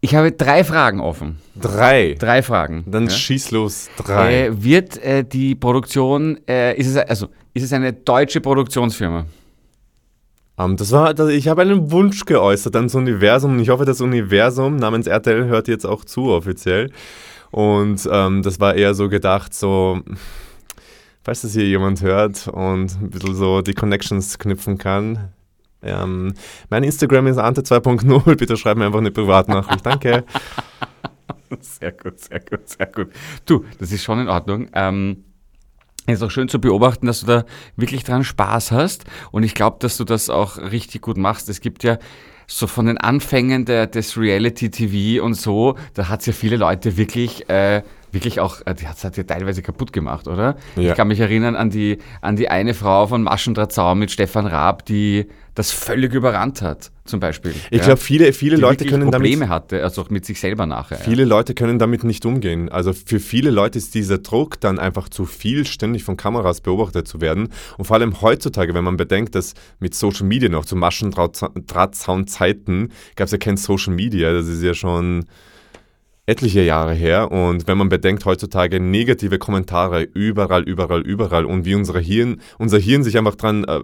ich 0.00 0.14
habe 0.14 0.32
drei 0.32 0.64
Fragen 0.64 1.00
offen. 1.00 1.38
drei. 1.60 2.14
Drei 2.18 2.42
Fragen. 2.42 2.84
Dann 2.86 3.04
ja. 3.04 3.10
schieß 3.10 3.50
los, 3.50 3.88
drei. 3.96 4.46
Äh, 4.46 4.62
wird 4.62 4.98
äh, 4.98 5.24
die 5.24 5.54
Produktion, 5.54 6.38
äh, 6.46 6.76
ist, 6.76 6.88
es, 6.88 6.96
also, 6.96 7.28
ist 7.54 7.64
es 7.64 7.72
eine 7.72 7.92
deutsche 7.92 8.40
Produktionsfirma? 8.40 9.26
Ähm, 10.58 10.76
das 10.76 10.92
war, 10.92 11.14
das, 11.14 11.30
ich 11.30 11.48
habe 11.48 11.62
einen 11.62 11.90
Wunsch 11.90 12.24
geäußert 12.24 12.76
ans 12.76 12.94
Universum 12.94 13.52
und 13.52 13.60
ich 13.60 13.68
hoffe, 13.68 13.84
das 13.84 14.00
Universum 14.00 14.76
namens 14.76 15.06
RTL 15.06 15.46
hört 15.46 15.68
jetzt 15.68 15.86
auch 15.86 16.04
zu 16.04 16.30
offiziell. 16.30 16.90
Und 17.50 18.08
ähm, 18.10 18.42
das 18.42 18.60
war 18.60 18.74
eher 18.74 18.94
so 18.94 19.08
gedacht, 19.08 19.54
so, 19.54 20.00
falls 21.22 21.42
das 21.42 21.52
hier 21.52 21.66
jemand 21.66 22.02
hört 22.02 22.48
und 22.48 23.00
ein 23.00 23.10
bisschen 23.10 23.34
so 23.34 23.62
die 23.62 23.74
Connections 23.74 24.38
knüpfen 24.38 24.78
kann. 24.78 25.30
Ähm, 25.82 26.34
mein 26.70 26.84
Instagram 26.84 27.26
ist 27.28 27.38
ante2.0, 27.38 28.36
bitte 28.36 28.56
schreib 28.56 28.76
mir 28.76 28.86
einfach 28.86 28.98
eine 28.98 29.10
Privatnachricht, 29.10 29.84
danke. 29.84 30.24
Sehr 31.60 31.92
gut, 31.92 32.18
sehr 32.18 32.40
gut, 32.40 32.68
sehr 32.68 32.86
gut. 32.86 33.08
Du, 33.44 33.64
das 33.78 33.92
ist 33.92 34.02
schon 34.02 34.18
in 34.18 34.28
Ordnung. 34.28 34.68
Ähm, 34.72 35.24
ist 36.06 36.22
auch 36.22 36.30
schön 36.30 36.48
zu 36.48 36.60
beobachten, 36.60 37.06
dass 37.06 37.20
du 37.20 37.26
da 37.26 37.44
wirklich 37.76 38.04
dran 38.04 38.24
Spaß 38.24 38.72
hast. 38.72 39.04
Und 39.30 39.44
ich 39.44 39.54
glaube, 39.54 39.76
dass 39.80 39.96
du 39.96 40.04
das 40.04 40.28
auch 40.28 40.58
richtig 40.58 41.02
gut 41.02 41.16
machst. 41.16 41.48
Es 41.48 41.60
gibt 41.60 41.84
ja 41.84 41.98
so 42.46 42.66
von 42.66 42.86
den 42.86 42.98
Anfängen 42.98 43.64
der, 43.64 43.86
des 43.86 44.16
Reality-TV 44.16 45.24
und 45.24 45.34
so, 45.34 45.76
da 45.94 46.08
hat 46.08 46.20
es 46.20 46.26
ja 46.26 46.32
viele 46.32 46.56
Leute 46.56 46.96
wirklich 46.96 47.48
äh, 47.48 47.82
wirklich 48.12 48.40
auch, 48.40 48.60
äh, 48.66 48.74
die 48.74 48.86
hat 48.86 48.96
es 48.96 49.16
ja 49.16 49.24
teilweise 49.24 49.62
kaputt 49.62 49.92
gemacht, 49.92 50.28
oder? 50.28 50.56
Ja. 50.76 50.90
Ich 50.90 50.96
kann 50.96 51.08
mich 51.08 51.20
erinnern 51.20 51.56
an 51.56 51.70
die, 51.70 51.98
an 52.20 52.36
die 52.36 52.48
eine 52.48 52.74
Frau 52.74 53.06
von 53.06 53.22
Maschendrahtzaun 53.22 53.98
mit 53.98 54.10
Stefan 54.10 54.46
Raab, 54.46 54.84
die 54.84 55.26
das 55.56 55.72
völlig 55.72 56.12
überrannt 56.12 56.60
hat, 56.60 56.90
zum 57.06 57.18
Beispiel. 57.18 57.54
Ich 57.70 57.78
ja? 57.78 57.86
glaube, 57.86 58.00
viele, 58.00 58.34
viele 58.34 58.56
die 58.56 58.60
Leute 58.60 58.84
können 58.84 59.10
damit 59.10 59.30
Probleme 59.30 59.48
hatte, 59.48 59.82
also 59.82 60.02
auch 60.02 60.10
mit 60.10 60.26
sich 60.26 60.38
selber 60.38 60.66
nachher. 60.66 60.98
Viele 60.98 61.24
Leute 61.24 61.54
können 61.54 61.78
damit 61.78 62.04
nicht 62.04 62.26
umgehen. 62.26 62.68
Also 62.68 62.92
für 62.92 63.20
viele 63.20 63.50
Leute 63.50 63.78
ist 63.78 63.94
dieser 63.94 64.18
Druck 64.18 64.60
dann 64.60 64.78
einfach 64.78 65.08
zu 65.08 65.24
viel, 65.24 65.64
ständig 65.64 66.04
von 66.04 66.18
Kameras 66.18 66.60
beobachtet 66.60 67.08
zu 67.08 67.22
werden. 67.22 67.48
Und 67.78 67.86
vor 67.86 67.96
allem 67.96 68.20
heutzutage, 68.20 68.74
wenn 68.74 68.84
man 68.84 68.98
bedenkt, 68.98 69.34
dass 69.34 69.54
mit 69.78 69.94
Social 69.94 70.26
Media 70.26 70.50
noch 70.50 70.66
zu 70.66 70.76
Maschendrahtzaun-Zeiten 70.76 72.92
gab 73.16 73.24
es 73.24 73.32
ja 73.32 73.38
kein 73.38 73.56
Social 73.56 73.94
Media, 73.94 74.30
das 74.32 74.48
ist 74.48 74.62
ja 74.62 74.74
schon 74.74 75.24
etliche 76.26 76.62
Jahre 76.62 76.92
her. 76.92 77.30
Und 77.30 77.66
wenn 77.66 77.78
man 77.78 77.88
bedenkt, 77.88 78.24
heutzutage 78.24 78.80
negative 78.80 79.38
Kommentare 79.38 80.02
überall, 80.02 80.62
überall, 80.64 81.02
überall 81.02 81.44
und 81.44 81.64
wie 81.64 81.74
unser 81.74 81.98
Hirn, 81.98 82.40
unser 82.58 82.78
Hirn 82.78 83.04
sich 83.04 83.16
einfach 83.16 83.36
dran 83.36 83.64
äh, 83.64 83.80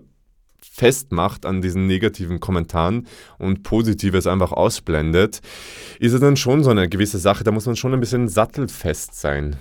festmacht 0.61 1.47
an 1.47 1.61
diesen 1.61 1.87
negativen 1.87 2.41
Kommentaren 2.41 3.07
und 3.39 3.63
Positives 3.63 4.27
einfach 4.27 4.53
ausblendet, 4.53 5.41
ist 6.01 6.13
es 6.13 6.21
dann 6.21 6.37
schon 6.37 6.65
so 6.65 6.71
eine 6.71 6.89
gewisse 6.89 7.19
Sache, 7.19 7.45
da 7.45 7.51
muss 7.51 7.67
man 7.67 7.77
schon 7.77 7.93
ein 7.93 8.01
bisschen 8.01 8.29
sattelfest 8.29 9.15
sein. 9.15 9.57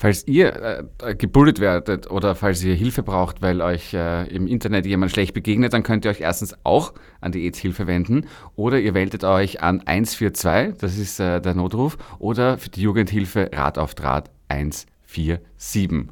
Falls 0.00 0.26
ihr 0.26 0.88
äh, 1.02 1.14
gebullet 1.14 1.60
werdet 1.60 2.10
oder 2.10 2.34
falls 2.34 2.64
ihr 2.64 2.74
Hilfe 2.74 3.02
braucht, 3.02 3.42
weil 3.42 3.60
euch 3.60 3.92
äh, 3.92 4.26
im 4.34 4.46
Internet 4.46 4.86
jemand 4.86 5.12
schlecht 5.12 5.34
begegnet, 5.34 5.74
dann 5.74 5.82
könnt 5.82 6.06
ihr 6.06 6.10
euch 6.10 6.22
erstens 6.22 6.54
auch 6.64 6.94
an 7.20 7.32
die 7.32 7.44
AIDS-Hilfe 7.44 7.86
wenden 7.86 8.24
oder 8.56 8.80
ihr 8.80 8.92
meldet 8.92 9.24
euch 9.24 9.62
an 9.62 9.82
142, 9.84 10.78
das 10.78 10.96
ist 10.96 11.20
äh, 11.20 11.42
der 11.42 11.52
Notruf, 11.52 11.98
oder 12.18 12.56
für 12.56 12.70
die 12.70 12.80
Jugendhilfe 12.80 13.50
Rat 13.52 13.76
auf 13.76 13.94
Draht 13.94 14.30
147. 14.48 16.08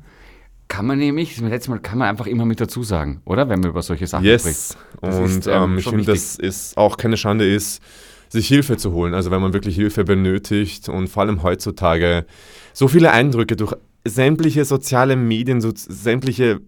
Kann 0.69 0.85
man 0.85 0.99
nämlich, 0.99 1.37
das 1.37 1.49
letzte 1.49 1.71
Mal 1.71 1.81
kann 1.81 1.97
man 1.97 2.09
einfach 2.09 2.27
immer 2.27 2.45
mit 2.45 2.61
dazu 2.61 2.83
sagen, 2.83 3.23
oder? 3.25 3.49
Wenn 3.49 3.61
man 3.61 3.71
über 3.71 3.81
solche 3.81 4.07
Sachen 4.07 4.27
Yes. 4.27 4.43
spricht. 4.43 4.77
Das 5.01 5.17
Und 5.17 5.25
ist, 5.25 5.47
ähm, 5.47 5.53
ähm, 5.55 5.79
ich 5.79 5.89
finde, 5.89 6.05
dass 6.05 6.39
es 6.39 6.77
auch 6.77 6.99
keine 6.99 7.17
Schande 7.17 7.51
ist, 7.51 7.83
sich 8.29 8.49
Hilfe 8.49 8.77
zu 8.77 8.93
holen. 8.93 9.15
Also 9.15 9.31
wenn 9.31 9.41
man 9.41 9.53
wirklich 9.53 9.75
Hilfe 9.77 10.05
benötigt 10.05 10.89
und 10.89 11.09
vor 11.09 11.23
allem 11.23 11.43
heutzutage 11.43 12.27
so 12.73 12.89
viele 12.89 13.13
Eindrücke 13.13 13.57
durch 13.57 13.75
sämtliche 14.05 14.65
soziale 14.65 15.17
Medien, 15.17 15.61
so 15.61 15.73
sämtliche, 15.75 16.61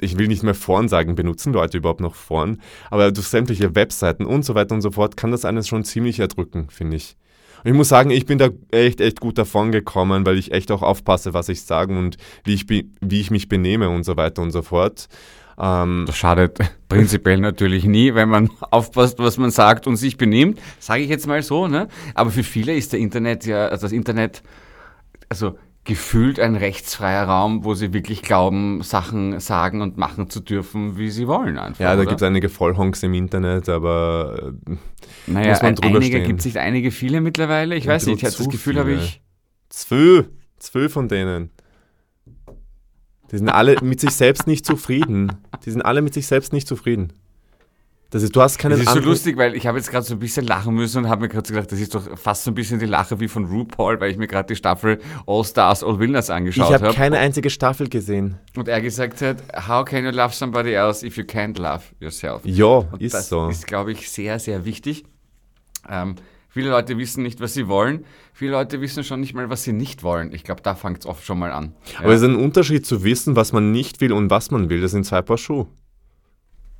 ich 0.00 0.18
will 0.18 0.28
nicht 0.28 0.42
mehr 0.42 0.54
Foren 0.54 0.88
sagen, 0.88 1.14
benutzen 1.14 1.52
Leute 1.52 1.78
überhaupt 1.78 2.00
noch 2.00 2.14
Foren, 2.14 2.60
aber 2.90 3.12
durch 3.12 3.28
sämtliche 3.28 3.74
Webseiten 3.74 4.24
und 4.24 4.44
so 4.44 4.54
weiter 4.54 4.74
und 4.74 4.82
so 4.82 4.90
fort 4.90 5.16
kann 5.16 5.30
das 5.30 5.44
eines 5.44 5.68
schon 5.68 5.84
ziemlich 5.84 6.18
erdrücken, 6.18 6.68
finde 6.70 6.96
ich. 6.96 7.16
Und 7.64 7.70
ich 7.70 7.76
muss 7.76 7.88
sagen, 7.88 8.10
ich 8.10 8.26
bin 8.26 8.36
da 8.36 8.50
echt, 8.72 9.00
echt 9.00 9.20
gut 9.20 9.38
davon 9.38 9.72
gekommen, 9.72 10.26
weil 10.26 10.36
ich 10.36 10.52
echt 10.52 10.70
auch 10.70 10.82
aufpasse, 10.82 11.32
was 11.32 11.48
ich 11.48 11.62
sage 11.62 11.96
und 11.96 12.18
wie 12.44 12.52
ich, 12.52 12.68
wie 12.68 13.20
ich 13.20 13.30
mich 13.30 13.48
benehme 13.48 13.88
und 13.88 14.04
so 14.04 14.18
weiter 14.18 14.42
und 14.42 14.50
so 14.50 14.60
fort. 14.60 15.08
Ähm, 15.58 16.04
Das 16.06 16.16
schadet 16.16 16.58
prinzipiell 16.88 17.38
natürlich 17.38 17.84
nie, 17.84 18.14
wenn 18.14 18.28
man 18.28 18.50
aufpasst, 18.70 19.18
was 19.18 19.38
man 19.38 19.50
sagt 19.50 19.86
und 19.86 19.96
sich 19.96 20.16
benimmt, 20.16 20.60
sage 20.78 21.02
ich 21.02 21.08
jetzt 21.08 21.26
mal 21.26 21.42
so. 21.42 21.68
Ne? 21.68 21.88
Aber 22.14 22.30
für 22.30 22.42
viele 22.44 22.74
ist 22.74 22.92
der 22.92 23.00
Internet 23.00 23.46
ja, 23.46 23.66
also 23.68 23.82
das 23.86 23.92
Internet, 23.92 24.42
also 25.28 25.56
gefühlt 25.84 26.40
ein 26.40 26.56
rechtsfreier 26.56 27.24
Raum, 27.24 27.64
wo 27.64 27.74
sie 27.74 27.92
wirklich 27.92 28.22
glauben, 28.22 28.82
Sachen 28.82 29.38
sagen 29.38 29.82
und 29.82 29.98
machen 29.98 30.30
zu 30.30 30.40
dürfen, 30.40 30.96
wie 30.96 31.10
sie 31.10 31.28
wollen. 31.28 31.58
Einfach, 31.58 31.80
ja, 31.80 31.94
da 31.94 32.04
gibt 32.04 32.20
es 32.20 32.22
einige 32.22 32.48
Vollhonks 32.48 33.02
im 33.02 33.12
Internet, 33.12 33.68
aber 33.68 34.54
äh, 34.66 34.76
naja, 35.26 35.50
muss 35.50 35.62
man 35.62 35.74
drüber 35.74 35.96
einige 35.98 36.22
gibt 36.22 36.40
es 36.40 36.46
nicht 36.46 36.56
einige, 36.56 36.90
viele 36.90 37.20
mittlerweile. 37.20 37.76
Ich 37.76 37.84
Ja, 37.84 37.92
weiß 37.92 38.06
nicht, 38.06 38.16
ich 38.16 38.22
bisschen 38.22 38.44
hab 38.44 38.46
das 38.46 38.52
Gefühl 38.52 38.78
habe 38.78 38.92
ich. 38.94 39.20
Zwölf. 39.68 40.28
Zwölf 40.58 40.92
von 40.92 41.08
denen. 41.08 41.50
Die 43.34 43.38
sind 43.38 43.48
alle 43.48 43.76
mit 43.82 43.98
sich 43.98 44.12
selbst 44.12 44.46
nicht 44.46 44.64
zufrieden. 44.64 45.32
Die 45.64 45.70
sind 45.72 45.82
alle 45.82 46.02
mit 46.02 46.14
sich 46.14 46.28
selbst 46.28 46.52
nicht 46.52 46.68
zufrieden. 46.68 47.12
Das 48.10 48.22
ist, 48.22 48.36
du 48.36 48.40
hast 48.40 48.58
keinen 48.58 48.78
Das 48.78 48.82
ist 48.82 48.92
so 48.92 49.00
lustig, 49.00 49.36
weil 49.36 49.56
ich 49.56 49.66
habe 49.66 49.76
jetzt 49.76 49.90
gerade 49.90 50.06
so 50.06 50.14
ein 50.14 50.20
bisschen 50.20 50.46
lachen 50.46 50.72
müssen 50.72 50.98
und 50.98 51.08
habe 51.10 51.22
mir 51.22 51.28
gerade 51.28 51.44
so 51.48 51.52
gedacht, 51.52 51.72
das 51.72 51.80
ist 51.80 51.96
doch 51.96 52.16
fast 52.16 52.44
so 52.44 52.52
ein 52.52 52.54
bisschen 52.54 52.78
die 52.78 52.86
Lache 52.86 53.18
wie 53.18 53.26
von 53.26 53.46
RuPaul, 53.46 54.00
weil 54.00 54.12
ich 54.12 54.18
mir 54.18 54.28
gerade 54.28 54.46
die 54.46 54.54
Staffel 54.54 55.00
All 55.26 55.42
Stars, 55.42 55.82
All 55.82 55.98
Winners 55.98 56.28
Ich 56.28 56.34
angeschaut 56.36 56.72
habe 56.72 56.84
habe. 56.86 56.94
keine 56.94 57.18
einzige 57.18 57.50
Staffel 57.50 57.88
gesehen. 57.88 58.38
Und 58.56 58.68
er 58.68 58.80
gesagt 58.80 59.20
hat, 59.20 59.38
how 59.68 59.84
can 59.84 60.04
you 60.04 60.12
love 60.12 60.32
somebody 60.32 60.72
else 60.74 61.04
if 61.04 61.16
you 61.16 61.24
can't 61.24 61.60
love 61.60 61.82
yourself? 61.98 62.42
Ja, 62.44 62.84
ist 63.00 63.14
das 63.14 63.28
so. 63.30 63.48
ist, 63.48 63.66
glaube 63.66 63.90
ich, 63.90 64.08
sehr, 64.08 64.38
sehr 64.38 64.64
wichtig. 64.64 65.06
Ähm, 65.90 66.14
viele 66.54 66.70
Leute 66.70 66.96
wissen 66.96 67.22
nicht, 67.22 67.40
was 67.40 67.52
sie 67.52 67.68
wollen. 67.68 68.04
Viele 68.32 68.52
Leute 68.52 68.80
wissen 68.80 69.04
schon 69.04 69.20
nicht 69.20 69.34
mal, 69.34 69.50
was 69.50 69.64
sie 69.64 69.72
nicht 69.72 70.02
wollen. 70.02 70.32
Ich 70.32 70.44
glaube, 70.44 70.62
da 70.62 70.74
fängt 70.74 71.00
es 71.00 71.06
oft 71.06 71.24
schon 71.24 71.38
mal 71.38 71.50
an. 71.50 71.74
Aber 71.98 72.12
es 72.12 72.22
ist 72.22 72.28
ein 72.28 72.36
Unterschied 72.36 72.86
zu 72.86 73.04
wissen, 73.04 73.36
was 73.36 73.52
man 73.52 73.72
nicht 73.72 74.00
will 74.00 74.12
und 74.12 74.30
was 74.30 74.50
man 74.50 74.70
will. 74.70 74.80
Das 74.80 74.92
sind 74.92 75.04
zwei 75.04 75.20
Paar 75.20 75.36
Schuhe. 75.36 75.66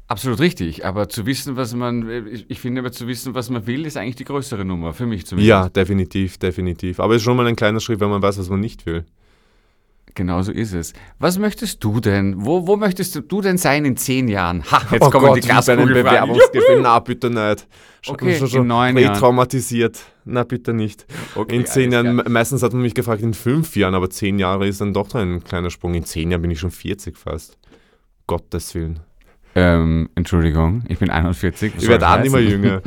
Absolut 0.07 0.39
richtig. 0.39 0.85
Aber 0.87 1.09
zu 1.09 1.27
wissen, 1.27 1.57
was 1.57 1.75
man, 1.75 2.09
ich, 2.29 2.49
ich 2.49 2.61
finde 2.61 2.81
aber 2.81 2.93
zu 2.93 3.09
wissen, 3.09 3.35
was 3.35 3.51
man 3.51 3.67
will, 3.67 3.85
ist 3.85 3.97
eigentlich 3.97 4.17
die 4.17 4.25
größere 4.25 4.65
Nummer, 4.65 4.93
für 4.93 5.07
mich 5.07 5.27
zumindest. 5.27 5.49
Ja, 5.49 5.69
definitiv, 5.69 6.39
definitiv. 6.39 7.01
Aber 7.01 7.15
es 7.15 7.23
ist 7.23 7.25
schon 7.25 7.37
mal 7.37 7.47
ein 7.47 7.57
kleiner 7.57 7.81
Schritt, 7.81 8.01
wenn 8.01 8.11
man 8.11 8.23
weiß, 8.23 8.39
was 8.39 8.49
man 8.49 8.61
nicht 8.61 8.87
will. 8.87 9.05
Genau 10.17 10.43
so 10.43 10.53
ist 10.53 10.73
es. 10.75 10.93
Was 11.19 11.39
möchtest 11.39 11.83
du 11.83 11.99
denn? 11.99 12.35
Wo, 12.47 12.67
wo 12.69 12.77
möchtest 12.77 13.17
du 13.31 13.41
denn 13.41 13.59
sein 13.59 13.85
in 13.85 13.97
zehn 13.97 14.29
Jahren? 14.29 14.63
Ha, 14.71 14.81
jetzt 14.93 15.03
oh 15.03 15.11
kommen 15.11 15.27
Gott, 15.27 15.37
die. 15.43 15.49
Bewerbungsgespräch. 15.49 16.79
Na, 16.81 16.99
bitte 17.01 17.31
nicht. 17.31 17.67
Schon, 18.01 18.15
Okay, 18.15 18.37
schon, 18.37 18.47
in 18.47 18.53
schon 18.53 18.67
neun 18.69 18.97
Jahren. 18.97 19.19
traumatisiert. 19.19 19.99
Na, 20.25 20.45
bitte 20.45 20.73
nicht. 20.73 21.05
Okay, 21.35 21.57
in 21.57 21.67
zehn 21.67 21.91
Jahren, 21.91 22.05
klar. 22.15 22.25
me- 22.25 22.31
meistens 22.31 22.63
hat 22.63 22.73
man 22.73 22.83
mich 22.83 22.95
gefragt, 22.95 23.23
in 23.23 23.35
fünf 23.35 23.75
Jahren, 23.75 23.95
aber 23.97 24.09
zehn 24.09 24.39
Jahre 24.39 24.69
ist 24.69 24.81
dann 24.81 24.95
doch 24.95 25.13
ein 25.17 25.43
kleiner 25.43 25.71
Sprung. 25.71 25.95
In 25.95 26.05
zehn 26.05 26.31
Jahren 26.31 26.43
bin 26.43 26.51
ich 26.53 26.61
schon 26.61 26.71
40 26.71 27.19
fast. 27.19 27.59
Gottes 28.29 28.75
Willen. 28.75 29.01
Ähm, 29.57 30.09
Entschuldigung, 30.17 30.83
ich 30.89 30.99
bin 30.99 31.11
41. 31.11 31.77
Was 31.77 31.83
Ich 31.83 31.89
werde 31.89 32.09
auch 32.09 32.19
nicht 32.21 32.33
mehr 32.33 32.43
jünger. 32.43 32.83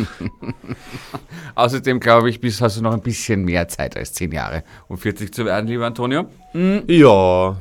Außerdem 1.55 1.99
glaube 1.99 2.29
ich, 2.29 2.41
bis 2.41 2.61
hast 2.61 2.77
du 2.77 2.81
noch 2.81 2.93
ein 2.93 3.01
bisschen 3.01 3.45
mehr 3.45 3.67
Zeit 3.67 3.95
als 3.95 4.13
10 4.13 4.31
Jahre, 4.31 4.63
um 4.89 4.97
40 4.97 5.33
zu 5.33 5.45
werden, 5.45 5.67
lieber 5.67 5.85
Antonio. 5.85 6.25
ja. 6.53 7.55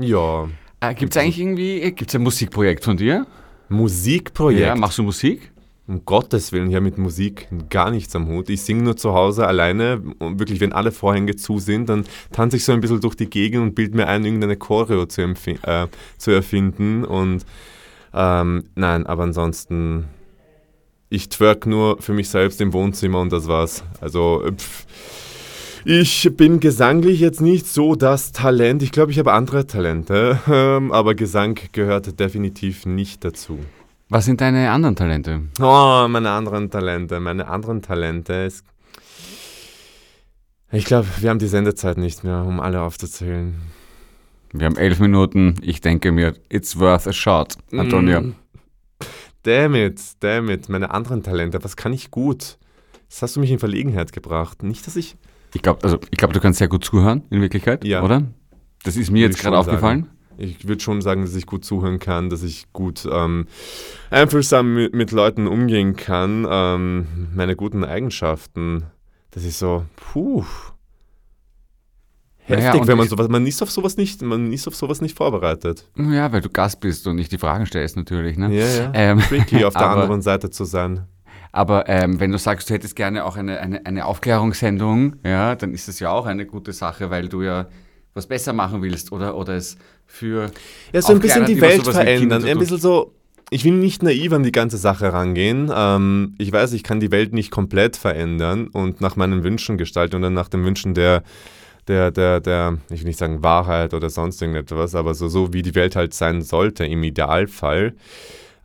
Ja. 0.00 0.48
Äh, 0.80 0.94
gibt 0.94 1.14
es 1.14 1.22
eigentlich 1.22 1.40
irgendwie, 1.40 1.80
gibt 1.92 2.10
es 2.10 2.14
ein 2.14 2.22
Musikprojekt 2.22 2.84
von 2.84 2.96
dir? 2.96 3.26
Musikprojekt. 3.68 4.66
Ja, 4.66 4.74
machst 4.74 4.98
du 4.98 5.02
Musik? 5.02 5.52
Um 5.86 6.04
Gottes 6.04 6.52
Willen, 6.52 6.68
ich 6.68 6.74
habe 6.74 6.84
mit 6.84 6.98
Musik 6.98 7.48
gar 7.70 7.90
nichts 7.90 8.14
am 8.14 8.28
Hut. 8.28 8.50
Ich 8.50 8.60
singe 8.60 8.82
nur 8.82 8.96
zu 8.96 9.14
Hause 9.14 9.46
alleine 9.46 10.02
und 10.18 10.38
wirklich, 10.38 10.60
wenn 10.60 10.72
alle 10.74 10.92
Vorhänge 10.92 11.36
zu 11.36 11.58
sind, 11.58 11.88
dann 11.88 12.04
tanze 12.30 12.58
ich 12.58 12.64
so 12.64 12.72
ein 12.72 12.80
bisschen 12.80 13.00
durch 13.00 13.14
die 13.14 13.30
Gegend 13.30 13.62
und 13.62 13.74
bild 13.74 13.94
mir 13.94 14.06
ein, 14.06 14.22
irgendeine 14.24 14.56
Choreo 14.56 15.06
zu, 15.06 15.22
äh, 15.22 15.86
zu 16.18 16.30
erfinden. 16.30 17.04
Und 17.04 17.46
ähm, 18.18 18.64
nein, 18.74 19.06
aber 19.06 19.22
ansonsten, 19.22 20.06
ich 21.08 21.28
twerk 21.28 21.66
nur 21.66 22.02
für 22.02 22.12
mich 22.12 22.28
selbst 22.28 22.60
im 22.60 22.72
Wohnzimmer 22.72 23.20
und 23.20 23.32
das 23.32 23.46
war's. 23.46 23.84
Also, 24.00 24.42
pff, 24.56 24.86
ich 25.84 26.28
bin 26.36 26.58
gesanglich 26.58 27.20
jetzt 27.20 27.40
nicht 27.40 27.68
so 27.68 27.94
das 27.94 28.32
Talent. 28.32 28.82
Ich 28.82 28.90
glaube, 28.90 29.12
ich 29.12 29.20
habe 29.20 29.32
andere 29.32 29.68
Talente, 29.68 30.40
ähm, 30.50 30.90
aber 30.90 31.14
Gesang 31.14 31.60
gehört 31.70 32.18
definitiv 32.18 32.86
nicht 32.86 33.24
dazu. 33.24 33.60
Was 34.08 34.24
sind 34.24 34.40
deine 34.40 34.72
anderen 34.72 34.96
Talente? 34.96 35.42
Oh, 35.60 36.06
meine 36.08 36.30
anderen 36.30 36.70
Talente. 36.70 37.20
Meine 37.20 37.46
anderen 37.46 37.82
Talente 37.82 38.32
ist. 38.32 38.64
Ich 40.72 40.86
glaube, 40.86 41.06
wir 41.20 41.30
haben 41.30 41.38
die 41.38 41.46
Sendezeit 41.46 41.98
nicht 41.98 42.24
mehr, 42.24 42.42
um 42.42 42.58
alle 42.58 42.80
aufzuzählen. 42.80 43.54
Wir 44.52 44.66
haben 44.66 44.76
elf 44.76 44.98
Minuten. 45.00 45.56
Ich 45.62 45.80
denke 45.80 46.12
mir, 46.12 46.34
it's 46.50 46.78
worth 46.78 47.06
a 47.06 47.12
shot, 47.12 47.54
Antonio. 47.72 48.20
Mm. 48.22 48.34
Damn 49.42 49.74
it, 49.74 50.00
damn 50.20 50.48
it. 50.50 50.68
Meine 50.68 50.90
anderen 50.90 51.22
Talente. 51.22 51.62
Was 51.62 51.76
kann 51.76 51.92
ich 51.92 52.10
gut? 52.10 52.58
Das 53.08 53.22
hast 53.22 53.36
du 53.36 53.40
mich 53.40 53.50
in 53.50 53.58
Verlegenheit 53.58 54.12
gebracht. 54.12 54.62
Nicht, 54.62 54.86
dass 54.86 54.96
ich. 54.96 55.16
Ich 55.54 55.62
glaube, 55.62 55.82
also, 55.84 55.98
ich 56.10 56.18
glaub, 56.18 56.32
du 56.32 56.40
kannst 56.40 56.58
sehr 56.58 56.68
gut 56.68 56.84
zuhören, 56.84 57.22
in 57.30 57.40
Wirklichkeit, 57.40 57.84
Ja. 57.84 58.02
oder? 58.02 58.22
Das 58.84 58.96
ist 58.96 59.10
mir 59.10 59.20
Würde 59.22 59.32
jetzt 59.32 59.40
gerade 59.42 59.56
aufgefallen. 59.58 60.02
sagen. 60.04 60.14
Ich 60.40 60.68
würde 60.68 60.80
schon 60.82 61.00
sagen, 61.02 61.22
dass 61.22 61.34
ich 61.34 61.46
gut 61.46 61.64
zuhören 61.64 61.98
kann, 61.98 62.30
dass 62.30 62.42
ich 62.42 62.72
gut 62.72 63.08
ähm, 63.10 63.46
einfühlsam 64.10 64.74
mit, 64.74 64.94
mit 64.94 65.10
Leuten 65.10 65.46
umgehen 65.48 65.96
kann. 65.96 66.46
Ähm, 66.48 67.06
meine 67.34 67.56
guten 67.56 67.82
Eigenschaften. 67.82 68.84
Das 69.32 69.44
ist 69.44 69.58
so, 69.58 69.84
puh. 69.96 70.44
Heftig, 72.48 72.80
und 72.80 72.86
wenn 72.88 72.98
man 72.98 73.08
sowas, 73.08 73.28
man 73.28 73.46
ist 73.46 73.62
auf 73.62 73.70
sowas 73.70 73.96
nicht, 73.96 74.22
man 74.22 74.52
ist 74.52 74.66
auf 74.66 74.74
sowas 74.74 75.00
nicht 75.00 75.16
vorbereitet. 75.16 75.88
Ja, 75.96 76.32
weil 76.32 76.40
du 76.40 76.48
Gast 76.48 76.80
bist 76.80 77.06
und 77.06 77.16
nicht 77.16 77.30
die 77.32 77.38
Fragen 77.38 77.66
stellst, 77.66 77.96
natürlich. 77.96 78.36
Ne? 78.36 78.54
Ja, 78.54 78.66
ja. 78.66 78.90
Ähm, 78.94 79.20
Tricky, 79.20 79.64
auf 79.64 79.74
der 79.74 79.82
aber- 79.82 80.02
anderen 80.02 80.22
Seite 80.22 80.50
zu 80.50 80.64
sein. 80.64 81.06
Aber 81.50 81.88
ähm, 81.88 82.20
wenn 82.20 82.30
du 82.30 82.38
sagst, 82.38 82.68
du 82.68 82.74
hättest 82.74 82.94
gerne 82.94 83.24
auch 83.24 83.36
eine, 83.36 83.58
eine, 83.60 83.84
eine 83.86 84.04
Aufklärungssendung, 84.04 85.16
ja, 85.24 85.54
dann 85.54 85.72
ist 85.72 85.88
das 85.88 85.98
ja 85.98 86.10
auch 86.10 86.26
eine 86.26 86.44
gute 86.44 86.72
Sache, 86.72 87.10
weil 87.10 87.28
du 87.28 87.42
ja 87.42 87.68
was 88.12 88.26
besser 88.26 88.52
machen 88.52 88.82
willst 88.82 89.12
oder, 89.12 89.34
oder 89.36 89.54
es 89.54 89.78
für 90.04 90.50
Ja, 90.92 91.00
so 91.00 91.14
ein 91.14 91.20
bisschen 91.20 91.46
die 91.46 91.60
Welt 91.60 91.86
verändern. 91.86 92.44
Ein 92.44 92.58
bisschen 92.58 92.78
so 92.78 93.14
ich 93.50 93.64
will 93.64 93.72
nicht 93.72 94.02
naiv 94.02 94.32
an 94.32 94.42
die 94.42 94.52
ganze 94.52 94.76
Sache 94.76 95.12
rangehen. 95.12 95.70
Ähm, 95.74 96.34
ich 96.38 96.52
weiß, 96.52 96.72
ich 96.72 96.82
kann 96.82 97.00
die 97.00 97.10
Welt 97.10 97.32
nicht 97.32 97.50
komplett 97.50 97.96
verändern 97.96 98.68
und 98.68 99.00
nach 99.00 99.16
meinen 99.16 99.42
Wünschen 99.42 99.78
gestalten 99.78 100.16
oder 100.16 100.30
nach 100.30 100.48
den 100.48 100.64
Wünschen 100.64 100.94
der, 100.94 101.22
der, 101.88 102.10
der, 102.10 102.40
der, 102.40 102.78
ich 102.90 103.00
will 103.00 103.08
nicht 103.08 103.18
sagen 103.18 103.42
Wahrheit 103.42 103.94
oder 103.94 104.10
sonst 104.10 104.40
irgendetwas, 104.40 104.94
aber 104.94 105.14
so, 105.14 105.28
so 105.28 105.52
wie 105.52 105.62
die 105.62 105.74
Welt 105.74 105.96
halt 105.96 106.14
sein 106.14 106.42
sollte 106.42 106.84
im 106.84 107.02
Idealfall. 107.02 107.94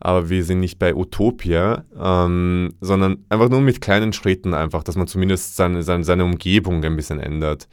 Aber 0.00 0.28
wir 0.28 0.44
sind 0.44 0.60
nicht 0.60 0.78
bei 0.78 0.94
Utopia, 0.94 1.84
ähm, 1.98 2.74
sondern 2.80 3.24
einfach 3.30 3.48
nur 3.48 3.62
mit 3.62 3.80
kleinen 3.80 4.12
Schritten 4.12 4.52
einfach, 4.52 4.82
dass 4.82 4.96
man 4.96 5.06
zumindest 5.06 5.56
seine, 5.56 5.82
seine, 5.82 6.04
seine 6.04 6.24
Umgebung 6.24 6.84
ein 6.84 6.96
bisschen 6.96 7.20
ändert. 7.20 7.68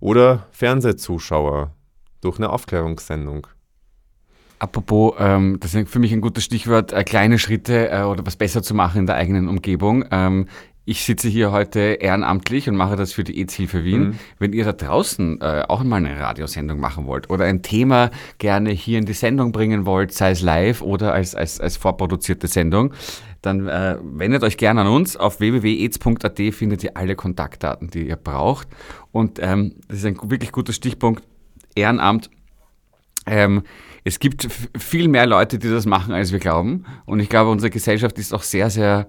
Oder 0.00 0.46
Fernsehzuschauer 0.50 1.72
durch 2.20 2.38
eine 2.38 2.50
Aufklärungssendung. 2.50 3.46
Apropos, 4.58 5.14
ähm, 5.18 5.58
das 5.60 5.74
ist 5.74 5.88
für 5.88 5.98
mich 5.98 6.12
ein 6.12 6.22
gutes 6.22 6.44
Stichwort, 6.44 6.92
äh, 6.92 7.04
kleine 7.04 7.38
Schritte 7.38 7.90
äh, 7.90 8.02
oder 8.02 8.24
was 8.26 8.36
besser 8.36 8.62
zu 8.62 8.74
machen 8.74 9.00
in 9.00 9.06
der 9.06 9.16
eigenen 9.16 9.48
Umgebung. 9.48 10.06
Ähm, 10.10 10.46
ich 10.88 11.04
sitze 11.04 11.28
hier 11.28 11.50
heute 11.50 11.80
ehrenamtlich 11.80 12.68
und 12.68 12.76
mache 12.76 12.94
das 12.94 13.12
für 13.12 13.24
die 13.24 13.40
EZ-Hilfe 13.40 13.84
Wien. 13.84 14.00
Mhm. 14.00 14.18
Wenn 14.38 14.52
ihr 14.52 14.64
da 14.64 14.72
draußen 14.72 15.40
äh, 15.40 15.64
auch 15.66 15.82
mal 15.82 15.96
eine 15.96 16.18
Radiosendung 16.18 16.78
machen 16.78 17.06
wollt 17.06 17.28
oder 17.28 17.44
ein 17.44 17.62
Thema 17.62 18.10
gerne 18.38 18.70
hier 18.70 19.00
in 19.00 19.04
die 19.04 19.12
Sendung 19.12 19.50
bringen 19.50 19.84
wollt, 19.84 20.12
sei 20.12 20.30
es 20.30 20.42
live 20.42 20.82
oder 20.82 21.12
als, 21.12 21.34
als, 21.34 21.60
als 21.60 21.76
vorproduzierte 21.76 22.46
Sendung, 22.46 22.94
dann 23.42 23.66
äh, 23.66 23.96
wendet 24.00 24.44
euch 24.44 24.56
gerne 24.56 24.82
an 24.82 24.86
uns. 24.86 25.16
Auf 25.16 25.40
www.ez.at 25.40 26.40
findet 26.54 26.84
ihr 26.84 26.96
alle 26.96 27.16
Kontaktdaten, 27.16 27.90
die 27.90 28.06
ihr 28.06 28.16
braucht. 28.16 28.68
Und 29.10 29.40
ähm, 29.42 29.74
das 29.88 29.98
ist 29.98 30.06
ein 30.06 30.18
wirklich 30.22 30.52
guter 30.52 30.72
Stichpunkt. 30.72 31.24
Ehrenamt. 31.74 32.30
Ähm, 33.26 33.64
es 34.04 34.20
gibt 34.20 34.46
viel 34.78 35.08
mehr 35.08 35.26
Leute, 35.26 35.58
die 35.58 35.68
das 35.68 35.84
machen, 35.84 36.14
als 36.14 36.30
wir 36.30 36.38
glauben. 36.38 36.84
Und 37.06 37.18
ich 37.18 37.28
glaube, 37.28 37.50
unsere 37.50 37.70
Gesellschaft 37.70 38.16
ist 38.20 38.32
auch 38.32 38.44
sehr, 38.44 38.70
sehr, 38.70 39.08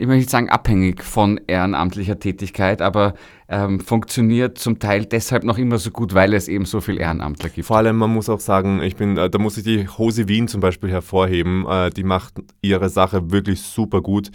ich 0.00 0.06
möchte 0.06 0.20
nicht 0.20 0.30
sagen 0.30 0.48
abhängig 0.48 1.04
von 1.04 1.38
ehrenamtlicher 1.46 2.18
Tätigkeit, 2.18 2.80
aber 2.80 3.12
ähm, 3.50 3.80
funktioniert 3.80 4.56
zum 4.56 4.78
Teil 4.78 5.04
deshalb 5.04 5.44
noch 5.44 5.58
immer 5.58 5.76
so 5.76 5.90
gut, 5.90 6.14
weil 6.14 6.32
es 6.32 6.48
eben 6.48 6.64
so 6.64 6.80
viel 6.80 6.98
Ehrenamtler 6.98 7.50
gibt. 7.50 7.66
Vor 7.66 7.76
allem, 7.76 7.98
man 7.98 8.08
muss 8.08 8.30
auch 8.30 8.40
sagen, 8.40 8.80
ich 8.80 8.96
bin, 8.96 9.18
äh, 9.18 9.28
da 9.28 9.38
muss 9.38 9.58
ich 9.58 9.64
die 9.64 9.86
Hose 9.86 10.26
Wien 10.26 10.48
zum 10.48 10.62
Beispiel 10.62 10.90
hervorheben. 10.90 11.66
Äh, 11.68 11.90
die 11.90 12.04
macht 12.04 12.32
ihre 12.62 12.88
Sache 12.88 13.30
wirklich 13.30 13.60
super 13.60 14.00
gut. 14.00 14.30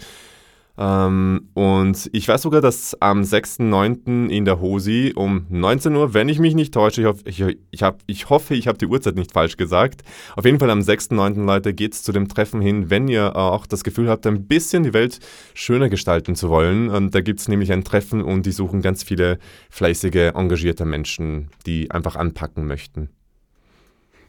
Ähm, 0.78 1.48
und 1.54 2.10
ich 2.12 2.28
weiß 2.28 2.42
sogar, 2.42 2.60
dass 2.60 3.00
am 3.00 3.22
6.9. 3.22 4.28
in 4.28 4.44
der 4.44 4.60
Hosi 4.60 5.12
um 5.16 5.46
19 5.48 5.94
Uhr, 5.94 6.12
wenn 6.12 6.28
ich 6.28 6.38
mich 6.38 6.54
nicht 6.54 6.74
täusche, 6.74 7.00
ich, 7.00 7.06
hoff, 7.06 7.20
ich, 7.24 7.44
ich, 7.70 7.82
hab, 7.82 8.02
ich 8.06 8.28
hoffe, 8.28 8.54
ich 8.54 8.68
habe 8.68 8.76
die 8.76 8.86
Uhrzeit 8.86 9.16
nicht 9.16 9.32
falsch 9.32 9.56
gesagt. 9.56 10.02
Auf 10.36 10.44
jeden 10.44 10.58
Fall 10.58 10.70
am 10.70 10.80
6.9. 10.80 11.44
Leute 11.44 11.72
geht 11.72 11.94
es 11.94 12.02
zu 12.02 12.12
dem 12.12 12.28
Treffen 12.28 12.60
hin, 12.60 12.90
wenn 12.90 13.08
ihr 13.08 13.36
auch 13.36 13.66
das 13.66 13.84
Gefühl 13.84 14.10
habt, 14.10 14.26
ein 14.26 14.46
bisschen 14.46 14.82
die 14.82 14.92
Welt 14.92 15.18
schöner 15.54 15.88
gestalten 15.88 16.34
zu 16.34 16.50
wollen. 16.50 16.90
Und 16.90 17.14
da 17.14 17.22
gibt 17.22 17.40
es 17.40 17.48
nämlich 17.48 17.72
ein 17.72 17.84
Treffen 17.84 18.22
und 18.22 18.44
die 18.44 18.52
suchen 18.52 18.82
ganz 18.82 19.02
viele 19.02 19.38
fleißige, 19.70 20.32
engagierte 20.34 20.84
Menschen, 20.84 21.48
die 21.64 21.90
einfach 21.90 22.16
anpacken 22.16 22.66
möchten. 22.66 23.08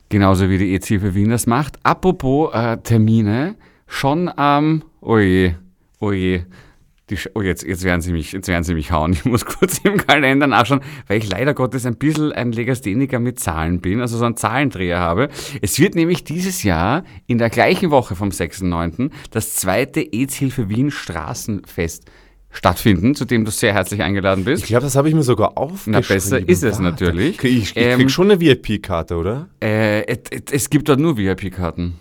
Genauso 0.09 0.49
wie 0.49 0.57
die 0.57 0.73
EZ-Hilfe 0.73 1.13
Wien 1.15 1.31
das 1.31 1.47
macht. 1.47 1.77
Apropos 1.83 2.53
äh, 2.53 2.77
Termine, 2.77 3.55
schon 3.87 4.29
am, 4.29 4.83
je, 5.01 5.51
oh 5.53 5.66
je, 6.11 6.43
die, 7.09 7.17
Sch- 7.17 7.29
oh 7.35 7.41
jetzt, 7.41 7.63
jetzt, 7.63 7.83
werden 7.85 8.01
sie 8.01 8.11
mich, 8.11 8.33
jetzt 8.33 8.47
werden 8.49 8.63
sie 8.65 8.73
mich 8.73 8.91
hauen. 8.91 9.13
Ich 9.13 9.23
muss 9.25 9.45
kurz 9.45 9.77
im 9.79 9.97
Kalender 9.97 10.45
nachschauen, 10.47 10.81
weil 11.07 11.19
ich 11.19 11.29
leider 11.29 11.53
Gottes 11.53 11.85
ein 11.85 11.95
bisschen 11.95 12.33
ein 12.33 12.51
Legastheniker 12.51 13.19
mit 13.19 13.39
Zahlen 13.39 13.79
bin, 13.79 14.01
also 14.01 14.17
so 14.17 14.25
einen 14.25 14.35
Zahlendreher 14.35 14.99
habe. 14.99 15.29
Es 15.61 15.79
wird 15.79 15.95
nämlich 15.95 16.23
dieses 16.25 16.63
Jahr 16.63 17.03
in 17.25 17.37
der 17.37 17.49
gleichen 17.49 17.91
Woche 17.91 18.15
vom 18.15 18.29
6.9. 18.29 19.09
das 19.31 19.55
zweite 19.55 20.01
EZ-Hilfe 20.01 20.67
Wien 20.69 20.91
Straßenfest 20.91 22.05
stattfinden, 22.49 23.13
zu 23.13 23.25
dem 23.25 23.45
du 23.45 23.51
sehr 23.51 23.73
herzlich 23.73 24.01
eingeladen 24.01 24.43
bist. 24.45 24.63
Ich 24.63 24.69
glaube, 24.69 24.83
das 24.83 24.95
habe 24.95 25.07
ich 25.09 25.13
mir 25.15 25.21
sogar 25.23 25.57
aufgeschrieben. 25.57 25.91
Na, 25.93 26.13
besser 26.13 26.47
ist 26.49 26.63
es 26.63 26.79
natürlich. 26.79 27.37
Krieg 27.37 27.51
ich, 27.51 27.75
ich 27.75 27.77
Ähm, 27.77 27.99
krieg 27.99 28.09
schon 28.11 28.31
eine 28.31 28.39
VIP-Karte, 28.39 29.15
oder? 29.15 29.47
Äh, 29.61 30.05
es, 30.07 30.19
es 30.51 30.69
gibt 30.69 30.89
dort 30.89 30.99
nur 30.99 31.17
VIP-Karten. 31.17 31.95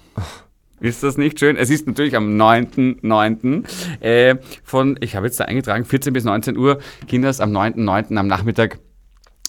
Ist 0.81 1.03
das 1.03 1.16
nicht 1.16 1.41
schön? 1.41 1.57
Es 1.57 1.70
ist 1.70 1.87
natürlich 1.87 2.16
am 2.16 2.37
9.9. 2.41 3.64
Äh, 4.01 4.37
von, 4.62 4.97
ich 5.01 5.16
habe 5.16 5.27
jetzt 5.27 5.41
da 5.41 5.45
eingetragen, 5.45 5.85
14 5.85 6.12
bis 6.12 6.24
19 6.24 6.57
Uhr, 6.57 6.79
Kinders 7.09 7.41
am 7.41 7.51
9.9. 7.51 8.16
am 8.16 8.27
Nachmittag. 8.27 8.79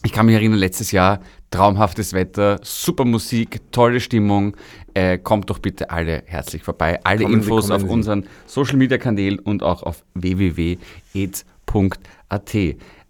Ich 0.05 0.13
kann 0.13 0.28
mich 0.28 0.36
erinnern, 0.36 0.59
letztes 0.59 0.91
Jahr 0.91 1.19
traumhaftes 1.51 2.13
Wetter, 2.13 2.59
super 2.61 3.05
Musik, 3.05 3.59
tolle 3.71 3.99
Stimmung. 3.99 4.55
Äh, 4.93 5.17
kommt 5.17 5.49
doch 5.49 5.59
bitte 5.59 5.89
alle 5.89 6.23
herzlich 6.25 6.63
vorbei. 6.63 6.99
Alle 7.03 7.23
Kommen 7.23 7.41
Sie, 7.41 7.49
Infos 7.49 7.67
kommen 7.67 7.75
auf 7.75 7.82
Sie. 7.82 7.88
unseren 7.93 8.28
Social 8.45 8.78
Media 8.78 8.97
Kanälen 8.97 9.39
und 9.39 9.63
auch 9.63 9.84
auf 9.84 10.03
www.aids.at. 10.13 12.55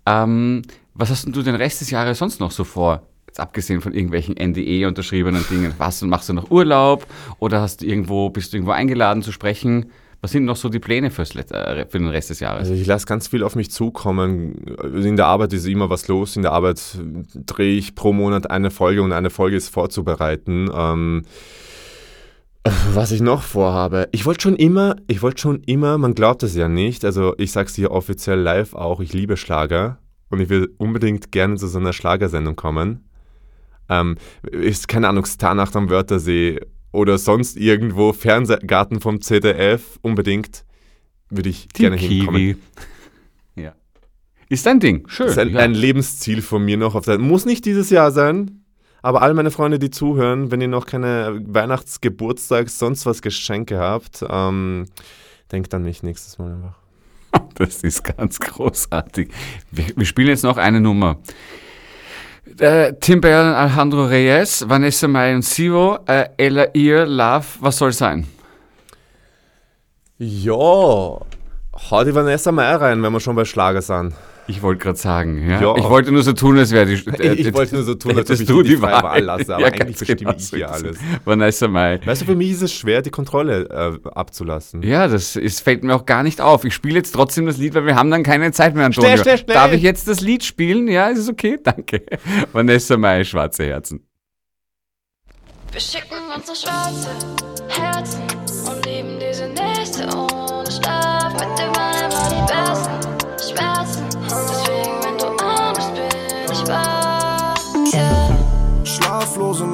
Ähm, 0.05 0.61
was 0.93 1.09
hast 1.09 1.25
denn 1.25 1.33
du 1.33 1.41
den 1.43 1.55
Rest 1.55 1.81
des 1.81 1.91
Jahres 1.91 2.19
sonst 2.19 2.39
noch 2.39 2.51
so 2.51 2.63
vor? 2.63 3.03
Jetzt 3.37 3.43
abgesehen 3.43 3.81
von 3.81 3.93
irgendwelchen 3.93 4.35
NDE 4.35 4.87
unterschriebenen 4.87 5.45
Dingen. 5.47 5.71
Was 5.77 6.01
machst 6.01 6.27
du 6.27 6.33
noch 6.33 6.49
Urlaub 6.49 7.05
oder 7.37 7.61
hast 7.61 7.81
du 7.81 7.85
irgendwo, 7.85 8.31
bist 8.31 8.51
du 8.51 8.57
irgendwo 8.57 8.71
eingeladen 8.71 9.21
zu 9.21 9.31
sprechen? 9.31 9.91
Was 10.21 10.31
sind 10.31 10.45
noch 10.45 10.55
so 10.55 10.69
die 10.69 10.79
Pläne 10.79 11.11
fürs, 11.11 11.35
Let- 11.35 11.51
äh, 11.51 11.85
für 11.87 11.99
den 11.99 12.07
Rest 12.07 12.31
des 12.31 12.39
Jahres? 12.39 12.61
Also 12.61 12.73
ich 12.73 12.87
lasse 12.87 13.05
ganz 13.05 13.27
viel 13.27 13.43
auf 13.43 13.55
mich 13.55 13.69
zukommen. 13.69 14.55
In 14.91 15.17
der 15.17 15.27
Arbeit 15.27 15.53
ist 15.53 15.67
immer 15.67 15.91
was 15.91 16.07
los. 16.07 16.35
In 16.35 16.41
der 16.41 16.51
Arbeit 16.51 16.81
drehe 17.45 17.77
ich 17.77 17.93
pro 17.93 18.11
Monat 18.11 18.49
eine 18.49 18.71
Folge 18.71 19.03
und 19.03 19.11
eine 19.11 19.29
Folge 19.29 19.55
ist 19.55 19.69
vorzubereiten. 19.69 20.71
Ähm, 20.73 21.21
äh, 22.63 22.71
was 22.95 23.11
ich 23.11 23.21
noch 23.21 23.43
vorhabe, 23.43 24.09
ich 24.13 24.25
wollte 24.25 24.41
schon 24.41 24.55
immer, 24.55 24.95
ich 25.05 25.21
wollte 25.21 25.39
schon 25.41 25.61
immer, 25.61 25.99
man 25.99 26.15
glaubt 26.15 26.41
es 26.41 26.55
ja 26.55 26.67
nicht, 26.67 27.05
also 27.05 27.35
ich 27.37 27.51
sag's 27.51 27.75
hier 27.75 27.91
offiziell 27.91 28.39
live 28.39 28.73
auch, 28.73 28.99
ich 28.99 29.13
liebe 29.13 29.37
Schlager 29.37 29.99
und 30.29 30.39
ich 30.39 30.49
will 30.49 30.73
unbedingt 30.79 31.31
gerne 31.31 31.55
zu 31.57 31.67
so 31.67 31.77
einer 31.77 31.93
Schlagersendung 31.93 32.55
kommen. 32.55 33.03
Ähm, 33.89 34.17
ist, 34.51 34.87
keine 34.87 35.07
Ahnung, 35.07 35.25
Starnacht 35.25 35.75
am 35.75 35.89
Wörthersee 35.89 36.59
oder 36.91 37.17
sonst 37.17 37.57
irgendwo, 37.57 38.13
Fernsehgarten 38.13 39.01
vom 39.01 39.21
ZDF, 39.21 39.99
unbedingt 40.01 40.65
würde 41.29 41.49
ich 41.49 41.67
Die 41.69 41.81
gerne 41.81 41.97
hinkommen. 41.97 42.41
Kiwi. 42.41 42.57
Ja. 43.55 43.73
Ist 44.49 44.67
dein 44.67 44.79
Ding. 44.79 45.07
Schön. 45.07 45.27
Ist 45.27 45.39
ein, 45.39 45.49
ja. 45.49 45.61
ein 45.61 45.73
Lebensziel 45.73 46.43
von 46.43 46.63
mir 46.63 46.77
noch. 46.77 46.93
Auf 46.93 47.05
der, 47.05 47.17
muss 47.17 47.45
nicht 47.45 47.65
dieses 47.65 47.89
Jahr 47.89 48.11
sein, 48.11 48.63
aber 49.01 49.21
all 49.23 49.33
meine 49.33 49.51
Freunde, 49.51 49.79
die 49.79 49.89
zuhören, 49.89 50.51
wenn 50.51 50.61
ihr 50.61 50.67
noch 50.67 50.85
keine 50.85 51.41
Weihnachts-, 51.43 52.01
Geburtstags-, 52.01 52.77
sonst 52.77 53.05
was 53.05 53.21
Geschenke 53.21 53.79
habt, 53.79 54.23
ähm, 54.29 54.85
denkt 55.51 55.73
an 55.73 55.83
mich 55.83 56.03
nächstes 56.03 56.37
Mal 56.37 56.53
einfach. 56.53 56.77
Das 57.55 57.83
ist 57.83 58.03
ganz 58.03 58.39
großartig. 58.39 59.29
Wir, 59.71 59.85
wir 59.95 60.05
spielen 60.05 60.27
jetzt 60.27 60.43
noch 60.43 60.57
eine 60.57 60.79
Nummer. 60.79 61.17
Äh, 62.59 62.93
Tim 62.99 63.21
Bell, 63.21 63.53
Alejandro 63.53 64.05
Reyes, 64.05 64.67
Vanessa 64.67 65.07
Mai 65.07 65.35
und 65.35 65.43
Sivo, 65.43 65.99
äh, 66.07 66.29
Ella 66.37 66.73
Ear, 66.73 67.05
Love, 67.05 67.45
was 67.59 67.77
soll 67.77 67.91
sein? 67.91 68.27
Ja, 70.17 70.53
hau 70.53 72.03
die 72.03 72.15
Vanessa 72.15 72.51
Mai 72.51 72.75
rein, 72.75 73.03
wenn 73.03 73.13
wir 73.13 73.19
schon 73.19 73.35
bei 73.35 73.45
Schlager 73.45 73.81
sind. 73.81 74.13
Ich 74.49 74.61
wollte 74.61 74.81
gerade 74.81 74.97
sagen, 74.97 75.45
ja? 75.49 75.59
Ja. 75.61 75.75
Ich 75.77 75.83
wollte 75.83 76.11
nur 76.11 76.23
so 76.23 76.31
tun, 76.33 76.57
als 76.57 76.71
wäre 76.71 76.85
die. 76.85 76.93
Ich- 77.37 77.47
ich 77.47 77.53
wollte 77.53 77.75
nur 77.75 77.83
so 77.83 77.95
tun, 77.95 78.11
als 78.11 78.19
ob 78.21 78.25
hättest 78.29 78.41
ich 78.43 78.47
du 78.47 78.61
die 78.63 78.69
die 78.69 78.81
Wahl 78.81 79.03
Wahl 79.03 79.21
lasse, 79.21 79.55
aber 79.55 79.65
eigentlich 79.65 79.79
ganz 79.79 79.99
bestimme 79.99 80.17
genau 80.19 80.33
ich 80.37 80.49
hier 80.49 80.71
alles. 80.71 80.97
Vanessa 81.25 81.67
Mai. 81.67 81.99
Weißt 82.05 82.21
du, 82.21 82.25
für 82.25 82.35
mich 82.35 82.51
ist 82.51 82.61
es 82.61 82.73
schwer, 82.73 83.01
die 83.01 83.09
Kontrolle 83.09 83.99
äh, 84.03 84.09
abzulassen. 84.09 84.81
Ja, 84.83 85.07
das 85.07 85.35
ist, 85.35 85.59
fällt 85.61 85.83
mir 85.83 85.93
auch 85.95 86.05
gar 86.05 86.23
nicht 86.23 86.39
auf. 86.39 86.63
Ich 86.63 86.73
spiele 86.73 86.95
jetzt 86.95 87.11
trotzdem 87.11 87.45
das 87.45 87.57
Lied, 87.57 87.75
weil 87.75 87.85
wir 87.85 87.95
haben 87.95 88.09
dann 88.09 88.23
keine 88.23 88.51
Zeit 88.53 88.73
mehr, 88.75 88.85
Antonio. 88.85 89.09
Schnell, 89.09 89.21
schnell, 89.23 89.37
schnell. 89.39 89.53
Darf 89.55 89.73
ich 89.73 89.81
jetzt 89.81 90.07
das 90.07 90.21
Lied 90.21 90.43
spielen? 90.45 90.87
Ja, 90.87 91.07
ist 91.07 91.19
es 91.19 91.29
okay? 91.29 91.57
Danke. 91.63 92.03
Vanessa 92.53 92.95
Mai, 92.97 93.23
Schwarze 93.25 93.65
Herzen. 93.65 94.01
Wir 95.71 95.81
schicken 95.81 96.15
uns 96.35 96.47
so 96.47 96.55
schwarze 96.55 97.09
Herzen 97.67 98.21
und 98.67 98.85
lieben 98.85 99.19
diese 99.19 99.47
Nächte 99.49 100.07
ohne 100.15 100.71
Schlaf. 100.71 101.33
Mit 101.33 101.59
dem 101.59 101.75
Wein 101.75 101.96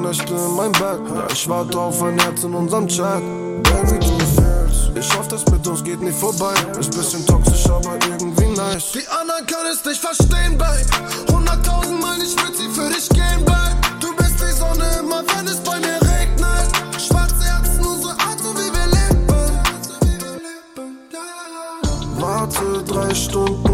Nächte 0.04 0.34
in 0.34 0.54
meinem 0.54 0.72
Bett. 0.72 1.00
Ja, 1.14 1.26
ich 1.32 1.48
warte 1.48 1.78
auf 1.78 2.02
ein 2.02 2.18
Herz 2.18 2.44
in 2.44 2.52
unserem 2.52 2.86
Chat. 2.86 3.22
Baby, 3.62 3.98
du 4.00 4.18
fehlst. 4.36 4.90
Ich 4.94 5.16
hoffe, 5.16 5.30
das 5.30 5.46
mit 5.46 5.66
uns 5.66 5.82
geht 5.82 6.00
nicht 6.02 6.18
vorbei. 6.18 6.52
Ist 6.78 6.94
bisschen 6.94 7.24
toxisch, 7.26 7.64
aber 7.70 7.94
irgendwie 8.06 8.48
nice. 8.48 8.92
Die 8.92 9.08
anderen 9.08 9.46
können 9.46 9.72
es 9.72 9.82
nicht 9.82 10.00
verstehen, 10.00 10.58
Babe. 10.58 10.84
Hunderttausend 11.32 12.02
Mal, 12.02 12.18
ich 12.18 12.36
würd 12.36 12.54
sie 12.54 12.68
für 12.68 12.88
dich 12.90 13.08
gehen, 13.08 13.44
Babe. 13.46 13.76
Du 13.98 14.14
bist 14.14 14.34
die 14.38 14.52
Sonne 14.52 14.84
immer, 15.00 15.22
wenn 15.34 15.46
es 15.46 15.60
bei 15.60 15.80
mir 15.80 15.98
regnet. 16.02 16.68
Schwarze 17.00 17.42
Herzen, 17.42 17.86
unsere 17.86 18.12
Art, 18.12 18.38
so 18.42 18.52
wie 18.52 18.70
wir 18.76 18.86
leben. 18.86 19.26
Warte 22.20 22.84
drei 22.86 23.14
Stunden 23.14 23.73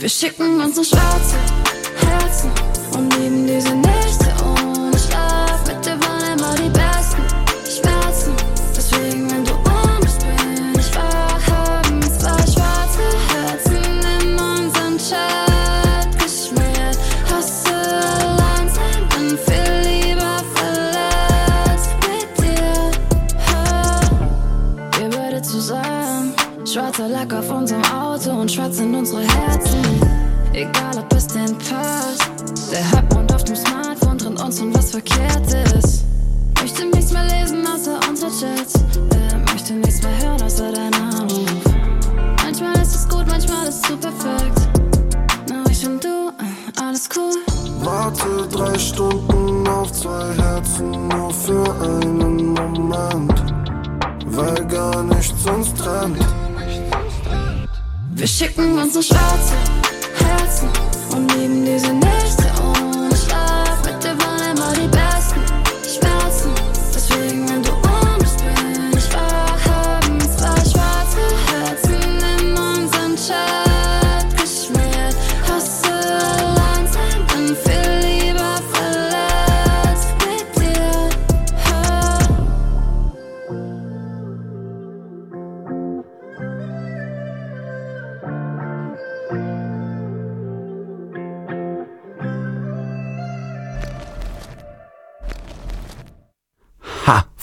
Wir 0.00 0.08
schicken 0.08 0.58
uns 0.62 0.76
so 0.76 0.82
schwarze 0.82 1.36
Herzen 2.00 2.50
und 2.96 3.14
lieben 3.18 3.46
diese 3.46 3.74
Nächte 3.74 3.89
und 28.40 28.50
schwarz 28.50 28.78
sind 28.78 28.94
unsere 28.94 29.22
Herzen. 29.22 29.84
Egal 30.54 30.98
ob 30.98 31.12
es 31.14 31.26
denn 31.26 31.56
passt. 31.58 32.30
Der 32.72 32.90
Halbmond 32.90 33.32
auf 33.34 33.44
dem 33.44 33.56
Smartphone 33.56 34.16
trennt 34.18 34.42
uns 34.42 34.58
von 34.58 34.74
was 34.74 34.90
verkehrt 34.90 35.46
Wir 58.60 58.66
schicken 58.66 58.78
uns 58.82 58.92
so 58.92 59.59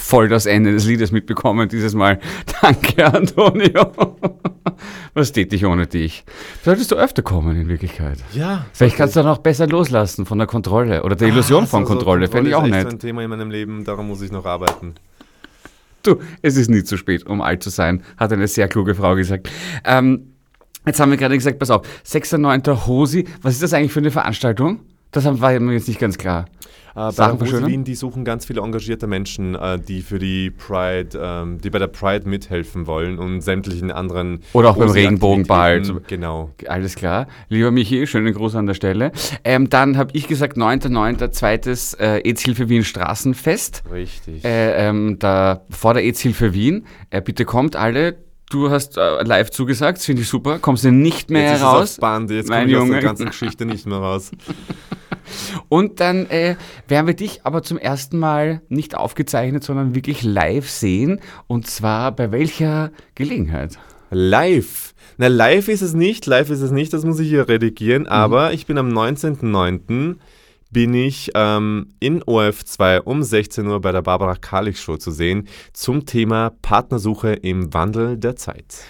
voll 0.07 0.29
das 0.29 0.45
Ende 0.45 0.71
des 0.71 0.85
Liedes 0.85 1.11
mitbekommen 1.11 1.67
dieses 1.67 1.93
Mal. 1.93 2.19
Danke, 2.61 3.13
Antonio. 3.13 3.91
Was 5.13 5.33
tät 5.33 5.51
ich 5.51 5.65
ohne 5.65 5.85
dich? 5.85 6.23
Solltest 6.63 6.91
du 6.91 6.95
öfter 6.95 7.21
kommen 7.21 7.59
in 7.59 7.67
Wirklichkeit. 7.67 8.19
Ja. 8.33 8.65
Vielleicht 8.71 8.95
kannst 8.95 9.15
du 9.15 9.21
dann 9.21 9.29
auch 9.29 9.39
besser 9.39 9.67
loslassen 9.67 10.25
von 10.25 10.37
der 10.37 10.47
Kontrolle 10.47 11.03
oder 11.03 11.15
der 11.15 11.27
Illusion 11.27 11.67
von 11.67 11.81
Also, 11.81 11.93
Kontrolle. 11.93 12.29
Fände 12.29 12.49
ich 12.49 12.55
auch 12.55 12.61
ist 12.65 12.67
echt 12.67 12.75
nett. 12.75 12.89
so 12.91 12.95
ein 12.95 12.99
Thema 12.99 13.23
in 13.23 13.29
meinem 13.29 13.51
Leben, 13.51 13.83
daran 13.83 14.07
muss 14.07 14.21
ich 14.21 14.31
noch 14.31 14.45
arbeiten. 14.45 14.95
Du, 16.03 16.21
es 16.41 16.55
ist 16.55 16.69
nie 16.69 16.83
zu 16.83 16.95
spät, 16.95 17.25
um 17.25 17.41
alt 17.41 17.61
zu 17.61 17.69
sein, 17.69 18.01
hat 18.15 18.31
eine 18.31 18.47
sehr 18.47 18.69
kluge 18.69 18.95
Frau 18.95 19.15
gesagt. 19.15 19.49
Ähm, 19.83 20.31
jetzt 20.85 21.01
haben 21.01 21.11
wir 21.11 21.17
gerade 21.17 21.35
gesagt, 21.35 21.59
pass 21.59 21.69
auf, 21.69 21.85
6.9. 22.05 22.87
Hosi, 22.87 23.25
was 23.41 23.55
ist 23.55 23.63
das 23.63 23.73
eigentlich 23.73 23.91
für 23.91 23.99
eine 23.99 24.11
Veranstaltung? 24.11 24.79
Das 25.11 25.25
war 25.25 25.59
mir 25.59 25.73
jetzt 25.73 25.87
nicht 25.87 25.99
ganz 25.99 26.17
klar. 26.17 26.45
Äh, 26.97 27.11
Sachen 27.11 27.37
verschönern? 27.37 27.69
Wien, 27.69 27.83
die 27.83 27.93
suchen 27.93 28.25
ganz 28.25 28.45
viele 28.45 28.61
engagierte 28.61 29.05
Menschen, 29.05 29.53
äh, 29.53 29.79
die 29.79 30.01
für 30.01 30.17
die 30.17 30.49
Pride, 30.49 31.09
ähm, 31.21 31.61
die 31.61 31.69
bei 31.69 31.77
der 31.77 31.87
Pride 31.87 32.27
mithelfen 32.27 32.87
wollen 32.87 33.19
und 33.19 33.41
sämtlichen 33.41 33.91
anderen 33.91 34.41
Oder 34.53 34.71
auch 34.71 34.77
beim. 34.77 34.89
Regenbogenball. 34.89 35.83
Genau. 36.07 36.51
Alles 36.67 36.95
klar. 36.95 37.27
Lieber 37.49 37.69
Michi, 37.69 38.07
schönen 38.07 38.33
Gruß 38.33 38.55
an 38.55 38.65
der 38.65 38.73
Stelle. 38.73 39.11
Ähm, 39.43 39.69
dann 39.69 39.95
habe 39.97 40.09
ich 40.13 40.27
gesagt, 40.27 40.57
9.9. 40.57 41.31
zweites 41.31 41.93
äh, 41.93 42.21
AIDS-Hilfe 42.23 42.67
Wien 42.69 42.83
Straßenfest. 42.83 43.83
Richtig. 43.91 44.43
Äh, 44.43 44.87
ähm, 44.87 45.17
da, 45.19 45.61
vor 45.69 45.93
der 45.93 46.03
AIDS-Hilfe 46.03 46.53
Wien. 46.53 46.85
Äh, 47.11 47.21
bitte 47.21 47.45
kommt 47.45 47.75
alle. 47.75 48.17
Du 48.49 48.71
hast 48.71 48.97
äh, 48.97 49.23
live 49.23 49.51
zugesagt, 49.51 49.97
das 49.97 50.05
finde 50.05 50.21
ich 50.21 50.29
super. 50.29 50.57
Kommst 50.59 50.85
du 50.85 50.91
nicht 50.91 51.29
mehr 51.29 51.43
jetzt 51.43 51.57
ist 51.57 51.63
raus? 51.63 51.83
es 51.83 51.95
auf 51.97 51.99
Band, 51.99 52.31
jetzt 52.31 52.49
mein 52.49 52.61
komme 52.61 52.71
ich 52.71 52.77
aus 52.77 52.81
Junge. 52.81 52.93
der 52.93 53.03
ganzen 53.03 53.25
Geschichte 53.27 53.65
nicht 53.65 53.85
mehr 53.85 53.97
raus. 53.97 54.31
Und 55.69 55.99
dann 55.99 56.25
äh, 56.28 56.55
werden 56.88 57.07
wir 57.07 57.13
dich 57.15 57.41
aber 57.43 57.63
zum 57.63 57.78
ersten 57.78 58.19
Mal 58.19 58.61
nicht 58.69 58.95
aufgezeichnet, 58.95 59.63
sondern 59.63 59.95
wirklich 59.95 60.23
live 60.23 60.69
sehen. 60.69 61.19
Und 61.47 61.67
zwar 61.67 62.11
bei 62.11 62.32
welcher 62.32 62.91
Gelegenheit? 63.15 63.78
Live. 64.09 64.93
Na, 65.17 65.28
live 65.28 65.67
ist 65.67 65.82
es 65.82 65.93
nicht, 65.93 66.25
live 66.28 66.49
ist 66.49 66.61
es 66.61 66.71
nicht, 66.71 66.93
das 66.93 67.03
muss 67.03 67.19
ich 67.19 67.28
hier 67.28 67.47
redigieren, 67.49 68.03
Mhm. 68.03 68.09
aber 68.09 68.53
ich 68.53 68.65
bin 68.65 68.78
am 68.78 68.89
19.09. 68.89 70.15
bin 70.69 70.93
ich 70.93 71.32
ähm, 71.34 71.89
in 71.99 72.21
OF2 72.23 72.99
um 73.01 73.23
16 73.23 73.65
Uhr 73.67 73.82
bei 73.82 73.91
der 73.91 74.01
Barbara 74.01 74.36
Karlich 74.36 74.80
Show 74.80 74.97
zu 74.97 75.11
sehen 75.11 75.47
zum 75.73 76.05
Thema 76.05 76.51
Partnersuche 76.61 77.34
im 77.34 77.73
Wandel 77.73 78.17
der 78.17 78.36
Zeit. 78.36 78.84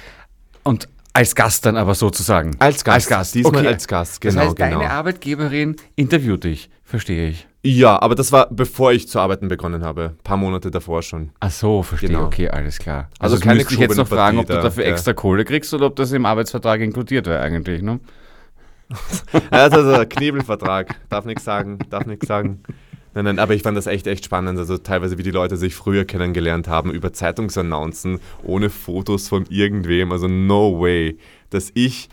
Und 0.64 0.90
als 1.18 1.34
Gast 1.34 1.66
dann 1.66 1.78
aber 1.78 1.96
sozusagen. 1.96 2.56
Als 2.60 2.84
Gast. 2.84 2.96
Als 2.96 3.08
Gast. 3.08 3.36
Diesmal 3.36 3.62
okay. 3.62 3.68
als 3.70 3.88
Gast, 3.88 4.24
Das 4.24 4.34
genau, 4.36 4.46
heißt, 4.46 4.56
genau. 4.56 4.80
deine 4.80 4.92
Arbeitgeberin 4.92 5.76
interviewt 5.96 6.44
dich, 6.44 6.70
verstehe 6.84 7.30
ich. 7.30 7.48
Ja, 7.64 8.00
aber 8.00 8.14
das 8.14 8.32
war 8.32 8.48
bevor 8.52 8.92
ich 8.92 9.10
zu 9.10 9.20
arbeiten 9.20 9.48
begonnen 9.48 9.84
habe, 9.84 10.14
ein 10.16 10.24
paar 10.24 10.38
Monate 10.38 10.70
davor 10.70 11.02
schon. 11.02 11.32
Ach 11.40 11.50
so, 11.50 11.82
verstehe. 11.82 12.10
Genau. 12.10 12.26
Okay, 12.26 12.50
alles 12.50 12.78
klar. 12.78 13.10
Also 13.18 13.34
Also, 13.36 13.46
keine 13.46 13.64
ich 13.64 13.70
jetzt 13.72 13.98
noch 13.98 14.08
fragen, 14.08 14.38
ob 14.38 14.46
du 14.46 14.54
da, 14.54 14.62
dafür 14.62 14.86
ja. 14.86 14.92
extra 14.92 15.14
Kohle 15.14 15.44
kriegst 15.44 15.74
oder 15.74 15.88
ob 15.88 15.96
das 15.96 16.12
im 16.12 16.26
Arbeitsvertrag 16.28 16.82
inkludiert 16.82 17.26
wäre 17.26 17.42
eigentlich, 17.42 17.82
ne? 17.82 18.00
Also, 19.50 19.78
also 19.78 20.06
Knebelvertrag, 20.08 20.96
darf 21.10 21.26
nichts 21.26 21.44
sagen, 21.44 21.80
darf 21.90 22.06
nichts 22.06 22.28
sagen. 22.28 22.62
Nein, 23.18 23.26
nein, 23.26 23.40
aber 23.40 23.56
ich 23.56 23.64
fand 23.64 23.76
das 23.76 23.88
echt, 23.88 24.06
echt 24.06 24.26
spannend. 24.26 24.60
Also 24.60 24.78
teilweise, 24.78 25.18
wie 25.18 25.24
die 25.24 25.32
Leute 25.32 25.58
sich 25.58 25.74
früher 25.74 26.06
kennengelernt 26.06 26.68
haben 26.68 26.92
über 26.92 27.14
Zeitungsannouncen, 27.14 28.20
ohne 28.44 28.70
Fotos 28.70 29.28
von 29.28 29.48
irgendwem. 29.50 30.12
Also 30.12 30.28
no 30.28 30.80
way, 30.80 31.18
dass 31.50 31.72
ich 31.74 32.10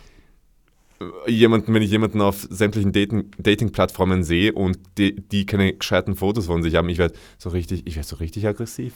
äh, 0.99 1.29
jemanden, 1.29 1.75
wenn 1.75 1.83
ich 1.83 1.91
jemanden 1.91 2.21
auf 2.21 2.47
sämtlichen 2.49 2.91
Dating- 2.91 3.29
Dating-Plattformen 3.37 4.23
sehe 4.23 4.51
und 4.53 4.79
die, 4.97 5.15
die 5.15 5.45
keine 5.45 5.73
gescheiten 5.73 6.15
Fotos 6.15 6.47
von 6.47 6.63
sich 6.63 6.73
haben, 6.73 6.89
ich 6.89 6.97
werde 6.97 7.13
so 7.37 7.49
richtig, 7.49 7.85
ich 7.85 7.97
werde 7.97 8.07
so 8.07 8.15
richtig 8.15 8.47
aggressiv. 8.47 8.93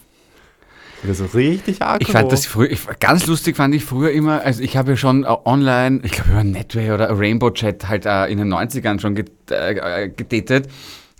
Ich 1.03 1.03
werde 1.03 1.13
so 1.13 1.37
richtig 1.37 1.83
aggro. 1.83 2.01
Ich 2.01 2.11
fand 2.11 2.31
das 2.31 2.47
früher, 2.47 2.71
ich, 2.71 2.79
ganz 2.99 3.27
lustig 3.27 3.55
fand 3.55 3.75
ich 3.75 3.85
früher 3.85 4.09
immer, 4.09 4.41
also 4.41 4.63
ich 4.63 4.75
habe 4.77 4.89
ja 4.91 4.97
schon 4.97 5.25
äh, 5.25 5.27
online, 5.45 6.01
ich 6.03 6.13
glaube 6.13 6.31
über 6.31 6.43
Netway 6.43 6.89
oder 6.89 7.15
Rainbow 7.15 7.51
Chat 7.51 7.87
halt 7.87 8.07
äh, 8.07 8.25
in 8.25 8.39
den 8.39 8.51
90ern 8.51 8.99
schon 8.99 9.13
get, 9.13 9.31
äh, 9.51 10.05
äh, 10.05 10.09
gedatet. 10.09 10.69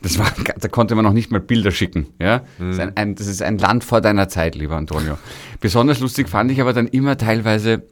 Das 0.02 0.18
war, 0.18 0.32
da 0.58 0.68
konnte 0.70 0.96
man 0.96 1.04
noch 1.04 1.14
nicht 1.14 1.32
mal 1.32 1.42
Bilder 1.42 1.72
schicken. 1.72 2.08
Ja? 2.20 2.44
Das, 2.58 2.76
ist 2.76 2.80
ein, 2.80 2.96
ein, 2.96 3.16
das 3.16 3.28
ist 3.28 3.42
ein 3.42 3.58
Land 3.58 3.84
vor 3.84 4.00
deiner 4.00 4.30
Zeit, 4.30 4.56
lieber 4.56 4.78
Antonio. 4.78 5.18
Besonders 5.60 6.00
lustig 6.00 6.30
fand 6.30 6.52
ich 6.52 6.62
aber 6.62 6.72
dann 6.74 6.88
immer 6.88 7.18
teilweise 7.18 7.84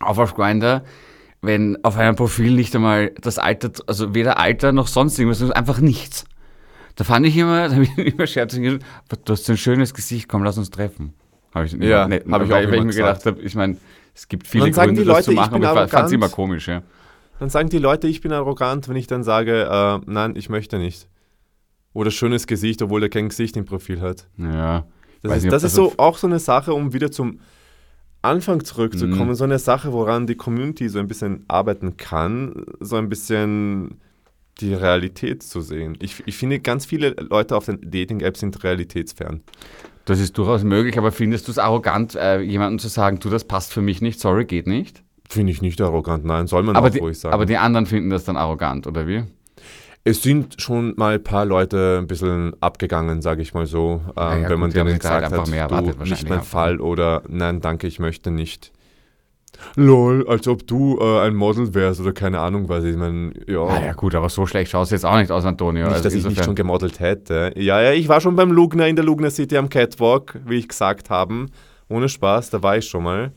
auf 0.00 0.18
auf 0.18 0.34
Grindr, 0.34 0.82
wenn 1.42 1.82
auf 1.84 1.96
einem 1.96 2.16
Profil 2.16 2.52
nicht 2.52 2.74
einmal 2.74 3.12
das 3.20 3.38
Alter, 3.38 3.70
also 3.86 4.14
weder 4.14 4.38
Alter 4.38 4.72
noch 4.72 4.86
sonst 4.86 5.18
irgendwas, 5.18 5.38
sondern 5.38 5.56
einfach 5.56 5.80
nichts. 5.80 6.24
Da 6.96 7.04
fand 7.04 7.26
ich 7.26 7.36
immer, 7.36 7.68
da 7.68 7.74
habe 7.74 7.84
ich 7.84 7.98
immer 7.98 8.26
scherzig 8.26 8.62
gesagt, 8.62 8.84
du 9.24 9.32
hast 9.32 9.44
so 9.44 9.52
ein 9.52 9.58
schönes 9.58 9.92
Gesicht, 9.92 10.28
komm, 10.28 10.42
lass 10.42 10.56
uns 10.56 10.70
treffen. 10.70 11.12
Habe 11.54 11.66
ich, 11.66 11.72
Ja, 11.72 12.08
ne, 12.08 12.22
hab 12.30 12.42
ich 12.42 12.48
weil, 12.48 12.50
auch 12.50 12.50
weil 12.50 12.64
ich 12.64 12.72
immer 12.72 12.84
mir 12.84 12.92
gedacht 12.92 13.26
habe, 13.26 13.40
ich 13.42 13.54
meine, 13.54 13.76
es 14.14 14.28
gibt 14.28 14.46
viele 14.46 14.70
Gründe, 14.70 15.02
die 15.02 15.06
das 15.06 15.06
Leute, 15.06 15.24
zu 15.24 15.30
ich 15.32 15.36
machen, 15.36 15.64
aber 15.64 15.84
ich 15.84 15.90
fand 15.90 16.06
es 16.06 16.12
immer 16.12 16.28
komisch, 16.30 16.68
ja. 16.68 16.82
Dann 17.38 17.50
sagen 17.50 17.68
die 17.68 17.78
Leute, 17.78 18.08
ich 18.08 18.22
bin 18.22 18.32
arrogant, 18.32 18.88
wenn 18.88 18.96
ich 18.96 19.06
dann 19.06 19.22
sage, 19.22 19.68
äh, 19.70 20.10
nein, 20.10 20.36
ich 20.36 20.48
möchte 20.48 20.78
nicht. 20.78 21.06
Oder 21.96 22.10
schönes 22.10 22.46
Gesicht, 22.46 22.82
obwohl 22.82 23.02
er 23.02 23.08
kein 23.08 23.28
Gesicht 23.30 23.56
im 23.56 23.64
Profil 23.64 24.00
hat. 24.00 24.28
ja. 24.38 24.86
Das 25.22 25.38
ist, 25.38 25.42
nicht, 25.44 25.52
das 25.52 25.62
ist 25.64 25.74
so- 25.74 25.88
so 25.90 25.94
auch 25.96 26.18
so 26.18 26.26
eine 26.26 26.38
Sache, 26.38 26.72
um 26.74 26.92
wieder 26.92 27.10
zum 27.10 27.40
Anfang 28.22 28.62
zurückzukommen, 28.64 29.30
Mhm. 29.30 29.34
so 29.34 29.44
eine 29.44 29.58
Sache, 29.58 29.92
woran 29.92 30.26
die 30.26 30.34
Community 30.36 30.88
so 30.88 30.98
ein 30.98 31.08
bisschen 31.08 31.44
arbeiten 31.48 31.96
kann, 31.96 32.64
so 32.80 32.96
ein 32.96 33.08
bisschen 33.08 33.98
die 34.60 34.74
Realität 34.74 35.42
zu 35.42 35.60
sehen. 35.62 35.96
Ich, 36.00 36.22
ich 36.26 36.36
finde, 36.36 36.60
ganz 36.60 36.86
viele 36.86 37.10
Leute 37.18 37.56
auf 37.56 37.64
den 37.66 37.80
Dating-Apps 37.90 38.40
sind 38.40 38.62
realitätsfern. 38.62 39.40
Das 40.04 40.20
ist 40.20 40.36
durchaus 40.38 40.62
möglich, 40.64 40.96
aber 40.98 41.10
findest 41.12 41.48
du 41.48 41.52
es 41.52 41.58
arrogant, 41.58 42.14
äh, 42.14 42.40
jemandem 42.40 42.78
zu 42.78 42.88
sagen, 42.88 43.18
du, 43.18 43.28
das 43.30 43.44
passt 43.44 43.72
für 43.72 43.82
mich 43.82 44.00
nicht, 44.02 44.20
sorry, 44.20 44.44
geht 44.44 44.66
nicht? 44.66 45.02
Finde 45.28 45.50
ich 45.52 45.60
nicht 45.62 45.80
arrogant, 45.80 46.24
nein, 46.24 46.46
soll 46.46 46.62
man 46.62 46.76
Aber 46.76 46.86
auch 46.88 46.92
die, 46.92 46.98
ruhig 47.00 47.18
sagen. 47.18 47.34
aber 47.34 47.46
die 47.46 47.56
anderen 47.56 47.86
finden 47.86 48.10
das 48.10 48.24
dann 48.24 48.36
arrogant, 48.36 48.86
oder 48.86 49.08
wie? 49.08 49.24
Es 50.08 50.22
sind 50.22 50.60
schon 50.62 50.94
mal 50.96 51.14
ein 51.14 51.22
paar 51.24 51.44
Leute 51.44 51.98
ein 52.00 52.06
bisschen 52.06 52.54
abgegangen, 52.60 53.22
sage 53.22 53.42
ich 53.42 53.54
mal 53.54 53.66
so, 53.66 54.00
ähm, 54.16 54.42
ja, 54.42 54.48
wenn 54.48 54.60
man 54.60 54.70
gut, 54.70 54.76
denen 54.76 54.90
halt 54.90 55.00
gesagt 55.00 55.24
einfach 55.24 55.42
hat, 55.42 55.48
mehr 55.50 55.66
du, 55.66 56.04
nicht 56.04 56.28
mein. 56.28 56.42
Fall 56.42 56.80
oder 56.80 57.22
nein, 57.28 57.60
danke, 57.60 57.86
ich 57.88 57.98
möchte 57.98 58.30
nicht. 58.30 58.72
Lol, 59.74 60.26
als 60.28 60.46
ob 60.48 60.66
du 60.66 60.98
äh, 61.00 61.20
ein 61.26 61.34
Model 61.34 61.74
wärst 61.74 62.00
oder 62.00 62.12
keine 62.12 62.38
Ahnung 62.40 62.68
was. 62.68 62.84
Ich 62.84 62.96
meine, 62.96 63.32
ja. 63.46 63.62
Ah 63.64 63.84
ja 63.86 63.92
gut, 63.94 64.14
aber 64.14 64.28
so 64.28 64.46
schlecht 64.46 64.70
schaust 64.70 64.90
du 64.90 64.94
jetzt 64.94 65.04
auch 65.04 65.16
nicht 65.16 65.30
aus, 65.32 65.44
Antonio. 65.44 65.84
Nicht, 65.86 65.92
Also 65.94 66.04
dass 66.04 66.12
ich 66.12 66.18
nicht 66.18 66.26
insofern- 66.30 66.44
schon 66.44 66.54
gemodelt 66.54 67.00
hätte. 67.00 67.52
Ja, 67.56 67.80
ja, 67.80 67.92
ich 67.92 68.06
war 68.08 68.20
schon 68.20 68.36
beim 68.36 68.52
Lugner 68.52 68.86
in 68.86 68.96
der 68.96 69.04
Lugner 69.04 69.30
City 69.30 69.56
am 69.56 69.68
Catwalk, 69.70 70.38
wie 70.46 70.56
ich 70.56 70.68
gesagt 70.68 71.10
habe. 71.10 71.46
Ohne 71.88 72.08
Spaß, 72.08 72.50
da 72.50 72.62
war 72.62 72.76
ich 72.76 72.86
schon 72.86 73.02
mal. 73.02 73.32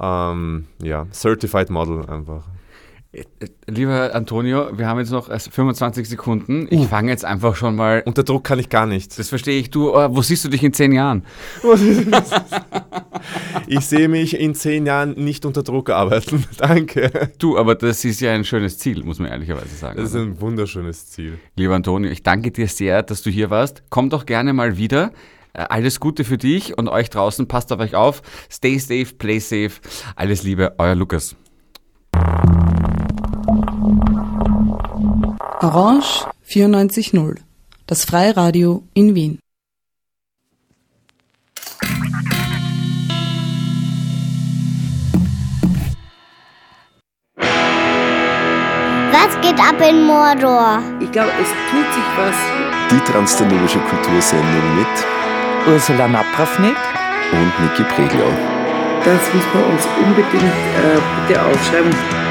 Ähm, 0.00 0.66
ja, 0.82 1.06
Certified 1.12 1.68
Model 1.68 2.06
einfach. 2.08 2.44
Lieber 3.66 4.14
Antonio, 4.14 4.78
wir 4.78 4.86
haben 4.86 5.00
jetzt 5.00 5.10
noch 5.10 5.28
erst 5.28 5.52
25 5.52 6.08
Sekunden. 6.08 6.68
Ich 6.70 6.86
fange 6.86 7.10
jetzt 7.10 7.24
einfach 7.24 7.56
schon 7.56 7.74
mal. 7.74 8.04
Unter 8.06 8.22
Druck 8.22 8.44
kann 8.44 8.60
ich 8.60 8.68
gar 8.68 8.86
nicht. 8.86 9.18
Das 9.18 9.28
verstehe 9.30 9.58
ich. 9.58 9.70
Du, 9.70 9.92
äh, 9.94 10.14
wo 10.14 10.22
siehst 10.22 10.44
du 10.44 10.48
dich 10.48 10.62
in 10.62 10.72
zehn 10.72 10.92
Jahren? 10.92 11.24
Ich 13.66 13.80
sehe 13.86 14.08
mich 14.08 14.38
in 14.38 14.54
zehn 14.54 14.86
Jahren 14.86 15.14
nicht 15.14 15.44
unter 15.44 15.64
Druck 15.64 15.90
arbeiten. 15.90 16.44
Danke. 16.58 17.32
Du, 17.38 17.58
aber 17.58 17.74
das 17.74 18.04
ist 18.04 18.20
ja 18.20 18.32
ein 18.32 18.44
schönes 18.44 18.78
Ziel, 18.78 19.02
muss 19.02 19.18
man 19.18 19.28
ehrlicherweise 19.28 19.74
sagen. 19.74 19.96
Das 19.96 20.10
ist 20.10 20.14
Also, 20.14 20.26
ein 20.28 20.40
wunderschönes 20.40 21.08
Ziel. 21.10 21.38
Lieber 21.56 21.74
Antonio, 21.74 22.10
ich 22.12 22.22
danke 22.22 22.52
dir 22.52 22.68
sehr, 22.68 23.02
dass 23.02 23.22
du 23.22 23.30
hier 23.30 23.50
warst. 23.50 23.82
Komm 23.90 24.10
doch 24.10 24.24
gerne 24.24 24.52
mal 24.52 24.76
wieder. 24.76 25.10
Äh, 25.52 25.64
Alles 25.68 25.98
Gute 25.98 26.22
für 26.22 26.38
dich 26.38 26.78
und 26.78 26.88
euch 26.88 27.10
draußen. 27.10 27.48
Passt 27.48 27.72
auf 27.72 27.80
euch 27.80 27.96
auf. 27.96 28.22
Stay 28.50 28.78
safe, 28.78 29.14
play 29.18 29.40
safe. 29.40 29.72
Alles 30.14 30.44
Liebe, 30.44 30.74
euer 30.78 30.94
Lukas. 30.94 31.34
Orange 35.62 36.24
94.0, 36.48 37.36
das 37.86 38.06
Freiradio 38.06 38.82
in 38.94 39.14
Wien. 39.14 39.38
Was 49.12 49.40
geht 49.42 49.60
ab 49.60 49.76
in 49.86 50.06
Mordor? 50.06 50.80
Ich 51.00 51.12
glaube, 51.12 51.30
es 51.42 51.48
tut 51.70 51.92
sich 51.92 52.08
was. 52.16 52.36
Die 52.90 53.12
transdanubische 53.12 53.80
Kultursendung 53.80 54.76
mit 54.76 54.94
Ursula 55.68 56.08
Napravnik. 56.08 56.76
und 57.32 57.52
Niki 57.62 57.84
Preglau. 57.94 58.32
Das 59.04 59.20
müssen 59.34 59.52
wir 59.54 59.66
uns 59.66 59.86
unbedingt 60.04 60.42
äh, 60.42 60.98
bitte 61.28 61.42
aufschreiben. 61.44 62.29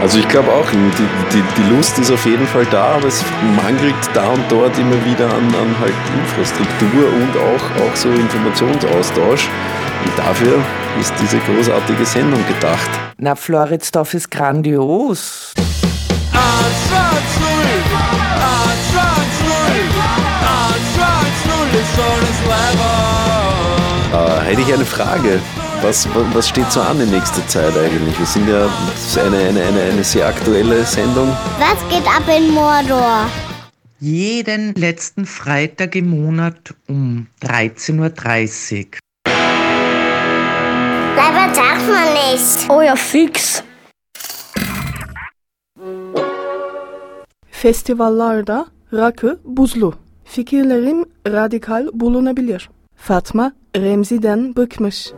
Also 0.00 0.18
ich 0.18 0.26
glaube 0.28 0.50
auch, 0.50 0.68
die, 0.70 1.02
die, 1.30 1.42
die 1.58 1.74
Lust 1.74 1.98
ist 1.98 2.10
auf 2.10 2.24
jeden 2.24 2.46
Fall 2.46 2.64
da, 2.70 2.94
aber 2.94 3.08
es 3.08 3.22
mangelt 3.54 3.94
da 4.14 4.28
und 4.28 4.42
dort 4.50 4.78
immer 4.78 5.04
wieder 5.04 5.26
an, 5.26 5.54
an 5.54 5.78
halt 5.78 5.92
Infrastruktur 6.18 7.06
und 7.12 7.36
auch, 7.36 7.84
auch 7.84 7.94
so 7.94 8.08
Informationsaustausch. 8.08 9.48
Und 10.06 10.18
dafür 10.18 10.58
ist 10.98 11.12
diese 11.20 11.38
großartige 11.40 12.06
Sendung 12.06 12.42
gedacht. 12.46 12.88
Na, 13.18 13.34
Floridsdorf 13.34 14.14
ist 14.14 14.30
grandios. 14.30 15.52
Äh, 24.12 24.40
hätte 24.40 24.60
ich 24.62 24.72
eine 24.72 24.86
Frage. 24.86 25.40
Was, 25.82 26.06
was 26.34 26.46
steht 26.46 26.70
so 26.70 26.82
an 26.82 27.00
in 27.00 27.10
nächster 27.10 27.46
Zeit 27.48 27.74
eigentlich? 27.74 28.18
Wir 28.18 28.26
sind 28.26 28.46
ja 28.46 28.66
das 28.66 29.06
ist 29.06 29.18
eine, 29.18 29.38
eine, 29.38 29.62
eine, 29.62 29.80
eine 29.80 30.04
sehr 30.04 30.26
aktuelle 30.26 30.84
Sendung. 30.84 31.28
Was 31.58 31.78
geht 31.88 32.06
ab 32.06 32.24
in 32.28 32.52
Mordor? 32.52 33.26
Jeden 33.98 34.74
letzten 34.74 35.24
Freitag 35.24 35.96
im 35.96 36.10
Monat 36.10 36.74
um 36.86 37.28
13.30 37.42 37.98
Uhr. 37.98 38.90
Leider 41.16 41.54
sagt 41.54 41.88
man 41.88 42.12
nicht. 42.12 42.68
Oh 42.68 42.82
ja, 42.82 42.94
fix. 42.94 43.62
Festivallarda 47.50 48.66
rakı 48.92 49.40
buzlu. 49.44 49.94
Fikirlerim 50.24 51.04
radikal 51.26 51.88
bulunabilir. 51.92 52.68
Fatma 52.96 53.52
Remzi'den 53.76 54.56
bıkmış. 54.56 55.10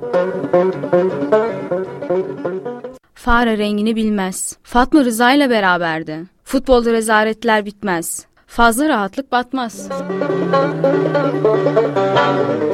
Fare 3.14 3.58
rengini 3.58 3.96
bilmez. 3.96 4.56
Fatma 4.62 5.04
Rıza 5.04 5.32
ile 5.32 5.50
beraberdi. 5.50 6.18
Futbolda 6.44 6.92
rezaletler 6.92 7.66
bitmez. 7.66 8.26
Fazla 8.46 8.88
rahatlık 8.88 9.32
batmaz. 9.32 9.88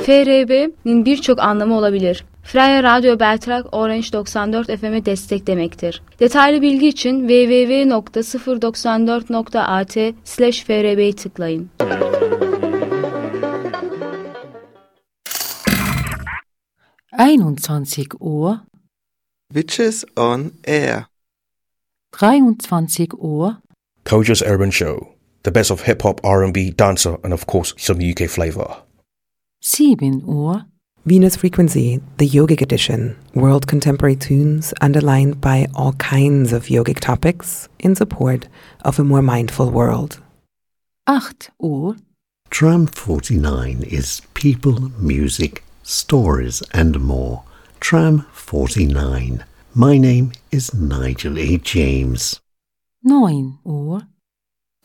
FRB'nin 0.06 1.04
birçok 1.04 1.38
anlamı 1.38 1.76
olabilir. 1.76 2.24
Freya 2.42 2.82
Radyo 2.82 3.20
Beltrak 3.20 3.66
Orange 3.72 4.12
94 4.12 4.66
FM'e 4.80 5.04
destek 5.04 5.46
demektir. 5.46 6.02
Detaylı 6.20 6.62
bilgi 6.62 6.88
için 6.88 7.28
www.094.at 7.28 10.14
slash 10.24 10.64
FRB'yi 10.64 11.12
tıklayın. 11.12 11.70
Einundzwanzig 17.18 18.14
Uhr, 18.20 18.64
Witches 19.52 20.06
on 20.16 20.52
Air. 20.62 21.08
23 22.12 23.08
Uhr, 23.18 23.60
Koja's 24.04 24.40
Urban 24.40 24.70
Show. 24.70 25.14
The 25.42 25.50
best 25.50 25.72
of 25.72 25.82
hip 25.82 26.02
hop, 26.02 26.20
R&B, 26.22 26.70
dancer, 26.70 27.18
and 27.24 27.32
of 27.32 27.48
course 27.48 27.74
some 27.76 27.98
UK 27.98 28.28
flavor. 28.30 28.84
7 29.60 30.22
Uhr, 30.28 30.64
Venus 31.06 31.34
Frequency, 31.34 32.00
the 32.18 32.28
yogic 32.28 32.62
edition, 32.62 33.16
world 33.34 33.66
contemporary 33.66 34.14
tunes 34.14 34.72
underlined 34.80 35.40
by 35.40 35.66
all 35.74 35.94
kinds 35.94 36.52
of 36.52 36.66
yogic 36.66 37.00
topics 37.00 37.68
in 37.80 37.96
support 37.96 38.46
of 38.84 39.00
a 39.00 39.04
more 39.04 39.22
mindful 39.22 39.72
world. 39.72 40.20
8 41.08 41.50
Uhr, 41.60 41.96
Tram 42.50 42.86
49 42.86 43.82
is 43.82 44.22
people, 44.34 44.92
music, 45.00 45.64
stories, 45.87 46.61
and 46.73 46.99
more. 46.99 47.43
Tram 47.79 48.25
49. 48.33 49.43
My 49.75 49.97
name 49.97 50.31
is 50.51 50.73
Nigel 50.73 51.37
A. 51.37 51.57
James. 51.57 52.39
9 53.05 53.59
Uhr, 53.65 54.01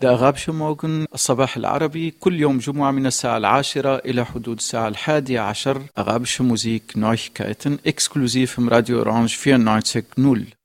دأغاب 0.01 0.37
شموغن 0.37 1.07
الصباح 1.15 1.57
العربي 1.57 2.11
كل 2.11 2.41
يوم 2.41 2.59
جمعة 2.59 2.91
من 2.91 3.07
الساعة 3.07 3.37
العاشرة 3.37 3.97
إلى 3.97 4.25
حدود 4.25 4.57
الساعة 4.57 4.89
الحادية 4.89 5.41
عشر 5.41 5.83
أغاب 5.99 6.25
موزيك 6.41 6.97
Neuigkeiten 6.97 7.79
exklusiv 7.85 8.59
im 8.59 8.69
Radio 8.69 9.01
Orange 9.01 9.37
94.0 9.37 10.59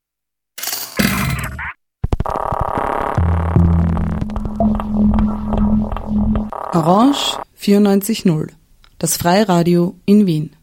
Orange 6.74 7.38
94.0, 7.56 8.48
das 8.99 9.17
Freiradio 9.17 9.95
in 10.05 10.27
Wien. 10.27 10.55